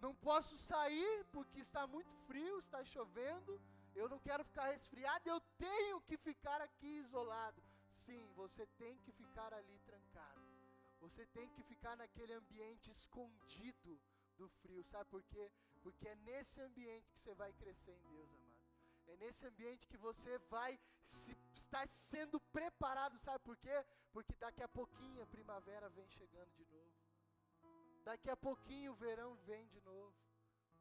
não 0.06 0.14
posso 0.30 0.56
sair 0.56 1.26
porque 1.32 1.62
está 1.62 1.88
muito 1.88 2.14
frio, 2.28 2.60
está 2.60 2.84
chovendo. 2.84 3.60
Eu 3.96 4.10
não 4.10 4.20
quero 4.20 4.44
ficar 4.44 4.66
resfriado, 4.66 5.30
eu 5.30 5.40
tenho 5.58 6.02
que 6.02 6.18
ficar 6.18 6.60
aqui 6.62 6.88
isolado. 7.04 7.62
Sim, 8.06 8.24
você 8.36 8.66
tem 8.78 8.98
que 8.98 9.12
ficar 9.12 9.54
ali 9.54 9.80
trancado. 9.80 10.42
Você 11.00 11.26
tem 11.28 11.48
que 11.50 11.64
ficar 11.64 11.96
naquele 11.96 12.34
ambiente 12.34 12.92
escondido 12.92 14.00
do 14.38 14.50
frio, 14.50 14.84
sabe 14.84 15.10
por 15.10 15.24
quê? 15.24 15.50
Porque 15.82 16.08
é 16.08 16.16
nesse 16.16 16.60
ambiente 16.62 17.12
que 17.12 17.20
você 17.20 17.34
vai 17.34 17.54
crescer 17.54 17.92
em 17.92 18.08
Deus, 18.10 18.30
amado. 18.34 18.56
É 19.08 19.16
nesse 19.18 19.46
ambiente 19.46 19.88
que 19.88 19.98
você 19.98 20.38
vai 20.50 20.80
se, 21.00 21.38
estar 21.54 21.88
sendo 21.88 22.40
preparado, 22.58 23.18
sabe 23.20 23.40
por 23.44 23.56
quê? 23.58 23.86
Porque 24.12 24.36
daqui 24.38 24.64
a 24.64 24.68
pouquinho 24.68 25.22
a 25.22 25.28
primavera 25.28 25.90
vem 25.90 26.08
chegando 26.10 26.52
de 26.54 26.66
novo. 26.66 26.94
Daqui 28.04 28.30
a 28.30 28.38
pouquinho 28.38 28.92
o 28.92 28.96
verão 28.96 29.36
vem 29.46 29.68
de 29.68 29.80
novo. 29.82 30.16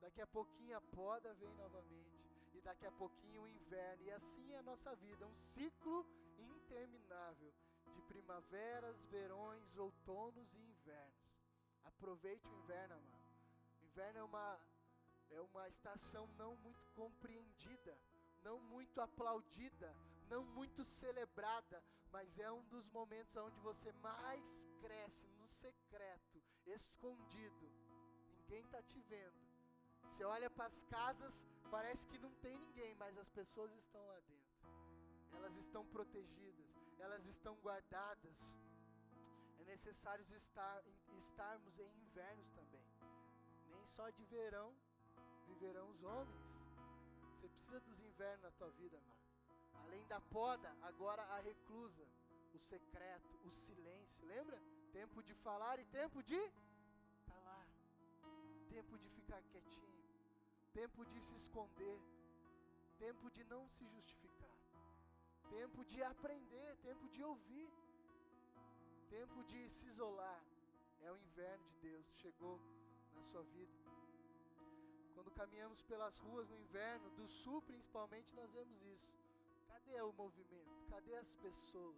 Daqui 0.01 0.21
a 0.21 0.27
pouquinho 0.27 0.77
a 0.77 0.81
poda 0.81 1.33
vem 1.35 1.55
novamente. 1.55 2.24
Daqui 2.65 2.87
a 2.87 2.93
pouquinho 2.93 3.43
o 3.43 3.49
inverno. 3.49 4.03
E 4.05 4.11
assim 4.11 4.53
é 4.53 4.59
a 4.59 4.63
nossa 4.63 4.95
vida, 4.97 5.27
um 5.27 5.37
ciclo 5.37 6.07
interminável 6.39 7.53
de 7.95 8.03
primaveras, 8.03 9.05
verões, 9.05 9.77
outonos 9.77 10.53
e 10.55 10.59
invernos. 10.59 11.39
Aproveite 11.85 12.49
o 12.49 12.57
inverno, 12.63 12.95
amado. 12.95 13.25
O 13.83 13.85
inverno 13.85 14.19
é 14.19 14.25
uma, 14.25 14.61
é 15.31 15.41
uma 15.41 15.69
estação 15.69 16.27
não 16.39 16.57
muito 16.57 16.91
compreendida 16.93 17.97
não 18.45 18.61
muito 18.61 19.01
aplaudida, 19.01 19.97
não 20.29 20.45
muito 20.45 20.85
celebrada, 20.85 21.83
mas 22.13 22.39
é 22.39 22.53
um 22.53 22.63
dos 22.65 22.87
momentos 22.91 23.35
onde 23.37 23.59
você 23.61 23.91
mais 23.95 24.69
cresce 24.81 25.27
no 25.39 25.49
secreto, 25.49 26.43
escondido. 26.67 27.73
Ninguém 28.43 28.61
está 28.61 28.83
te 28.83 29.01
vendo. 29.01 29.44
Você 30.09 30.25
olha 30.25 30.49
para 30.51 30.67
as 30.67 30.83
casas, 30.85 31.45
parece 31.71 32.07
que 32.07 32.19
não 32.19 32.33
tem 32.45 32.57
ninguém, 32.59 32.95
mas 32.95 33.17
as 33.19 33.29
pessoas 33.29 33.73
estão 33.75 34.05
lá 34.07 34.19
dentro. 34.21 34.55
Elas 35.33 35.57
estão 35.57 35.85
protegidas, 35.87 36.67
elas 36.99 37.27
estão 37.27 37.55
guardadas. 37.57 38.39
É 39.59 39.65
necessário 39.65 40.25
estar, 40.37 40.83
estarmos 41.19 41.79
em 41.79 41.91
invernos 42.03 42.49
também. 42.51 42.85
Nem 43.71 43.85
só 43.87 44.09
de 44.11 44.25
verão 44.27 44.75
viverão 45.47 45.89
os 45.91 46.03
homens. 46.03 46.45
Você 47.35 47.49
precisa 47.49 47.81
dos 47.81 48.01
invernos 48.01 48.43
na 48.43 48.51
tua 48.53 48.71
vida, 48.71 48.97
amado. 48.99 49.25
Além 49.85 50.07
da 50.07 50.21
poda, 50.21 50.75
agora 50.83 51.23
a 51.23 51.41
reclusa, 51.41 52.07
o 52.55 52.59
secreto, 52.59 53.29
o 53.45 53.51
silêncio. 53.51 54.27
Lembra? 54.27 54.59
Tempo 54.93 55.23
de 55.23 55.35
falar 55.35 55.79
e 55.79 55.85
tempo 55.87 56.23
de 56.23 56.41
calar. 57.27 57.67
Tempo 58.69 58.99
de 58.99 59.09
ficar 59.11 59.43
quietinho. 59.43 59.94
Tempo 60.75 61.05
de 61.07 61.21
se 61.21 61.35
esconder. 61.37 61.99
Tempo 62.99 63.31
de 63.31 63.45
não 63.45 63.63
se 63.69 63.87
justificar. 63.87 64.57
Tempo 65.49 65.85
de 65.85 66.03
aprender, 66.03 66.77
tempo 66.89 67.09
de 67.09 67.23
ouvir. 67.23 67.71
Tempo 69.09 69.45
de 69.45 69.69
se 69.71 69.87
isolar. 69.87 70.43
É 71.01 71.13
o 71.13 71.17
inverno 71.17 71.65
de 71.71 71.77
Deus. 71.89 72.07
Chegou 72.23 72.61
na 73.15 73.23
sua 73.23 73.45
vida. 73.45 73.73
Quando 75.15 75.31
caminhamos 75.31 75.81
pelas 75.83 76.19
ruas 76.19 76.49
no 76.49 76.59
inverno, 76.59 77.09
do 77.11 77.29
sul 77.29 77.63
principalmente, 77.63 78.35
nós 78.35 78.51
vemos 78.51 78.83
isso. 78.83 79.15
Cadê 79.69 80.01
o 80.03 80.13
movimento? 80.13 80.87
Cadê 80.91 81.15
as 81.15 81.33
pessoas? 81.37 81.97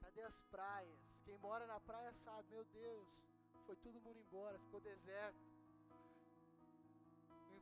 Cadê 0.00 0.22
as 0.22 0.40
praias? 0.44 1.00
Quem 1.26 1.36
mora 1.36 1.66
na 1.66 1.78
praia 1.80 2.12
sabe, 2.14 2.48
meu 2.50 2.64
Deus, 2.64 3.08
foi 3.66 3.76
todo 3.76 4.00
mundo 4.00 4.18
embora, 4.18 4.58
ficou 4.60 4.80
deserto. 4.80 5.57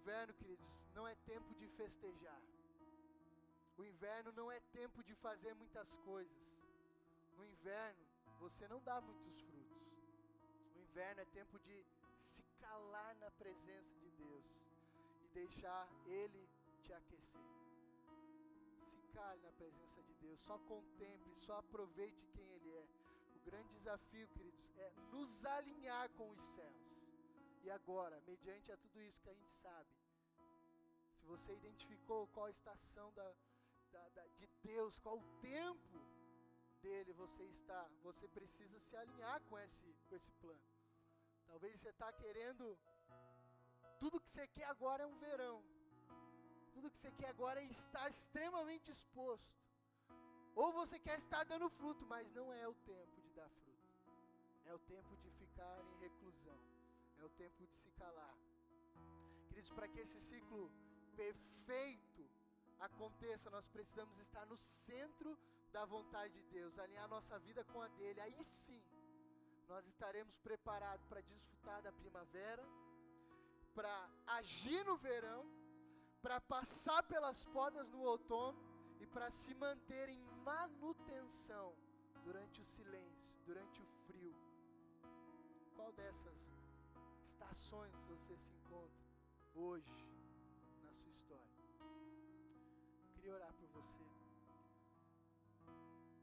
Inverno, 0.07 0.35
queridos, 0.35 0.65
não 0.95 1.05
é 1.09 1.17
tempo 1.27 1.53
de 1.57 1.67
festejar. 1.67 2.41
O 3.77 3.83
inverno 3.85 4.31
não 4.37 4.53
é 4.53 4.61
tempo 4.73 5.03
de 5.03 5.17
fazer 5.17 5.53
muitas 5.55 5.97
coisas. 6.05 6.43
No 7.37 7.45
inverno, 7.45 8.07
você 8.39 8.69
não 8.69 8.81
dá 8.85 9.01
muitos 9.01 9.41
frutos. 9.41 9.83
O 10.77 10.79
inverno 10.79 11.23
é 11.23 11.25
tempo 11.25 11.59
de 11.59 11.85
se 12.21 12.45
calar 12.61 13.17
na 13.17 13.33
presença 13.33 13.97
de 13.97 14.11
Deus 14.13 14.45
e 15.25 15.29
deixar 15.35 15.89
Ele 16.07 16.49
te 16.85 16.93
aquecer. 16.93 17.51
Se 18.93 19.03
cale 19.13 19.43
na 19.43 19.51
presença 19.59 20.01
de 20.05 20.15
Deus, 20.21 20.39
só 20.43 20.57
contemple, 20.69 21.35
só 21.41 21.59
aproveite 21.59 22.29
quem 22.33 22.47
Ele 22.47 22.77
é. 22.77 22.87
O 23.35 23.41
grande 23.41 23.73
desafio, 23.75 24.29
queridos, 24.29 24.71
é 24.77 24.93
nos 25.11 25.45
alinhar 25.45 26.09
com 26.11 26.31
os 26.31 26.41
céus. 26.55 26.87
E 27.67 27.71
agora, 27.71 28.17
mediante 28.29 28.71
a 28.71 28.77
tudo 28.77 29.03
isso 29.03 29.21
que 29.23 29.29
a 29.29 29.35
gente 29.35 29.55
sabe, 29.61 29.91
se 31.17 31.25
você 31.27 31.53
identificou 31.53 32.29
qual 32.29 32.47
a 32.47 32.51
estação 32.51 33.13
da, 33.13 33.29
da, 33.91 34.09
da, 34.11 34.25
de 34.39 34.47
Deus, 34.63 35.01
qual 35.01 35.17
o 35.19 35.29
tempo 35.41 35.99
dele 36.81 37.13
você 37.13 37.43
está, 37.43 37.81
você 38.05 38.29
precisa 38.29 38.79
se 38.79 38.97
alinhar 38.97 39.41
com 39.49 39.59
esse, 39.59 39.89
com 40.09 40.15
esse 40.15 40.31
plano. 40.43 40.63
Talvez 41.49 41.81
você 41.81 41.89
está 41.89 42.13
querendo. 42.13 42.79
Tudo 43.99 44.21
que 44.21 44.31
você 44.31 44.47
quer 44.47 44.69
agora 44.75 45.03
é 45.03 45.07
um 45.09 45.19
verão. 45.19 45.61
Tudo 46.73 46.89
que 46.89 46.99
você 46.99 47.11
quer 47.11 47.31
agora 47.31 47.61
é 47.61 47.65
estar 47.65 48.09
extremamente 48.09 48.93
exposto. 48.93 49.57
Ou 50.55 50.71
você 50.71 51.01
quer 51.01 51.19
estar 51.19 51.43
dando 51.45 51.69
fruto, 51.69 52.07
mas 52.07 52.31
não 52.31 52.53
é 52.53 52.69
o 52.69 52.75
tempo 52.93 53.21
de 53.21 53.33
dar 53.41 53.51
fruto. 53.51 53.91
É 54.67 54.73
o 54.73 54.79
tempo 54.95 55.17
de 55.17 55.31
ficar 55.33 55.77
em 55.85 55.99
reclusão. 56.07 56.66
O 57.27 57.31
tempo 57.31 57.67
de 57.67 57.77
se 57.83 57.91
calar. 58.01 58.35
Queridos, 59.49 59.73
para 59.73 59.89
que 59.89 59.99
esse 59.99 60.19
ciclo 60.21 60.71
perfeito 61.17 62.25
aconteça, 62.79 63.51
nós 63.51 63.67
precisamos 63.67 64.17
estar 64.21 64.45
no 64.47 64.57
centro 64.57 65.37
da 65.73 65.85
vontade 65.85 66.33
de 66.35 66.43
Deus, 66.57 66.79
alinhar 66.79 67.09
nossa 67.09 67.37
vida 67.41 67.65
com 67.65 67.83
a 67.83 67.89
dele. 67.89 68.21
Aí 68.21 68.45
sim, 68.45 68.81
nós 69.67 69.85
estaremos 69.87 70.39
preparados 70.39 71.05
para 71.07 71.21
desfrutar 71.21 71.83
da 71.83 71.93
primavera, 71.93 72.65
para 73.75 73.95
agir 74.39 74.85
no 74.85 74.97
verão, 74.97 75.45
para 76.23 76.41
passar 76.41 77.03
pelas 77.03 77.45
podas 77.47 77.89
no 77.89 78.03
outono 78.03 78.59
e 79.01 79.07
para 79.07 79.31
se 79.33 79.53
manter 79.55 80.09
em 80.09 80.23
manutenção 80.45 81.75
durante 82.23 82.61
o 82.61 82.65
silêncio, 82.65 83.35
durante 83.45 83.83
o 83.83 83.87
frio. 84.07 84.35
Qual 85.75 85.93
dessas 85.93 86.56
estações 87.37 87.95
você 88.09 88.35
se 88.35 88.51
encontra 88.55 89.05
hoje 89.55 89.93
na 90.83 90.93
sua 90.95 91.11
história? 91.11 91.61
Eu 93.05 93.11
queria 93.15 93.35
orar 93.35 93.53
por 93.53 93.69
você. 93.77 94.05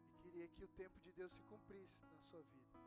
E 0.10 0.24
queria 0.24 0.48
que 0.48 0.64
o 0.64 0.68
tempo 0.70 1.00
de 1.02 1.12
Deus 1.12 1.32
se 1.32 1.44
cumprisse 1.44 2.04
na 2.12 2.20
sua 2.20 2.42
vida. 2.42 2.80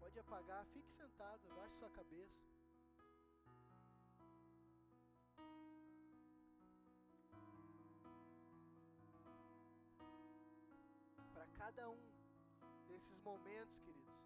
Pode 0.00 0.18
apagar, 0.18 0.64
fique 0.72 0.90
sentado, 0.92 1.40
abaixe 1.50 1.76
sua 1.76 1.90
cabeça. 1.90 2.40
Para 11.34 11.46
cada 11.58 11.90
um 11.90 12.02
desses 12.88 13.18
momentos, 13.20 13.78
queridos, 13.80 14.21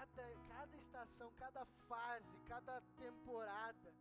cada, 0.00 0.34
cada 0.48 0.76
estação, 0.76 1.30
cada 1.36 1.64
fase, 1.88 2.38
cada 2.48 2.80
temporada, 2.96 3.92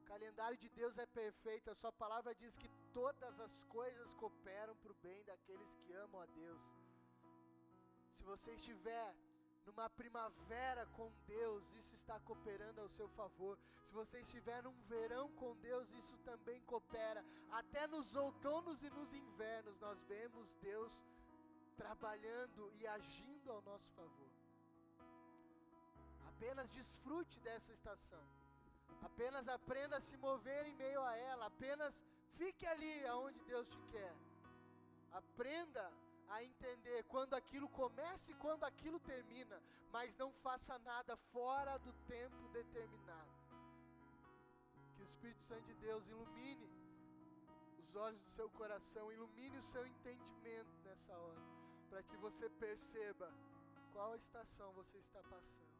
o 0.00 0.04
calendário 0.04 0.56
de 0.56 0.68
Deus 0.68 0.96
é 0.98 1.06
perfeito, 1.06 1.70
a 1.70 1.74
Sua 1.74 1.92
palavra 1.92 2.34
diz 2.34 2.56
que 2.56 2.68
todas 2.92 3.40
as 3.40 3.64
coisas 3.64 4.14
cooperam 4.14 4.76
para 4.76 4.92
o 4.92 5.00
bem 5.02 5.24
daqueles 5.24 5.74
que 5.74 5.92
amam 5.94 6.20
a 6.20 6.26
Deus. 6.26 6.62
Se 8.12 8.22
você 8.24 8.52
estiver 8.52 9.14
numa 9.66 9.88
primavera 9.90 10.86
com 10.98 11.10
Deus, 11.26 11.64
isso 11.74 11.94
está 11.94 12.20
cooperando 12.20 12.80
ao 12.80 12.88
seu 12.88 13.08
favor. 13.08 13.58
Se 13.86 13.92
você 13.94 14.20
estiver 14.20 14.62
num 14.62 14.78
verão 14.82 15.28
com 15.32 15.56
Deus, 15.56 15.90
isso 15.92 16.16
também 16.18 16.60
coopera. 16.62 17.24
Até 17.50 17.86
nos 17.86 18.14
outonos 18.14 18.82
e 18.82 18.90
nos 18.90 19.12
invernos, 19.12 19.78
nós 19.80 20.02
vemos 20.04 20.54
Deus 20.56 21.04
trabalhando 21.76 22.70
e 22.74 22.86
agindo 22.86 23.50
ao 23.50 23.62
nosso 23.62 23.90
favor. 23.92 24.31
Apenas 26.42 26.68
desfrute 26.70 27.38
dessa 27.38 27.72
estação. 27.72 28.20
Apenas 29.00 29.46
aprenda 29.46 29.98
a 29.98 30.00
se 30.00 30.16
mover 30.16 30.66
em 30.66 30.74
meio 30.74 31.00
a 31.00 31.16
ela. 31.16 31.46
Apenas 31.46 32.00
fique 32.36 32.66
ali 32.66 33.06
aonde 33.06 33.38
Deus 33.44 33.68
te 33.68 33.80
quer. 33.92 34.12
Aprenda 35.12 35.84
a 36.28 36.42
entender 36.42 37.04
quando 37.04 37.34
aquilo 37.34 37.68
começa 37.68 38.32
e 38.32 38.34
quando 38.34 38.64
aquilo 38.64 38.98
termina, 38.98 39.62
mas 39.92 40.16
não 40.16 40.32
faça 40.46 40.76
nada 40.80 41.16
fora 41.32 41.78
do 41.78 41.92
tempo 42.08 42.48
determinado. 42.48 43.30
Que 44.96 45.02
o 45.02 45.10
Espírito 45.12 45.44
Santo 45.44 45.62
de 45.62 45.74
Deus 45.74 46.08
ilumine 46.08 46.68
os 47.78 47.94
olhos 47.94 48.20
do 48.20 48.30
seu 48.30 48.50
coração, 48.50 49.12
ilumine 49.12 49.58
o 49.58 49.68
seu 49.72 49.86
entendimento 49.86 50.74
nessa 50.82 51.16
hora, 51.16 51.42
para 51.88 52.02
que 52.02 52.16
você 52.16 52.50
perceba 52.50 53.32
qual 53.92 54.16
estação 54.16 54.72
você 54.72 54.98
está 54.98 55.22
passando. 55.22 55.71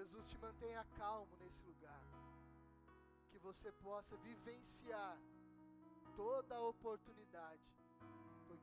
Jesus 0.00 0.26
te 0.28 0.38
mantenha 0.38 0.82
calmo 0.96 1.36
nesse 1.40 1.62
lugar, 1.62 2.02
que 3.30 3.38
você 3.38 3.70
possa 3.72 4.16
vivenciar 4.16 5.18
toda 6.16 6.54
a 6.56 6.62
oportunidade 6.72 7.68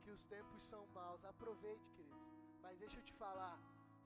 porque 0.07 0.09
os 0.09 0.23
tempos 0.23 0.63
são 0.63 0.85
maus. 0.88 1.23
Aproveite, 1.23 1.89
queridos. 1.95 2.27
Mas 2.61 2.79
deixa 2.79 2.97
eu 2.99 3.03
te 3.03 3.13
falar, 3.13 3.57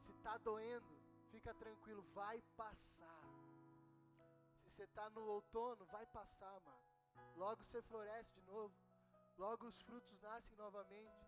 se 0.04 0.12
está 0.12 0.38
doendo, 0.38 0.94
fica 1.32 1.54
tranquilo, 1.54 2.04
vai 2.14 2.42
passar. 2.58 3.24
Se 4.60 4.70
você 4.70 4.84
está 4.84 5.10
no 5.12 5.24
outono, 5.36 5.86
vai 5.86 6.06
passar, 6.08 6.60
mano. 6.68 6.86
Logo 7.38 7.64
você 7.64 7.82
floresce 7.84 8.34
de 8.34 8.42
novo. 8.42 8.76
Logo 9.38 9.68
os 9.68 9.82
frutos 9.82 10.22
nascem 10.22 10.56
novamente. 10.58 11.24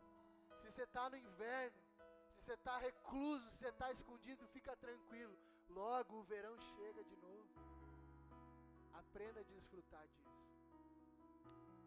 Se 0.60 0.72
você 0.72 0.84
está 0.84 1.10
no 1.10 1.18
inverno, 1.18 1.82
se 2.34 2.42
você 2.42 2.54
está 2.54 2.78
recluso, 2.78 3.50
se 3.52 3.58
você 3.60 3.70
está 3.70 3.92
escondido, 3.92 4.46
fica 4.50 4.76
tranquilo. 4.76 5.36
Logo 5.70 6.20
o 6.20 6.24
verão 6.24 6.58
chega 6.58 7.04
de 7.04 7.16
novo. 7.18 7.48
Aprenda 8.94 9.40
a 9.40 9.44
desfrutar 9.44 10.08
disso. 10.08 10.44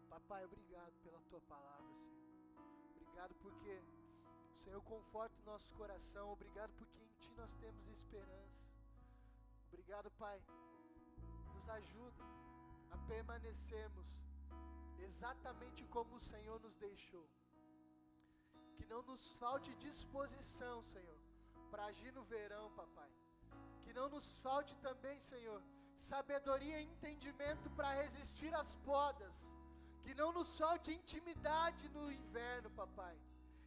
Papai, 0.09 0.43
obrigado 0.45 0.93
pela 1.03 1.19
tua 1.29 1.41
palavra, 1.41 1.93
Senhor. 1.93 2.17
Obrigado 2.95 3.35
porque 3.35 3.81
o 4.55 4.63
Senhor 4.63 4.81
conforta 4.83 5.35
o 5.41 5.45
nosso 5.45 5.73
coração. 5.75 6.31
Obrigado 6.31 6.71
porque 6.73 6.99
em 6.99 7.07
Ti 7.19 7.33
nós 7.35 7.53
temos 7.55 7.87
esperança. 7.87 8.67
Obrigado, 9.67 10.09
Pai. 10.11 10.41
Nos 11.53 11.69
ajuda 11.69 12.23
a 12.91 12.97
permanecermos 13.07 14.07
exatamente 14.99 15.85
como 15.85 16.15
o 16.15 16.19
Senhor 16.19 16.59
nos 16.59 16.75
deixou. 16.77 17.27
Que 18.75 18.85
não 18.85 19.01
nos 19.03 19.31
falte 19.37 19.73
disposição, 19.75 20.83
Senhor, 20.83 21.17
para 21.71 21.85
agir 21.85 22.11
no 22.13 22.23
verão, 22.23 22.71
papai. 22.75 23.11
Que 23.87 23.93
não 23.93 24.09
nos 24.09 24.27
falte 24.45 24.75
também, 24.87 25.17
Senhor, 25.21 25.61
sabedoria 25.97 26.79
e 26.81 26.85
entendimento 26.85 27.69
para 27.77 27.93
resistir 28.01 28.53
às 28.53 28.75
podas 28.91 29.35
que 30.07 30.13
não 30.15 30.31
nos 30.31 30.57
falte 30.57 30.93
intimidade 30.93 31.89
no 31.89 32.09
inverno, 32.09 32.69
papai. 32.71 33.15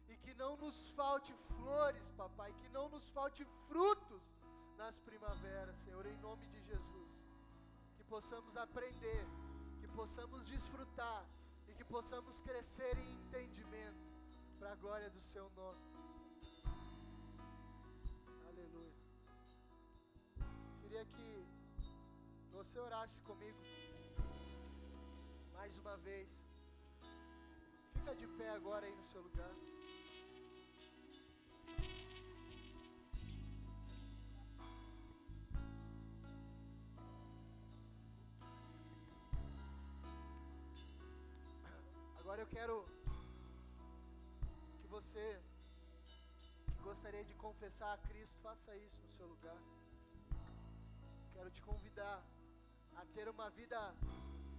E 0.09 0.17
que 0.17 0.33
não 0.33 0.57
nos 0.57 0.89
falte 0.91 1.31
flores, 1.55 2.09
papai. 2.17 2.51
Que 2.61 2.69
não 2.69 2.89
nos 2.89 3.07
falte 3.09 3.45
frutos 3.67 4.23
nas 4.75 4.97
primaveras, 4.99 5.77
Senhor, 5.83 6.03
em 6.07 6.17
nome 6.17 6.47
de 6.47 6.59
Jesus. 6.63 7.11
Que 7.95 8.03
possamos 8.03 8.57
aprender, 8.57 9.25
que 9.79 9.87
possamos 9.89 10.43
desfrutar 10.45 11.25
e 11.67 11.73
que 11.73 11.85
possamos 11.85 12.41
crescer 12.41 12.97
em 12.97 13.11
entendimento 13.13 14.07
para 14.57 14.71
a 14.71 14.75
glória 14.75 15.09
do 15.11 15.21
Seu 15.21 15.49
nome. 15.51 16.00
Queria 20.91 21.05
que 21.05 21.47
você 22.51 22.77
orasse 22.77 23.21
comigo 23.21 23.57
mais 25.53 25.77
uma 25.77 25.95
vez. 25.95 26.27
Fica 27.93 28.13
de 28.13 28.27
pé 28.27 28.49
agora 28.49 28.85
aí 28.85 28.93
no 28.93 29.05
seu 29.05 29.21
lugar. 29.21 29.55
Agora 42.19 42.41
eu 42.41 42.47
quero 42.47 42.85
que 44.81 44.87
você 44.89 45.41
que 46.65 46.83
gostaria 46.83 47.23
de 47.23 47.33
confessar 47.35 47.93
a 47.93 47.97
Cristo, 48.09 48.35
faça 48.43 48.75
isso 48.75 48.99
no 49.05 49.11
seu 49.13 49.27
lugar. 49.27 49.80
Quero 51.41 51.53
te 51.57 51.61
convidar 51.63 52.23
a 52.95 53.03
ter 53.15 53.27
uma 53.27 53.49
vida 53.49 53.79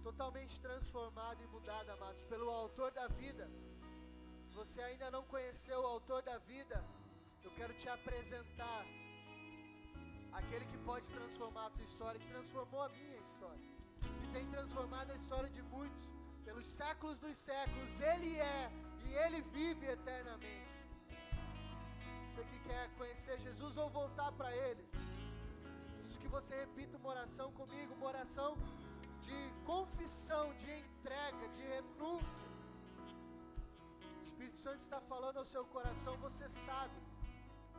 totalmente 0.03 0.59
transformado 0.59 1.41
e 1.41 1.47
mudado, 1.47 1.89
amados, 1.91 2.21
pelo 2.23 2.49
Autor 2.49 2.91
da 2.91 3.07
vida. 3.07 3.49
Se 4.49 4.53
você 4.53 4.81
ainda 4.81 5.09
não 5.09 5.23
conheceu 5.23 5.79
o 5.79 5.85
Autor 5.85 6.21
da 6.23 6.37
vida, 6.39 6.83
eu 7.41 7.51
quero 7.55 7.73
te 7.75 7.87
apresentar 7.87 8.85
aquele 10.33 10.65
que 10.65 10.77
pode 10.79 11.07
transformar 11.07 11.67
a 11.67 11.69
tua 11.69 11.85
história, 11.85 12.19
que 12.19 12.27
transformou 12.27 12.81
a 12.81 12.89
minha 12.89 13.15
história, 13.15 13.63
que 14.19 14.27
tem 14.33 14.45
transformado 14.51 15.11
a 15.11 15.15
história 15.15 15.49
de 15.49 15.61
muitos 15.61 16.09
pelos 16.43 16.67
séculos 16.67 17.17
dos 17.17 17.37
séculos. 17.37 17.97
Ele 18.01 18.37
é 18.37 18.69
e 19.05 19.13
ele 19.23 19.41
vive 19.53 19.85
eternamente. 19.85 20.73
Você 22.35 22.43
que 22.43 22.59
quer 22.67 22.89
conhecer 22.97 23.39
Jesus 23.39 23.77
ou 23.77 23.89
voltar 23.89 24.33
para 24.33 24.53
Ele, 24.53 24.85
você 26.33 26.55
repita 26.55 26.97
uma 26.97 27.09
oração 27.09 27.47
comigo, 27.59 27.93
uma 27.93 28.07
oração 28.07 28.51
de 29.25 29.39
confissão, 29.71 30.45
de 30.61 30.69
entrega, 30.83 31.47
de 31.57 31.61
renúncia. 31.73 32.47
O 34.19 34.23
Espírito 34.29 34.57
Santo 34.57 34.81
está 34.87 34.99
falando 35.11 35.37
ao 35.37 35.45
seu 35.45 35.63
coração, 35.75 36.17
você 36.17 36.49
sabe, 36.49 36.97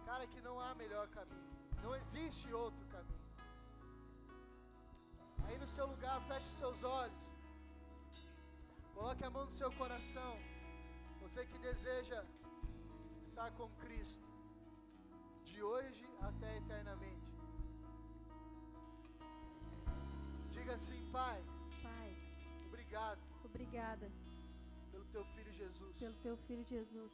cara, 0.07 0.24
que 0.28 0.40
não 0.40 0.61
há 0.61 0.72
melhor 0.76 1.09
caminho, 1.09 1.50
não 1.82 1.96
existe 1.96 2.46
outro 2.52 2.86
caminho. 2.94 3.24
Aí 5.46 5.59
no 5.59 5.66
seu 5.66 5.86
lugar, 5.86 6.16
feche 6.28 6.46
os 6.52 6.59
seus 6.62 6.84
olhos, 6.84 7.24
coloque 8.94 9.24
a 9.24 9.30
mão 9.30 9.46
no 9.46 9.57
seu 9.62 9.70
coração. 9.72 10.32
Você 11.22 11.44
que 11.44 11.59
deseja 11.59 12.24
estar 13.28 13.50
com 13.59 13.68
Cristo, 13.82 14.28
de 15.42 15.61
hoje 15.61 16.07
até 16.22 16.57
eternamente. 16.59 17.23
Diga 20.64 20.76
assim, 20.76 21.04
Pai, 21.12 21.44
Pai, 21.82 22.16
obrigado 22.68 23.20
obrigada 23.44 24.10
pelo 24.90 25.04
teu 25.12 25.22
filho 25.26 25.52
Jesus, 25.52 25.94
pelo 25.98 26.14
teu 26.22 26.38
filho 26.38 26.64
Jesus, 26.64 27.12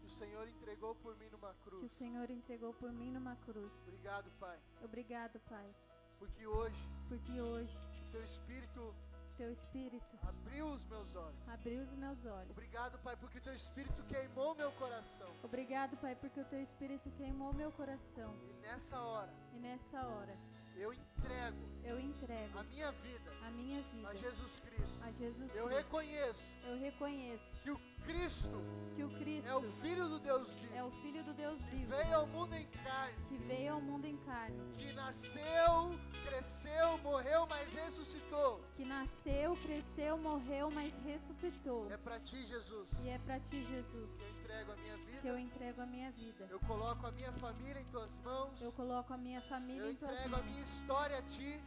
que 0.00 0.06
o 0.06 0.08
Senhor 0.08 0.48
entregou 0.48 0.94
por 0.94 1.14
mim 1.18 1.28
numa 1.28 1.52
que 1.52 1.60
o 1.60 1.64
cruz. 1.64 1.92
Senhor 1.92 2.30
entregou 2.30 2.72
por 2.72 2.90
mim 2.90 3.10
numa 3.10 3.36
cruz. 3.36 3.70
Obrigado, 3.82 4.30
Pai, 4.40 4.58
Obrigado, 4.82 5.38
Pai, 5.40 5.74
porque 6.18 6.46
hoje 6.46 6.88
porque 7.06 7.38
hoje 7.38 7.76
o 8.08 8.12
teu 8.12 8.24
Espírito 8.24 8.94
teu 9.36 9.52
espírito 9.52 10.18
abriu 10.22 10.66
os 10.66 10.82
meus 10.84 11.14
olhos. 11.16 11.48
abriu 11.48 11.82
os 11.82 11.92
meus 11.92 12.24
olhos. 12.24 12.50
Obrigado, 12.50 12.98
Pai, 13.02 13.16
porque 13.16 13.38
o 13.38 13.42
teu 13.42 13.54
Espírito 13.54 14.02
queimou 14.04 14.54
meu 14.54 14.70
coração. 14.72 15.30
Obrigado, 15.42 15.98
Pai, 15.98 16.14
porque 16.14 16.40
o 16.40 16.44
teu 16.46 16.62
espírito 16.62 17.10
queimou 17.12 17.52
meu 17.54 17.72
coração. 17.72 18.34
E 18.50 18.52
nessa 18.60 19.00
hora, 19.00 19.32
E 19.54 19.58
nessa 19.58 20.06
hora 20.06 20.36
eu 20.76 20.92
entrego 20.92 21.70
eu 21.84 21.98
entrego 22.00 22.58
a 22.58 22.62
minha 22.64 22.92
vida 22.92 23.30
a 23.42 23.50
minha 23.50 23.82
vida 23.82 24.08
a 24.08 24.14
Jesus 24.14 24.60
Cristo. 24.60 24.98
a 25.02 25.10
Jesus 25.10 25.54
Eu 25.54 25.66
Cristo. 25.66 25.82
reconheço 25.82 26.42
Eu 26.66 26.78
reconheço 26.78 27.44
que 27.62 27.70
o 27.70 27.78
Cristo 28.04 28.50
que 28.96 29.04
o 29.04 29.08
Cristo 29.10 29.48
é 29.48 29.54
o 29.54 29.62
Filho 29.80 30.08
do 30.08 30.18
Deus 30.18 30.48
é 30.48 30.52
vivo, 30.54 30.86
o 30.86 30.90
Filho 31.02 31.24
do 31.24 31.34
Deus 31.34 31.58
que 31.64 31.76
vivo, 31.76 31.90
veio 31.90 32.16
ao 32.16 32.26
mundo 32.26 32.54
em 32.54 32.66
carne, 32.66 33.14
que 33.28 33.36
veio 33.38 33.72
ao 33.74 33.80
mundo 33.80 34.04
em 34.06 34.16
carne, 34.18 34.58
que 34.76 34.92
nasceu, 34.92 35.98
cresceu, 36.26 36.98
morreu, 36.98 37.46
mas 37.46 37.72
ressuscitou. 37.72 38.60
que 38.76 38.84
nasceu, 38.84 39.56
cresceu, 39.56 40.18
morreu, 40.18 40.70
mas 40.70 40.92
ressuscitou. 41.04 41.90
É 41.90 41.96
para 41.96 42.18
ti, 42.20 42.44
Jesus, 42.46 42.88
E 43.02 43.08
é 43.08 43.18
para 43.18 43.38
ti, 43.40 43.62
Jesus, 43.64 44.10
que 44.16 44.39
entrego 44.50 44.72
a 44.72 44.76
minha 44.76 44.98
que 45.20 45.28
eu 45.28 45.34
vida. 45.36 45.40
entrego 45.40 45.80
a 45.82 45.86
minha 45.86 46.10
vida. 46.10 46.46
Eu 46.50 46.60
coloco 46.60 47.06
a 47.06 47.10
minha 47.12 47.32
família 47.32 47.80
em 47.80 47.84
tuas 47.86 48.14
mãos. 48.18 48.60
Eu 48.60 48.72
coloco 48.72 49.12
a 49.14 49.16
minha 49.16 49.40
família 49.42 49.82
Eu 49.82 49.92
em 49.92 49.96
tuas 49.96 50.12
entrego 50.12 50.36
a 50.36 50.42
minha 50.42 50.56
mãos. 50.56 50.68
história 50.68 51.18
a 51.18 51.22
ti, 51.22 51.60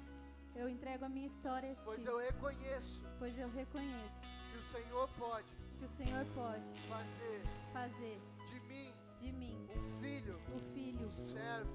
Eu 0.56 0.70
entrego 0.70 1.06
a 1.06 1.10
minha 1.10 1.28
história 1.28 1.72
a 1.72 1.76
pois 1.84 2.00
ti, 2.02 2.06
eu 2.08 2.18
reconheço 2.18 3.02
pois 3.18 3.38
eu 3.40 3.50
reconheço 3.50 4.22
que 4.52 4.58
o 4.58 4.64
Senhor 4.64 5.10
pode 5.18 5.48
que 5.80 5.86
o 5.86 5.90
Senhor 5.90 6.26
pode 6.36 6.80
fazer 6.88 7.42
fazer 7.72 8.22
de 8.52 8.60
mim 8.60 8.94
de 9.22 9.32
mim 9.32 9.68
um 9.76 10.02
filho, 10.02 10.38
o 10.56 10.60
filho 10.74 11.08
um 11.08 11.12
servo. 11.12 11.72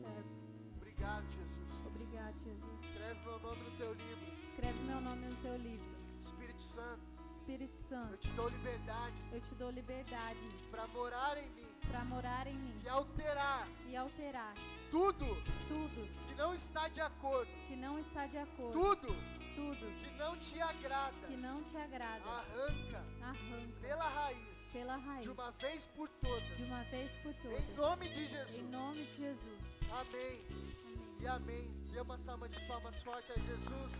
servo. 0.00 0.28
Obrigado, 0.76 1.24
Jesus. 1.32 1.86
Obrigado, 1.86 2.38
Jesus. 2.38 2.82
Escreve 2.84 3.20
meu 3.24 3.38
nome 3.40 3.62
no 3.62 3.76
teu 3.78 3.92
livro. 3.94 4.26
Escreve 4.50 4.78
meu 4.80 5.00
nome 5.00 5.26
no 5.26 5.36
teu 5.36 5.56
livro. 5.56 5.98
Espírito 6.20 6.60
Santo, 6.60 7.07
Espírito 7.48 7.78
eu 7.78 7.88
Santo, 7.88 8.16
te 8.18 8.28
dou 8.32 8.48
liberdade 8.50 9.14
eu 9.32 9.40
te 9.40 9.54
dou 9.54 9.70
liberdade 9.70 10.38
para 10.70 10.86
morar 10.88 11.38
em 11.38 11.48
mim 11.50 11.66
para 11.90 12.04
morar 12.04 12.46
em 12.46 12.52
mim 12.58 12.78
e 12.84 12.88
alterar 12.90 13.66
e 13.88 13.96
alterar 13.96 14.54
tudo 14.90 15.24
tudo 15.66 16.26
que 16.26 16.34
não 16.34 16.54
está 16.54 16.88
de 16.88 17.00
acordo, 17.00 17.50
que 17.66 17.74
não 17.74 17.98
está 17.98 18.26
de 18.26 18.36
acordo, 18.36 18.72
tudo 18.72 19.08
tudo 19.54 20.02
que 20.02 20.10
não 20.18 20.36
te 20.36 20.60
agrada. 20.60 21.26
que 21.26 21.36
não 21.36 21.64
te 21.64 21.76
agrada. 21.78 22.22
Arranca 22.24 23.04
Arranca 23.22 23.80
pela 23.80 24.08
raiz 24.08 24.58
pela 24.72 24.96
raiz 24.96 25.22
de 25.22 25.30
uma 25.30 25.50
vez 25.52 25.84
por 25.96 26.08
todas. 26.20 26.56
de 26.58 26.62
uma 26.64 26.82
vez 26.84 27.10
por 27.22 27.30
Em 27.32 27.34
todas. 27.42 27.76
nome 27.76 28.08
de 28.10 28.20
Em 28.24 28.28
Jesus. 28.28 28.70
nome 28.70 29.04
de 29.06 29.16
Jesus. 29.16 29.60
Amém 29.90 30.44
Amém. 30.50 31.16
e 31.20 31.26
amém. 31.26 31.70
Dê 31.92 32.00
uma 32.02 32.18
salva 32.18 32.46
de 32.48 32.60
palmas 32.68 32.94
forte 33.02 33.32
a 33.32 33.34
Jesus. 33.36 33.92